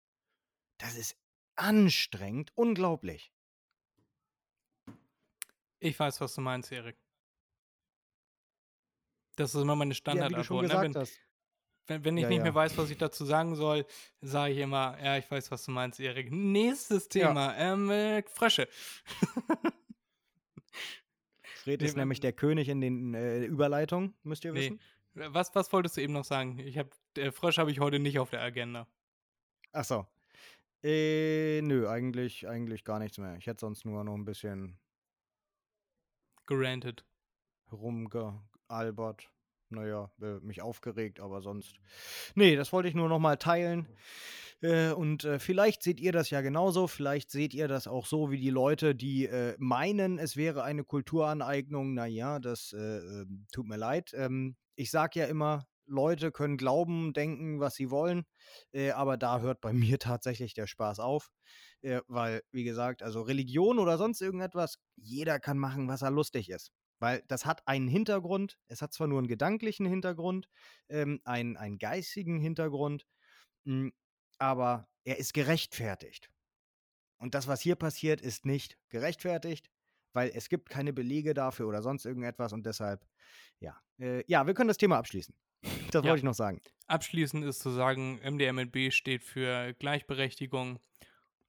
Das 0.78 0.96
ist 0.96 1.16
anstrengend, 1.56 2.52
unglaublich. 2.54 3.32
Ich 5.80 5.98
weiß, 5.98 6.20
was 6.20 6.34
du 6.34 6.40
meinst, 6.40 6.70
Erik. 6.70 6.96
Das 9.36 9.54
ist 9.54 9.60
immer 9.60 9.74
meine 9.74 9.90
Ja, 9.90 10.28
wie 10.28 10.34
du 10.34 10.44
Standardantwort. 10.44 10.46
schon 10.46 10.56
ne? 10.56 10.62
gesagt 10.62 10.94
wenn, 10.94 11.00
hast. 11.00 11.20
Wenn, 11.86 12.04
wenn 12.04 12.16
ich 12.16 12.22
Ja, 12.22 12.28
nicht 12.28 12.38
ja. 12.38 12.44
mehr 12.44 12.54
weiß, 12.54 12.76
was 12.78 12.90
ich 12.90 12.98
dazu 12.98 13.24
sagen 13.24 13.54
soll, 13.56 13.84
sage 14.20 14.52
ich 14.54 14.58
immer, 14.60 14.96
ja, 15.02 15.16
ich 15.18 15.30
weiß, 15.30 15.50
was 15.50 15.64
du 15.64 15.70
meinst, 15.72 16.00
Erik. 16.00 16.30
Nächstes 16.32 17.08
Ja. 17.12 17.28
Thema, 17.28 17.56
ähm, 17.56 17.90
äh, 17.90 18.22
Frösche. 18.28 18.68
Fred 21.42 21.80
Nee, 21.80 21.86
ist 21.86 21.96
nämlich 21.96 22.20
der 22.20 22.32
König 22.32 22.68
in 22.68 22.80
den 22.80 23.14
äh, 23.14 23.44
Überleitungen, 23.44 24.14
müsst 24.22 24.44
ihr 24.44 24.52
Nee, 24.52 24.60
wissen. 24.60 24.80
Was, 25.14 25.54
was 25.54 25.72
wolltest 25.72 25.96
du 25.96 26.00
eben 26.00 26.12
noch 26.14 26.24
sagen? 26.24 26.58
Ich 26.58 26.78
hab, 26.78 26.90
äh, 27.16 27.30
Frösch 27.30 27.58
habe 27.58 27.70
ich 27.70 27.80
heute 27.80 27.98
nicht 27.98 28.18
auf 28.18 28.30
der 28.30 28.40
Agenda. 28.40 28.88
Ach 29.72 29.84
so. 29.84 30.06
Äh, 30.82 31.60
nö, 31.62 31.88
eigentlich, 31.88 32.48
eigentlich 32.48 32.82
gar 32.84 32.98
nichts 32.98 33.18
mehr. 33.18 33.36
Ich 33.36 33.46
hätte 33.46 33.60
sonst 33.60 33.84
nur 33.84 34.02
noch 34.02 34.14
ein 34.14 34.24
bisschen 34.24 34.80
Gerantet. 36.46 37.04
rumgealbert. 37.70 39.30
Naja, 39.72 40.10
äh, 40.20 40.38
mich 40.40 40.62
aufgeregt, 40.62 41.20
aber 41.20 41.40
sonst. 41.40 41.76
Nee, 42.34 42.56
das 42.56 42.72
wollte 42.72 42.88
ich 42.88 42.94
nur 42.94 43.08
noch 43.08 43.18
mal 43.18 43.36
teilen. 43.36 43.88
Äh, 44.60 44.92
und 44.92 45.24
äh, 45.24 45.38
vielleicht 45.38 45.82
seht 45.82 45.98
ihr 45.98 46.12
das 46.12 46.30
ja 46.30 46.40
genauso. 46.40 46.86
Vielleicht 46.86 47.30
seht 47.30 47.54
ihr 47.54 47.68
das 47.68 47.86
auch 47.86 48.06
so 48.06 48.30
wie 48.30 48.38
die 48.38 48.50
Leute, 48.50 48.94
die 48.94 49.28
meinen, 49.58 50.18
es 50.18 50.36
wäre 50.36 50.62
eine 50.62 50.84
Kulturaneignung. 50.84 51.94
Naja, 51.94 52.38
das 52.38 52.72
äh, 52.72 52.98
ähm, 52.98 53.46
tut 53.52 53.66
mir 53.66 53.78
leid. 53.78 54.12
Ähm, 54.14 54.56
ich 54.76 54.90
sage 54.90 55.20
ja 55.20 55.26
immer, 55.26 55.66
Leute 55.86 56.30
können 56.30 56.56
glauben, 56.58 57.12
denken, 57.12 57.58
was 57.60 57.74
sie 57.74 57.90
wollen. 57.90 58.24
Aber 58.94 59.16
da 59.16 59.40
hört 59.40 59.60
bei 59.60 59.72
mir 59.72 59.98
tatsächlich 59.98 60.54
der 60.54 60.66
Spaß 60.66 61.00
auf. 61.00 61.30
Weil, 62.06 62.42
wie 62.52 62.62
gesagt, 62.62 63.02
also 63.02 63.22
Religion 63.22 63.78
oder 63.78 63.98
sonst 63.98 64.20
irgendetwas, 64.22 64.78
jeder 64.96 65.40
kann 65.40 65.58
machen, 65.58 65.88
was 65.88 66.02
er 66.02 66.12
lustig 66.12 66.48
ist. 66.48 66.72
Weil 67.02 67.24
das 67.26 67.44
hat 67.46 67.66
einen 67.66 67.88
Hintergrund, 67.88 68.60
es 68.68 68.80
hat 68.80 68.92
zwar 68.92 69.08
nur 69.08 69.18
einen 69.18 69.26
gedanklichen 69.26 69.86
Hintergrund, 69.86 70.48
ähm, 70.88 71.20
einen, 71.24 71.56
einen 71.56 71.78
geistigen 71.78 72.38
Hintergrund, 72.38 73.08
mh, 73.64 73.90
aber 74.38 74.88
er 75.02 75.18
ist 75.18 75.34
gerechtfertigt. 75.34 76.30
Und 77.18 77.34
das, 77.34 77.48
was 77.48 77.60
hier 77.60 77.74
passiert, 77.74 78.20
ist 78.20 78.46
nicht 78.46 78.78
gerechtfertigt, 78.88 79.68
weil 80.12 80.30
es 80.32 80.48
gibt 80.48 80.68
keine 80.70 80.92
Belege 80.92 81.34
dafür 81.34 81.66
oder 81.66 81.82
sonst 81.82 82.06
irgendetwas 82.06 82.52
und 82.52 82.64
deshalb, 82.66 83.04
ja. 83.58 83.76
Äh, 83.98 84.22
ja, 84.28 84.46
wir 84.46 84.54
können 84.54 84.68
das 84.68 84.78
Thema 84.78 84.96
abschließen. 84.98 85.34
Das 85.92 86.04
Ja. 86.04 86.10
wollte 86.10 86.18
ich 86.18 86.24
noch 86.24 86.34
sagen. 86.34 86.60
Abschließend 86.86 87.44
ist 87.44 87.58
zu 87.60 87.70
sagen, 87.70 88.20
MDMNB 88.22 88.92
steht 88.92 89.24
für 89.24 89.74
Gleichberechtigung 89.74 90.78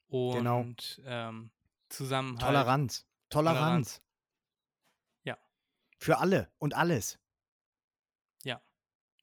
und 0.08 0.34
Genau. 0.34 0.66
ähm, 1.06 1.52
Zusammenhalt. 1.90 2.42
Toleranz. 2.42 3.06
Toleranz. 3.30 3.60
Toleranz. 3.60 4.03
Ja. 6.08 6.16
Für 6.16 6.18
alle 6.20 6.52
und 6.60 6.74
alles. 6.76 7.20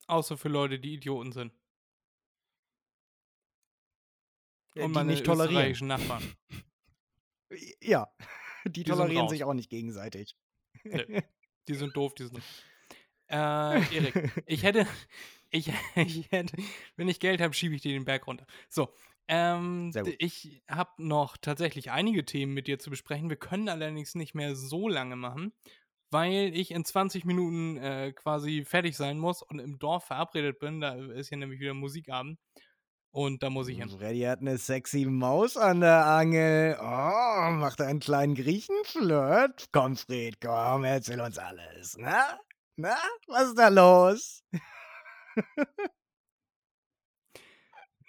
Außer 0.07 0.37
für 0.37 0.49
Leute, 0.49 0.77
die 0.77 0.95
Idioten 0.95 1.31
sind. 1.31 1.53
Äh, 4.75 4.81
und 4.83 4.89
die 4.89 4.93
meine 4.93 5.11
nicht 5.11 5.25
tolerieren. 5.25 5.87
Nachbarn. 5.87 6.35
Ja, 7.81 8.07
die 8.65 8.71
Die 8.71 8.83
tolerieren 8.85 9.27
sich 9.29 9.43
auch 9.43 9.53
nicht 9.53 9.69
gegenseitig. 9.69 10.37
Nö. 10.83 11.21
Die 11.67 11.75
sind 11.75 11.95
doof, 11.95 12.15
die 12.15 12.25
sind. 12.25 12.41
Äh, 13.27 13.35
Erik, 13.95 14.31
ich 14.47 14.63
hätte, 14.63 14.87
ich, 15.49 15.71
ich 15.95 16.31
hätte, 16.31 16.55
wenn 16.95 17.07
ich 17.07 17.19
Geld 17.19 17.39
habe, 17.39 17.53
schiebe 17.53 17.75
ich 17.75 17.81
dir 17.81 17.91
den 17.93 18.03
Berg 18.05 18.25
runter. 18.25 18.47
So, 18.67 18.93
ähm, 19.27 19.91
Sehr 19.91 20.03
gut. 20.03 20.13
d- 20.13 20.17
ich 20.19 20.63
habe 20.69 20.91
noch 20.97 21.37
tatsächlich 21.37 21.91
einige 21.91 22.25
Themen 22.25 22.53
mit 22.53 22.67
dir 22.67 22.79
zu 22.79 22.89
besprechen. 22.89 23.29
Wir 23.29 23.37
können 23.37 23.69
allerdings 23.69 24.15
nicht 24.15 24.33
mehr 24.33 24.55
so 24.55 24.87
lange 24.89 25.15
machen, 25.17 25.53
weil 26.11 26.55
ich 26.55 26.71
in 26.71 26.85
20 26.85 27.25
Minuten 27.25 27.77
äh, 27.77 28.11
quasi 28.13 28.63
fertig 28.65 28.95
sein 28.97 29.17
muss 29.17 29.41
und 29.41 29.59
im 29.59 29.79
Dorf 29.79 30.05
verabredet 30.05 30.59
bin. 30.59 30.81
Da 30.81 30.93
ist 30.95 31.29
ja 31.31 31.37
nämlich 31.37 31.59
wieder 31.59 31.73
Musikabend. 31.73 32.37
Und 33.13 33.43
da 33.43 33.49
muss 33.49 33.67
ich 33.67 33.77
hin. 33.77 33.89
Freddy 33.89 34.21
hat 34.21 34.39
eine 34.39 34.57
sexy 34.57 35.05
Maus 35.05 35.57
an 35.57 35.81
der 35.81 36.05
Angel. 36.05 36.77
Oh, 36.79 37.51
macht 37.51 37.81
einen 37.81 37.99
kleinen 37.99 38.35
Griechenflirt. 38.35 39.67
Komm, 39.73 39.97
Fred, 39.97 40.39
komm, 40.39 40.85
erzähl 40.85 41.19
uns 41.19 41.37
alles. 41.37 41.97
Na? 41.97 42.39
Na? 42.77 42.95
Was 43.27 43.49
ist 43.49 43.57
da 43.57 43.67
los? 43.67 44.43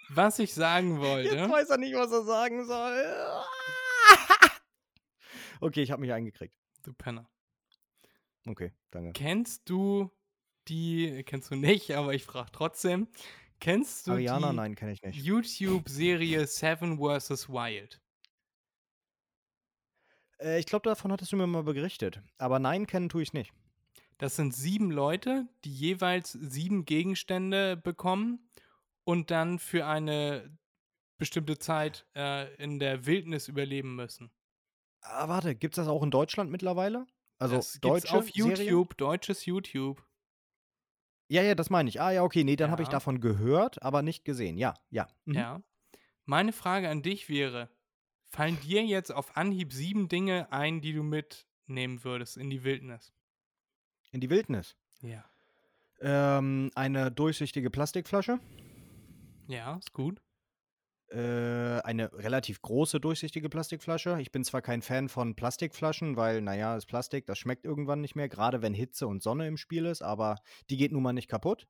Was 0.09 0.39
ich 0.39 0.53
sagen 0.53 1.01
Jetzt 1.01 1.31
wollte. 1.31 1.49
weiß 1.49 1.69
er 1.69 1.77
nicht, 1.77 1.95
was 1.95 2.11
er 2.11 2.23
sagen 2.23 2.65
soll. 2.65 3.15
Okay, 5.61 5.81
ich 5.81 5.91
habe 5.91 6.01
mich 6.01 6.11
eingekriegt. 6.11 6.57
Du 6.83 6.91
Penner. 6.93 7.25
Okay, 8.45 8.71
danke. 8.91 9.13
Kennst 9.13 9.69
du 9.69 10.11
die, 10.67 11.23
kennst 11.25 11.51
du 11.51 11.55
nicht, 11.55 11.91
aber 11.91 12.13
ich 12.13 12.23
frage 12.23 12.51
trotzdem, 12.51 13.07
kennst 13.59 14.07
du 14.07 14.11
Ariana, 14.13 14.49
die 14.49 14.55
nein, 14.55 14.75
kenne 14.75 14.93
ich 14.93 15.01
nicht. 15.01 15.23
YouTube-Serie 15.23 16.45
Seven 16.47 16.97
vs. 16.97 17.49
Wild? 17.49 18.01
Äh, 20.39 20.59
ich 20.59 20.65
glaube, 20.65 20.87
davon 20.89 21.11
hattest 21.11 21.31
du 21.31 21.37
mir 21.37 21.47
mal 21.47 21.63
berichtet. 21.63 22.21
Aber 22.37 22.59
nein, 22.59 22.87
kennen 22.87 23.09
tue 23.09 23.23
ich 23.23 23.33
nicht. 23.33 23.53
Das 24.17 24.35
sind 24.35 24.53
sieben 24.53 24.91
Leute, 24.91 25.47
die 25.65 25.73
jeweils 25.73 26.31
sieben 26.33 26.85
Gegenstände 26.85 27.75
bekommen 27.77 28.47
und 29.03 29.31
dann 29.31 29.59
für 29.59 29.85
eine 29.85 30.57
bestimmte 31.17 31.57
Zeit 31.57 32.05
äh, 32.15 32.53
in 32.55 32.79
der 32.79 33.05
Wildnis 33.05 33.47
überleben 33.47 33.95
müssen. 33.95 34.31
Ah, 35.01 35.27
warte, 35.27 35.55
gibt's 35.55 35.75
das 35.75 35.87
auch 35.87 36.03
in 36.03 36.11
Deutschland 36.11 36.51
mittlerweile? 36.51 37.05
Also 37.39 37.57
das 37.57 37.79
deutsche 37.81 38.13
auf 38.13 38.29
YouTube, 38.29 38.57
Serie? 38.57 38.85
deutsches 38.97 39.45
YouTube. 39.45 40.03
Ja, 41.29 41.41
ja, 41.41 41.55
das 41.55 41.69
meine 41.69 41.89
ich. 41.89 41.99
Ah, 42.01 42.11
ja, 42.11 42.23
okay, 42.23 42.43
nee, 42.43 42.55
dann 42.55 42.69
habe 42.71 42.81
ich 42.83 42.89
Ja. 42.89 42.93
davon 42.93 43.19
gehört, 43.21 43.81
aber 43.81 44.01
nicht 44.01 44.23
gesehen. 44.25 44.57
Ja, 44.57 44.73
ja. 44.89 45.07
Mhm. 45.25 45.33
Ja. 45.35 45.63
Meine 46.25 46.53
Frage 46.53 46.89
an 46.89 47.01
dich 47.01 47.29
wäre: 47.29 47.69
Fallen 48.25 48.59
dir 48.61 48.83
jetzt 48.83 49.11
auf 49.11 49.35
Anhieb 49.37 49.73
sieben 49.73 50.07
Dinge 50.09 50.51
ein, 50.51 50.81
die 50.81 50.93
du 50.93 51.03
mitnehmen 51.03 52.03
würdest 52.03 52.37
in 52.37 52.49
die 52.49 52.63
Wildnis? 52.63 53.13
In 54.11 54.21
die 54.21 54.29
Wildnis. 54.29 54.75
Ja. 55.01 55.25
Ähm, 56.01 56.71
eine 56.75 57.11
durchsichtige 57.11 57.69
Plastikflasche. 57.69 58.39
Ja, 59.47 59.75
ist 59.77 59.93
gut. 59.93 60.21
Äh, 61.13 61.79
eine 61.83 62.11
relativ 62.13 62.61
große 62.63 62.99
durchsichtige 62.99 63.47
Plastikflasche. 63.47 64.17
Ich 64.19 64.31
bin 64.31 64.43
zwar 64.43 64.63
kein 64.63 64.81
Fan 64.81 65.09
von 65.09 65.35
Plastikflaschen, 65.35 66.15
weil, 66.17 66.41
naja, 66.41 66.73
das 66.73 66.87
Plastik, 66.87 67.27
das 67.27 67.37
schmeckt 67.37 67.65
irgendwann 67.65 68.01
nicht 68.01 68.15
mehr, 68.15 68.27
gerade 68.29 68.63
wenn 68.63 68.73
Hitze 68.73 69.05
und 69.05 69.21
Sonne 69.21 69.47
im 69.47 69.57
Spiel 69.57 69.85
ist, 69.85 70.01
aber 70.01 70.37
die 70.71 70.77
geht 70.77 70.91
nun 70.91 71.03
mal 71.03 71.13
nicht 71.13 71.27
kaputt. 71.27 71.67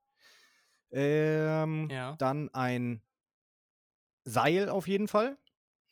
Ähm, 0.91 1.89
Ja. 1.91 2.15
Dann 2.17 2.49
ein 2.53 3.01
Seil 4.23 4.69
auf 4.69 4.87
jeden 4.87 5.07
Fall. 5.09 5.37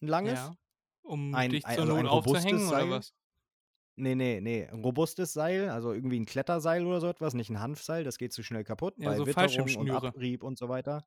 Ein 0.01 0.07
langes. 0.07 0.33
Ja. 0.39 0.55
Um 1.03 1.35
Ein- 1.35 1.49
dich 1.51 1.65
ein- 1.65 1.75
zur 1.75 1.83
also 1.83 1.97
Not 2.01 2.09
aufzuhängen 2.11 2.67
oder 2.67 2.79
Seil? 2.79 2.89
was? 2.89 3.13
Nee, 3.97 4.15
nee, 4.15 4.39
nee. 4.41 4.65
Ein 4.71 4.81
robustes 4.81 5.33
Seil, 5.33 5.69
also 5.69 5.91
irgendwie 5.91 6.19
ein 6.19 6.25
Kletterseil 6.25 6.85
oder 6.85 7.01
so 7.01 7.07
etwas, 7.07 7.33
nicht 7.33 7.49
ein 7.49 7.59
Hanfseil, 7.59 8.03
das 8.05 8.17
geht 8.17 8.31
zu 8.31 8.43
schnell 8.43 8.63
kaputt. 8.63 8.93
Ja, 8.97 9.09
bei 9.09 9.17
so 9.17 9.25
Witterung 9.27 9.75
und. 9.75 9.91
Abrieb 9.91 10.43
und 10.43 10.57
so 10.57 10.69
weiter. 10.69 11.05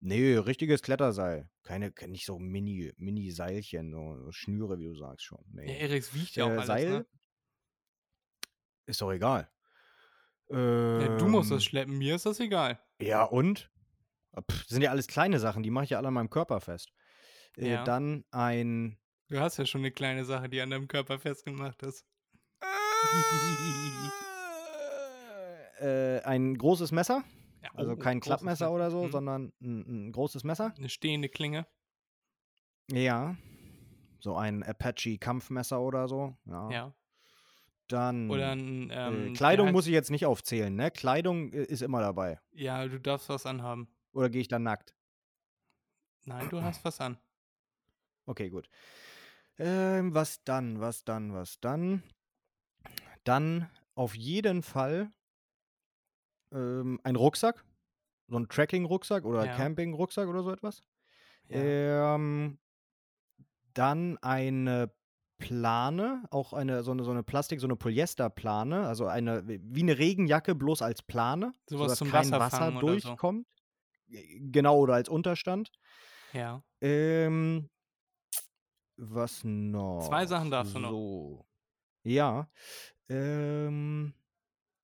Nee, 0.00 0.36
richtiges 0.36 0.82
Kletterseil. 0.82 1.48
Keine, 1.64 1.90
ke- 1.90 2.06
nicht 2.08 2.24
so 2.24 2.38
Mini, 2.38 2.92
Mini-Seilchen, 2.96 3.90
so 3.92 4.30
Schnüre, 4.30 4.78
wie 4.78 4.84
du 4.86 4.94
sagst 4.94 5.24
schon. 5.24 5.44
Ja, 5.54 5.62
Nee. 5.62 5.76
Eriks 5.78 6.14
wiegt 6.14 6.36
ja 6.36 6.44
auch 6.44 6.50
Äh, 6.50 6.52
alles, 6.52 6.66
Seil 6.66 6.90
ne? 6.90 7.06
ist 8.86 9.00
doch 9.00 9.10
egal. 9.12 9.50
Ja, 10.50 11.16
du 11.18 11.26
musst 11.26 11.50
Ähm, 11.50 11.56
das 11.56 11.64
schleppen, 11.64 11.98
mir 11.98 12.14
ist 12.14 12.26
das 12.26 12.38
egal. 12.40 12.80
Ja, 13.00 13.24
und? 13.24 13.70
Ah, 14.32 14.40
Pff, 14.42 14.66
sind 14.66 14.82
ja 14.82 14.90
alles 14.90 15.06
kleine 15.08 15.40
Sachen, 15.40 15.62
die 15.62 15.70
mache 15.70 15.84
ich 15.84 15.90
ja 15.90 15.98
alle 15.98 16.08
an 16.08 16.14
meinem 16.14 16.30
Körper 16.30 16.60
fest. 16.60 16.90
Äh, 17.56 17.70
Ja. 17.72 17.84
Dann 17.84 18.24
ein. 18.30 18.98
Du 19.28 19.40
hast 19.40 19.58
ja 19.58 19.66
schon 19.66 19.82
eine 19.82 19.90
kleine 19.90 20.24
Sache, 20.24 20.48
die 20.48 20.60
an 20.62 20.70
deinem 20.70 20.88
Körper 20.88 21.18
festgemacht 21.18 21.82
ist. 21.82 22.06
äh, 25.80 26.20
ein 26.22 26.56
großes 26.56 26.92
Messer. 26.92 27.24
Ja, 27.62 27.70
Also 27.74 27.92
oh, 27.92 27.96
kein 27.96 28.20
Klappmesser 28.20 28.66
Messer. 28.66 28.72
oder 28.74 28.90
so, 28.90 29.04
Mhm. 29.04 29.10
sondern 29.10 29.52
ein, 29.60 30.06
ein 30.08 30.12
großes 30.12 30.44
Messer. 30.44 30.72
Eine 30.76 30.88
stehende 30.88 31.28
Klinge. 31.28 31.66
Ja. 32.90 33.36
So 34.20 34.36
ein 34.36 34.62
Apache-Kampfmesser 34.62 35.80
oder 35.80 36.08
so. 36.08 36.36
Ja. 36.44 36.70
Ja. 36.70 36.94
Dann. 37.88 38.30
Oder 38.30 38.52
ein. 38.52 38.90
äh, 38.90 39.08
Ähm, 39.08 39.32
Kleidung 39.34 39.72
muss 39.72 39.86
ich 39.86 39.92
jetzt 39.92 40.10
nicht 40.10 40.26
aufzählen, 40.26 40.74
ne? 40.74 40.90
Kleidung 40.90 41.52
äh, 41.52 41.62
ist 41.64 41.82
immer 41.82 42.00
dabei. 42.00 42.38
Ja, 42.52 42.86
du 42.86 43.00
darfst 43.00 43.28
was 43.28 43.46
anhaben. 43.46 43.88
Oder 44.12 44.28
gehe 44.30 44.40
ich 44.40 44.48
dann 44.48 44.62
nackt? 44.62 44.94
Nein, 46.24 46.48
du 46.50 46.62
hast 46.62 46.84
was 46.84 47.00
an. 47.00 47.16
Okay, 48.26 48.50
gut. 48.50 48.68
Ähm, 49.58 50.12
was 50.14 50.44
dann, 50.44 50.80
was 50.80 51.04
dann, 51.04 51.32
was 51.32 51.60
dann? 51.60 52.02
Dann 53.24 53.70
auf 53.94 54.14
jeden 54.14 54.62
Fall 54.62 55.10
ähm, 56.52 57.00
ein 57.02 57.16
Rucksack. 57.16 57.64
So 58.28 58.38
ein 58.38 58.48
Trekking-Rucksack 58.48 59.24
oder 59.24 59.46
Ja. 59.46 59.56
Camping-Rucksack 59.56 60.28
oder 60.28 60.42
so 60.42 60.50
etwas. 60.52 60.82
Ja. 61.48 62.14
Ähm, 62.16 62.58
dann 63.74 64.18
eine 64.18 64.92
Plane, 65.38 66.24
auch 66.30 66.52
eine 66.52 66.82
so 66.82 66.90
eine, 66.90 67.04
so 67.04 67.10
eine 67.12 67.22
Plastik, 67.22 67.60
so 67.60 67.66
eine 67.66 67.76
Polyesterplane, 67.76 68.86
also 68.86 69.06
eine 69.06 69.46
wie 69.46 69.82
eine 69.82 69.96
Regenjacke, 69.96 70.54
bloß 70.54 70.82
als 70.82 71.00
Plane, 71.00 71.54
Sowas 71.66 71.82
sodass 71.84 71.98
zum 71.98 72.10
kein 72.10 72.30
Wasser 72.32 72.72
so. 72.72 72.80
durchkommt. 72.80 73.46
G- 74.08 74.40
Genau, 74.50 74.78
oder 74.78 74.94
als 74.94 75.08
Unterstand. 75.08 75.70
ja. 76.32 76.62
Ähm, 76.80 77.70
was 78.96 79.42
noch? 79.44 80.10
Sachen 80.26 80.50
darfst 80.50 80.74
du 80.74 80.80
noch. 80.80 80.90
So. 80.90 81.46
Ja. 82.02 82.50
Ähm, 83.08 84.12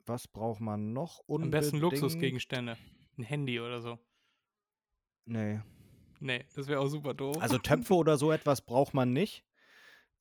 Was 0.07 0.29
braucht 0.29 0.61
man 0.61 0.93
noch? 0.93 1.23
Am 1.29 1.51
besten 1.51 1.77
Unbedingt- 1.77 2.03
Luxusgegenstände. 2.03 2.77
Ein 3.17 3.23
Handy 3.23 3.61
oder 3.61 3.81
so. 3.81 3.99
Nee. 5.27 5.61
Nee, 6.21 6.45
das 6.55 6.69
wäre 6.69 6.81
auch 6.81 6.89
super 6.89 7.15
doof. 7.15 7.37
Also 7.41 7.59
Töpfe 7.59 7.95
oder 7.95 8.17
so 8.17 8.33
etwas 8.33 8.61
braucht 8.61 8.95
man 8.95 9.13
nicht. 9.13 9.45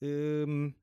Ähm, 0.01 0.75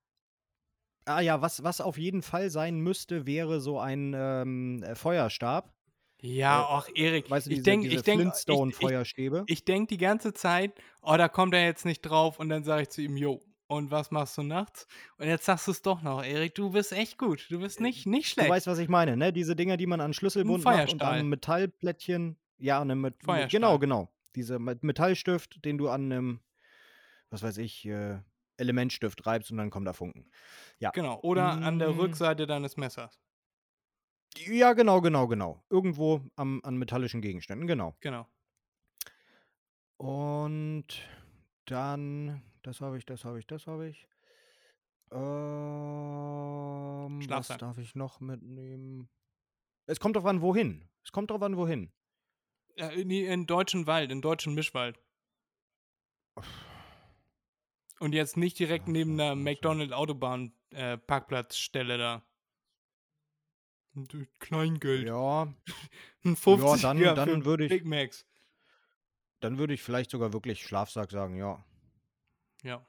ah 1.05 1.21
ja, 1.21 1.41
was, 1.41 1.63
was 1.63 1.81
auf 1.81 1.99
jeden 1.99 2.23
Fall 2.23 2.51
sein 2.51 2.81
müsste, 2.81 3.27
wäre 3.27 3.61
so 3.61 3.79
ein 3.79 4.15
ähm, 4.17 4.83
äh, 4.83 4.95
Feuerstab. 4.95 5.75
ja, 6.21 6.61
äh, 6.61 6.65
ach, 6.69 6.89
Erik, 6.95 7.31
Weißt 7.31 7.47
du, 7.47 7.51
ich 7.53 7.63
denke, 7.63 7.89
ich 7.89 8.03
denke, 8.03 8.33
ich, 8.35 8.79
ich, 8.79 9.43
ich 9.47 9.65
denk 9.65 9.89
die 9.89 9.99
ganze 9.99 10.33
Zeit, 10.33 10.73
oh, 11.03 11.17
da 11.17 11.29
kommt 11.29 11.55
er 11.55 11.65
jetzt 11.65 11.85
nicht 11.85 12.03
drauf 12.03 12.39
und 12.39 12.49
dann 12.49 12.65
sage 12.65 12.83
ich 12.83 12.89
zu 12.91 13.03
ihm, 13.03 13.17
jo, 13.17 13.41
und 13.71 13.91
was 13.91 14.11
machst 14.11 14.37
du 14.37 14.43
nachts? 14.43 14.87
Und 15.19 15.29
jetzt 15.29 15.45
sagst 15.45 15.67
du 15.67 15.71
es 15.71 15.81
doch 15.83 16.03
noch, 16.03 16.25
Erik, 16.25 16.55
du 16.57 16.71
bist 16.71 16.93
echt 16.93 17.19
gut, 17.19 17.47
du 17.51 17.61
bist 17.61 17.81
nicht, 17.81 18.05
nicht 18.07 18.27
Du 18.31 18.33
schlecht. 18.33 18.51
weißt, 18.51 18.67
was 18.67 18.79
ich 18.79 18.89
meine, 18.89 19.17
ne? 19.17 19.33
Diese 19.33 19.55
Dinger, 19.55 19.77
die 19.77 19.87
man 19.87 20.01
an 20.01 20.13
Schlüsselbund 20.13 20.65
macht 20.65 20.93
und 20.93 21.03
an 21.03 21.29
Metallplättchen. 21.29 22.37
Ja, 22.59 22.85
ne, 22.85 22.95
mit, 22.97 23.23
Feuerstahl. 23.23 23.49
genau, 23.49 23.79
genau. 23.79 24.13
Diese 24.35 24.59
mit 24.59 24.83
Metallstift, 24.83 25.65
den 25.65 25.79
du 25.79 25.89
an 25.89 26.13
einem, 26.13 26.41
was 27.31 27.43
weiß 27.43 27.59
ich, 27.59 27.87
äh, 27.87 28.19
Elementstift 28.59 29.25
reibst 29.25 29.51
und 29.51 29.57
dann 29.57 29.71
kommt 29.71 29.87
da 29.87 29.93
Funken. 29.93 30.31
Ja. 30.79 30.91
Genau, 30.91 31.19
oder 31.23 31.51
an 31.53 31.79
der 31.79 31.91
Mm. 31.93 31.99
Rückseite 32.01 32.47
deines 32.47 32.77
Messers. 32.77 33.19
Ja, 34.37 34.75
genau, 34.75 35.01
genau, 35.01 35.27
genau. 35.29 35.65
Irgendwo 35.71 36.21
am, 36.37 36.61
an 36.65 36.77
metallischen 36.77 37.23
Gegenständen, 37.23 37.67
genau. 37.67 37.97
Genau. 38.01 38.27
Und 39.97 40.87
dann, 41.67 42.43
das 42.63 42.81
habe 42.81 42.99
ich, 42.99 43.07
das 43.07 43.25
habe 43.25 43.39
ich, 43.39 43.47
das 43.47 43.67
habe 43.67 43.89
ich. 43.89 44.07
Ähm, 45.13 45.21
was 47.29 47.49
darf 47.49 47.79
ich 47.79 47.95
noch 47.95 48.21
mitnehmen? 48.21 49.09
Es 49.87 50.01
kommt 50.01 50.17
drauf 50.17 50.27
an, 50.27 50.41
wohin. 50.41 50.89
Es 51.05 51.13
kommt 51.13 51.31
drauf 51.31 51.43
an, 51.43 51.57
wohin. 51.57 51.93
Ja, 52.77 52.89
in, 52.89 53.09
die- 53.09 53.25
in 53.25 53.47
deutschen 53.47 53.87
Wald, 53.87 54.11
in 54.13 54.23
deutschen 54.23 54.55
Mischwald. 54.55 54.99
Und 57.99 58.15
jetzt 58.15 58.37
nicht 58.37 58.59
direkt 58.59 58.85
Ach, 58.87 58.93
neben 58.93 59.17
der 59.17 59.31
so, 59.33 59.37
so. 59.37 59.43
McDonald 59.43 59.93
Autobahn 59.93 60.53
äh, 60.71 60.97
Parkplatzstelle 60.97 61.99
da. 61.99 62.23
Äh, 63.97 64.27
Kleingeld. 64.39 65.07
Ja, 65.07 65.53
Ein 66.25 66.37
50 66.37 66.83
dann- 66.83 66.99
ja, 66.99 67.15
dann 67.15 67.29
für 67.29 67.45
würde 67.45 67.65
ich- 67.65 67.71
Big 67.71 67.85
Macs. 67.85 68.27
dann 69.41 69.59
würde 69.59 69.75
ich 69.75 69.83
vielleicht 69.83 70.11
sogar 70.11 70.33
wirklich 70.33 70.65
Schlafsack 70.65 71.11
sagen, 71.11 71.37
ja. 71.37 71.65
Ja. 72.63 72.87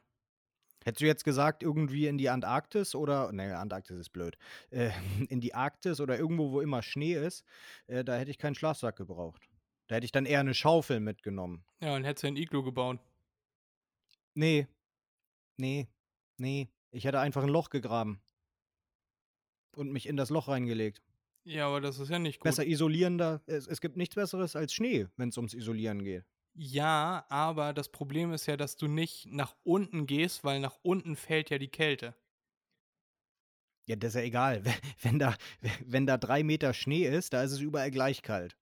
Hättest 0.84 1.02
du 1.02 1.06
jetzt 1.06 1.24
gesagt, 1.24 1.62
irgendwie 1.62 2.08
in 2.08 2.18
die 2.18 2.30
Antarktis 2.30 2.96
oder, 2.96 3.32
nee, 3.32 3.52
Antarktis 3.52 3.98
ist 3.98 4.10
blöd, 4.10 4.38
äh, 4.72 4.90
in 5.30 5.40
die 5.40 5.54
Arktis 5.54 6.00
oder 6.00 6.18
irgendwo, 6.18 6.52
wo 6.52 6.62
immer 6.62 6.82
Schnee 6.82 7.14
ist, 7.14 7.46
äh, 7.88 8.04
da 8.04 8.16
hätte 8.16 8.32
ich 8.32 8.38
keinen 8.38 8.56
Schlafsack 8.56 8.96
gebraucht. 8.96 9.48
Da 9.88 9.96
hätte 9.96 10.06
ich 10.06 10.12
dann 10.12 10.26
eher 10.26 10.40
eine 10.40 10.54
Schaufel 10.54 11.00
mitgenommen. 11.00 11.64
Ja, 11.82 11.96
und 11.96 12.04
hättest 12.04 12.24
du 12.24 12.28
ein 12.28 12.38
Iglu 12.38 12.64
gebaut. 12.64 13.00
Nee. 14.34 14.68
Nee. 15.58 15.88
Nee. 16.38 16.70
Ich 16.92 17.04
hätte 17.04 17.20
einfach 17.20 17.44
ein 17.44 17.50
Loch 17.50 17.70
gegraben. 17.70 18.22
Und 19.76 19.92
mich 19.92 20.08
in 20.08 20.18
das 20.18 20.30
Loch 20.30 20.48
reingelegt. 20.48 21.02
Ja, 21.44 21.68
aber 21.68 21.82
das 21.82 22.00
ist 22.00 22.10
ja 22.10 22.20
nicht 22.20 22.40
gut. 22.40 22.46
Besser 22.46 22.66
isolierender. 22.66 23.42
Es, 23.48 23.68
es 23.68 23.82
gibt 23.82 23.98
nichts 23.98 24.16
Besseres 24.16 24.56
als 24.56 24.74
Schnee, 24.74 25.08
wenn 25.18 25.30
es 25.30 25.38
ums 25.38 25.54
Isolieren 25.54 26.04
geht. 26.04 26.26
Ja, 26.54 27.26
aber 27.30 27.74
das 27.74 27.90
Problem 27.90 28.32
ist 28.34 28.46
ja, 28.46 28.58
dass 28.58 28.76
du 28.78 28.88
nicht 28.88 29.26
nach 29.28 29.56
unten 29.64 30.06
gehst, 30.06 30.44
weil 30.44 30.60
nach 30.60 30.78
unten 30.82 31.16
fällt 31.16 31.50
ja 31.50 31.58
die 31.58 31.70
Kälte. 31.70 32.16
Ja, 33.88 33.96
das 33.96 34.10
ist 34.10 34.16
ja 34.16 34.22
egal. 34.22 34.64
Wenn- 35.02 35.20
da, 35.20 35.36
wenn 35.86 36.06
da 36.06 36.18
drei 36.18 36.44
Meter 36.44 36.74
Schnee 36.74 37.06
ist, 37.08 37.34
da 37.34 37.44
ist 37.44 37.52
es 37.52 37.60
überall 37.60 37.92
gleich 37.92 38.22
kalt. 38.22 38.58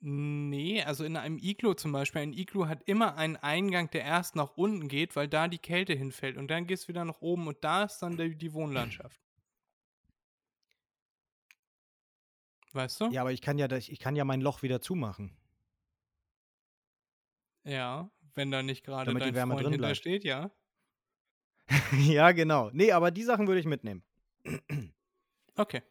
Nee, 0.00 0.82
also 0.82 1.02
in 1.04 1.16
einem 1.16 1.38
Iglu 1.38 1.72
zum 1.74 1.92
Beispiel, 1.92 2.20
ein 2.22 2.32
Iglu 2.34 2.66
hat 2.68 2.82
immer 2.84 3.16
einen 3.16 3.36
Eingang, 3.36 3.90
der 3.90 4.02
erst 4.02 4.36
nach 4.36 4.56
unten 4.56 4.88
geht, 4.88 5.16
weil 5.16 5.28
da 5.28 5.48
die 5.48 5.58
Kälte 5.58 5.94
hinfällt. 5.94 6.36
Und 6.36 6.48
dann 6.48 6.66
gehst 6.66 6.84
du 6.84 6.88
wieder 6.88 7.04
nach 7.06 7.22
oben 7.22 7.46
und 7.46 7.56
da 7.64 7.84
ist 7.84 7.98
dann 8.00 8.16
die, 8.18 8.36
die 8.36 8.52
Wohnlandschaft. 8.52 9.18
Weißt 12.72 13.00
du? 13.00 13.10
Ja, 13.12 13.22
aber 13.22 13.32
ich 13.32 13.40
kann 13.40 13.56
ja, 13.56 13.70
ich 13.70 13.98
kann 13.98 14.16
ja 14.16 14.24
mein 14.24 14.40
Loch 14.40 14.62
wieder 14.62 14.80
zumachen. 14.82 15.30
Ja, 17.64 18.10
wenn 18.34 18.50
da 18.50 18.62
nicht 18.62 18.84
gerade 18.84 19.14
Damit 19.14 19.24
die 19.24 19.34
dein 19.34 19.34
Wärme 19.34 19.54
Freund 19.54 19.56
drin 19.56 19.76
hinter 19.76 19.76
bleibt. 19.76 19.94
steht, 19.94 20.24
ja. 20.24 20.50
ja, 22.08 22.32
genau. 22.32 22.70
Nee, 22.72 22.92
aber 22.92 23.10
die 23.10 23.22
Sachen 23.22 23.46
würde 23.46 23.60
ich 23.60 23.66
mitnehmen. 23.66 24.02
Okay, 25.56 25.82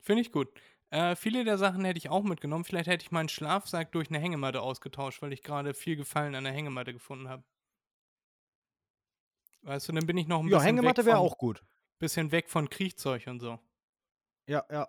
finde 0.00 0.22
ich 0.22 0.32
gut. 0.32 0.48
Äh, 0.90 1.16
viele 1.16 1.44
der 1.44 1.58
Sachen 1.58 1.84
hätte 1.84 1.98
ich 1.98 2.08
auch 2.10 2.22
mitgenommen. 2.22 2.64
Vielleicht 2.64 2.88
hätte 2.88 3.04
ich 3.04 3.10
meinen 3.10 3.28
Schlafsack 3.28 3.92
durch 3.92 4.08
eine 4.08 4.18
Hängematte 4.18 4.62
ausgetauscht, 4.62 5.22
weil 5.22 5.32
ich 5.32 5.42
gerade 5.42 5.74
viel 5.74 5.96
Gefallen 5.96 6.34
an 6.34 6.44
der 6.44 6.52
Hängematte 6.52 6.92
gefunden 6.92 7.28
habe. 7.28 7.44
Weißt 9.62 9.88
du, 9.88 9.92
dann 9.92 10.06
bin 10.06 10.16
ich 10.16 10.28
noch 10.28 10.40
ein 10.40 10.48
Ja, 10.48 10.60
bisschen, 10.60 10.80
Hängematte 10.80 11.04
weg 11.04 11.04
wäre 11.04 11.18
von, 11.18 11.18
auch 11.18 11.36
gut. 11.36 11.62
bisschen 11.98 12.32
weg 12.32 12.50
von 12.50 12.70
Kriechzeug 12.70 13.26
und 13.28 13.40
so. 13.40 13.60
Ja, 14.46 14.66
ja. 14.70 14.88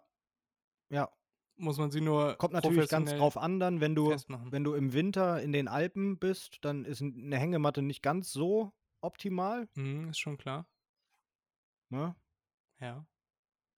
Ja, 0.89 1.09
Muss 1.59 1.77
man 1.79 1.89
sie 1.89 2.01
nur 2.01 2.35
kommt 2.35 2.53
natürlich 2.53 2.87
ganz 2.89 3.11
drauf 3.11 3.35
an, 3.37 3.59
dann, 3.59 3.81
wenn 3.81 3.95
du, 3.95 4.11
festmachen. 4.11 4.51
wenn 4.51 4.63
du 4.63 4.73
im 4.75 4.93
Winter 4.93 5.41
in 5.41 5.51
den 5.51 5.67
Alpen 5.67 6.19
bist, 6.19 6.59
dann 6.61 6.85
ist 6.85 7.01
eine 7.01 7.37
Hängematte 7.37 7.81
nicht 7.81 8.03
ganz 8.03 8.31
so 8.31 8.71
optimal. 9.01 9.67
Mhm, 9.75 10.09
ist 10.09 10.19
schon 10.19 10.37
klar. 10.37 10.67
Ne? 11.89 12.15
Ja. 12.79 13.05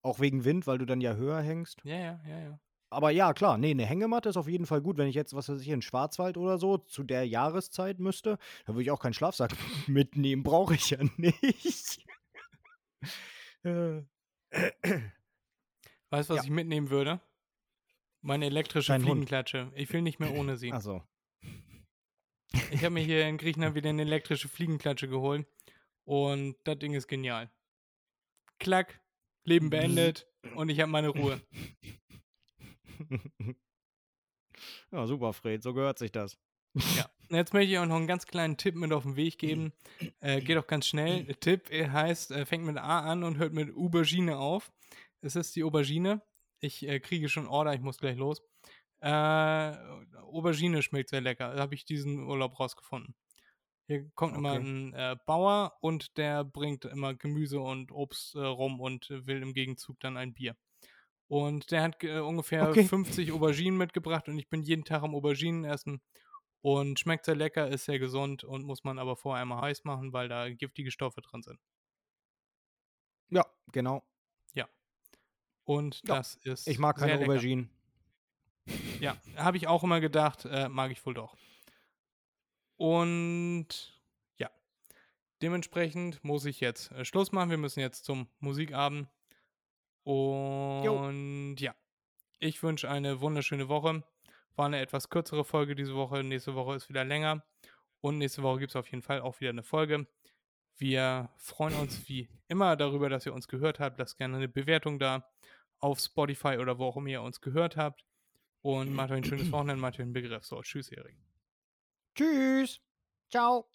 Auch 0.01 0.19
wegen 0.19 0.43
Wind, 0.43 0.67
weil 0.67 0.77
du 0.77 0.85
dann 0.85 0.99
ja 1.01 1.13
höher 1.13 1.41
hängst. 1.41 1.81
Ja, 1.85 1.95
ja, 1.97 2.21
ja, 2.27 2.39
ja. 2.41 2.59
Aber 2.91 3.11
ja, 3.11 3.33
klar, 3.33 3.57
nee, 3.57 3.71
eine 3.71 3.85
Hängematte 3.85 4.29
ist 4.29 4.37
auf 4.37 4.47
jeden 4.47 4.65
Fall 4.65 4.81
gut. 4.81 4.97
Wenn 4.97 5.07
ich 5.07 5.15
jetzt, 5.15 5.33
was 5.35 5.47
weiß 5.47 5.61
ich, 5.61 5.69
in 5.69 5.81
Schwarzwald 5.81 6.37
oder 6.37 6.57
so 6.57 6.79
zu 6.79 7.03
der 7.03 7.25
Jahreszeit 7.27 7.99
müsste, 7.99 8.37
dann 8.65 8.75
würde 8.75 8.83
ich 8.83 8.91
auch 8.91 8.99
keinen 8.99 9.13
Schlafsack 9.13 9.51
mitnehmen. 9.87 10.43
Brauche 10.43 10.73
ich 10.75 10.89
ja 10.89 10.97
nicht. 11.17 12.05
Äh, 13.63 14.01
Weißt 16.09 16.29
du, 16.29 16.33
was 16.33 16.37
Ja. 16.37 16.43
ich 16.43 16.49
mitnehmen 16.49 16.89
würde? 16.89 17.21
Meine 18.21 18.45
elektrische 18.45 18.91
Dein 18.91 19.01
Hund. 19.01 19.11
Fliegenklatsche. 19.11 19.71
Ich 19.75 19.91
will 19.93 20.01
nicht 20.01 20.19
mehr 20.19 20.33
ohne 20.33 20.57
sie. 20.57 20.73
Ach 20.73 20.81
so. 20.81 21.03
Ich 22.71 22.83
habe 22.83 22.91
mir 22.91 23.03
hier 23.03 23.27
in 23.27 23.37
Griechenland 23.39 23.75
wieder 23.75 23.89
eine 23.89 24.01
elektrische 24.01 24.49
Fliegenklatsche 24.49 25.07
geholt. 25.07 25.47
Und 26.05 26.55
das 26.63 26.79
Ding 26.79 26.93
ist 26.93 27.07
genial. 27.07 27.51
Klack, 28.59 28.99
Leben 29.45 29.69
beendet 29.69 30.27
und 30.55 30.69
ich 30.69 30.79
habe 30.79 30.91
meine 30.91 31.09
Ruhe. 31.09 31.41
ja, 34.91 35.07
super, 35.07 35.33
Fred, 35.33 35.63
so 35.63 35.73
gehört 35.73 35.99
sich 35.99 36.11
das. 36.11 36.37
Ja. 36.73 37.09
Jetzt 37.29 37.53
möchte 37.53 37.71
ich 37.71 37.77
auch 37.77 37.85
noch 37.85 37.95
einen 37.95 38.07
ganz 38.07 38.25
kleinen 38.25 38.57
Tipp 38.57 38.75
mit 38.75 38.91
auf 38.91 39.03
den 39.03 39.15
Weg 39.15 39.37
geben. 39.37 39.71
Äh, 40.19 40.41
geht 40.41 40.57
auch 40.57 40.65
ganz 40.65 40.87
schnell. 40.87 41.25
Der 41.25 41.39
Tipp 41.39 41.71
äh, 41.71 41.87
heißt, 41.87 42.31
äh, 42.31 42.45
fängt 42.45 42.65
mit 42.65 42.77
A 42.77 43.01
an 43.01 43.23
und 43.23 43.37
hört 43.37 43.53
mit 43.53 43.75
Aubergine 43.75 44.39
auf. 44.39 44.71
Es 45.21 45.35
ist 45.35 45.55
die 45.55 45.63
Aubergine. 45.63 46.21
Ich 46.59 46.87
äh, 46.87 46.99
kriege 46.99 47.29
schon 47.29 47.47
Order, 47.47 47.73
ich 47.73 47.81
muss 47.81 47.97
gleich 47.97 48.17
los. 48.17 48.41
Äh, 49.01 49.09
Aubergine 49.09 50.81
schmeckt 50.83 51.09
sehr 51.09 51.21
lecker. 51.21 51.53
Da 51.55 51.61
habe 51.61 51.75
ich 51.75 51.85
diesen 51.85 52.25
Urlaub 52.27 52.59
rausgefunden. 52.59 53.15
Hier 53.87 54.09
kommt 54.15 54.35
immer 54.37 54.53
Okay. 54.53 54.59
ein 54.59 54.93
äh, 54.93 55.17
Bauer 55.25 55.77
und 55.81 56.17
der 56.17 56.43
bringt 56.45 56.85
immer 56.85 57.15
Gemüse 57.15 57.59
und 57.59 57.91
Obst 57.91 58.35
äh, 58.35 58.39
rum 58.39 58.79
und 58.79 59.09
will 59.09 59.41
im 59.41 59.53
Gegenzug 59.53 59.99
dann 59.99 60.17
ein 60.17 60.33
Bier. 60.33 60.55
Und 61.27 61.71
der 61.71 61.83
hat 61.83 62.03
äh, 62.03 62.19
ungefähr 62.19 62.77
Okay. 62.77 62.89
50 62.89 63.31
Auberginen 63.31 63.77
mitgebracht 63.77 64.27
und 64.29 64.39
ich 64.39 64.49
bin 64.49 64.63
jeden 64.63 64.85
Tag 64.85 65.03
am 65.03 65.15
Auberginen 65.15 65.65
essen. 65.65 66.01
Und 66.61 66.99
schmeckt 66.99 67.25
sehr 67.25 67.35
lecker, 67.37 67.69
ist 67.69 67.85
sehr 67.85 67.99
gesund 67.99 68.43
und 68.43 68.65
muss 68.65 68.83
man 68.83 68.99
aber 68.99 69.15
vorher 69.17 69.43
einmal 69.43 69.61
heiß 69.61 69.85
machen, 69.85 70.13
weil 70.13 70.29
da 70.29 70.49
giftige 70.49 70.91
Stoffe 70.91 71.21
drin 71.21 71.43
sind. 71.43 71.59
Ja, 73.29 73.43
genau. 73.71 74.03
Und 75.69 76.01
Ja, 76.07 76.15
das 76.15 76.33
ist. 76.37 76.67
Ich 76.67 76.79
mag 76.79 76.97
keine. 76.97 77.19
Auberginen. 77.19 77.69
Ja, 78.99 79.15
habe 79.35 79.55
ich 79.55 79.67
auch 79.67 79.83
immer 79.83 79.99
gedacht, 79.99 80.45
äh, 80.45 80.67
mag 80.67 80.89
ich 80.89 81.05
wohl 81.05 81.13
doch. 81.13 81.37
Und 82.75 83.67
ja, 84.37 84.49
dementsprechend 85.43 86.23
muss 86.23 86.45
ich 86.45 86.59
jetzt 86.59 86.91
äh, 86.93 87.05
Schluss 87.05 87.31
machen. 87.31 87.51
Wir 87.51 87.59
müssen 87.59 87.81
jetzt 87.81 88.03
zum 88.03 88.27
Musikabend. 88.39 89.09
Und 90.01 91.57
ja, 91.59 91.75
ich 92.39 92.63
wünsche 92.63 92.89
eine 92.89 93.21
wunderschöne 93.21 93.69
Woche. 93.69 94.03
War 94.55 94.65
eine 94.65 94.79
etwas 94.79 95.11
kürzere 95.11 95.45
Folge 95.45 95.75
diese 95.75 95.93
Woche. 95.93 96.23
Nächste 96.23 96.55
Woche 96.55 96.77
ist 96.77 96.89
wieder 96.89 97.05
länger. 97.05 97.43
Und 98.01 98.17
nächste 98.17 98.41
Woche 98.41 98.57
gibt 98.61 98.71
es 98.71 98.75
auf 98.75 98.89
jeden 98.89 99.03
Fall 99.03 99.21
auch 99.21 99.39
wieder 99.39 99.51
eine 99.51 99.63
Folge. 99.63 100.07
Wir 100.77 101.29
freuen 101.37 101.75
uns 101.75 102.09
wie 102.09 102.27
immer 102.47 102.75
darüber, 102.75 103.07
dass 103.09 103.27
ihr 103.27 103.35
uns 103.35 103.47
gehört 103.47 103.79
habt. 103.79 103.99
Lasst 103.99 104.17
gerne 104.17 104.37
eine 104.37 104.47
Bewertung 104.47 104.97
da 104.97 105.29
auf 105.79 105.99
Spotify 105.99 106.57
oder 106.59 106.77
wo 106.77 106.85
auch 106.85 106.97
immer 106.97 107.09
ihr 107.09 107.21
uns 107.21 107.41
gehört 107.41 107.77
habt. 107.77 108.05
Und 108.61 108.93
macht 108.93 109.11
euch 109.11 109.17
ein 109.17 109.23
schönes 109.23 109.51
Wochenende, 109.51 109.81
macht 109.81 109.95
euch 109.95 110.01
einen 110.01 110.13
Begriff. 110.13 110.45
So, 110.45 110.61
tschüss, 110.61 110.89
Erik. 110.89 111.17
Tschüss. 112.15 112.81
Ciao. 113.29 113.69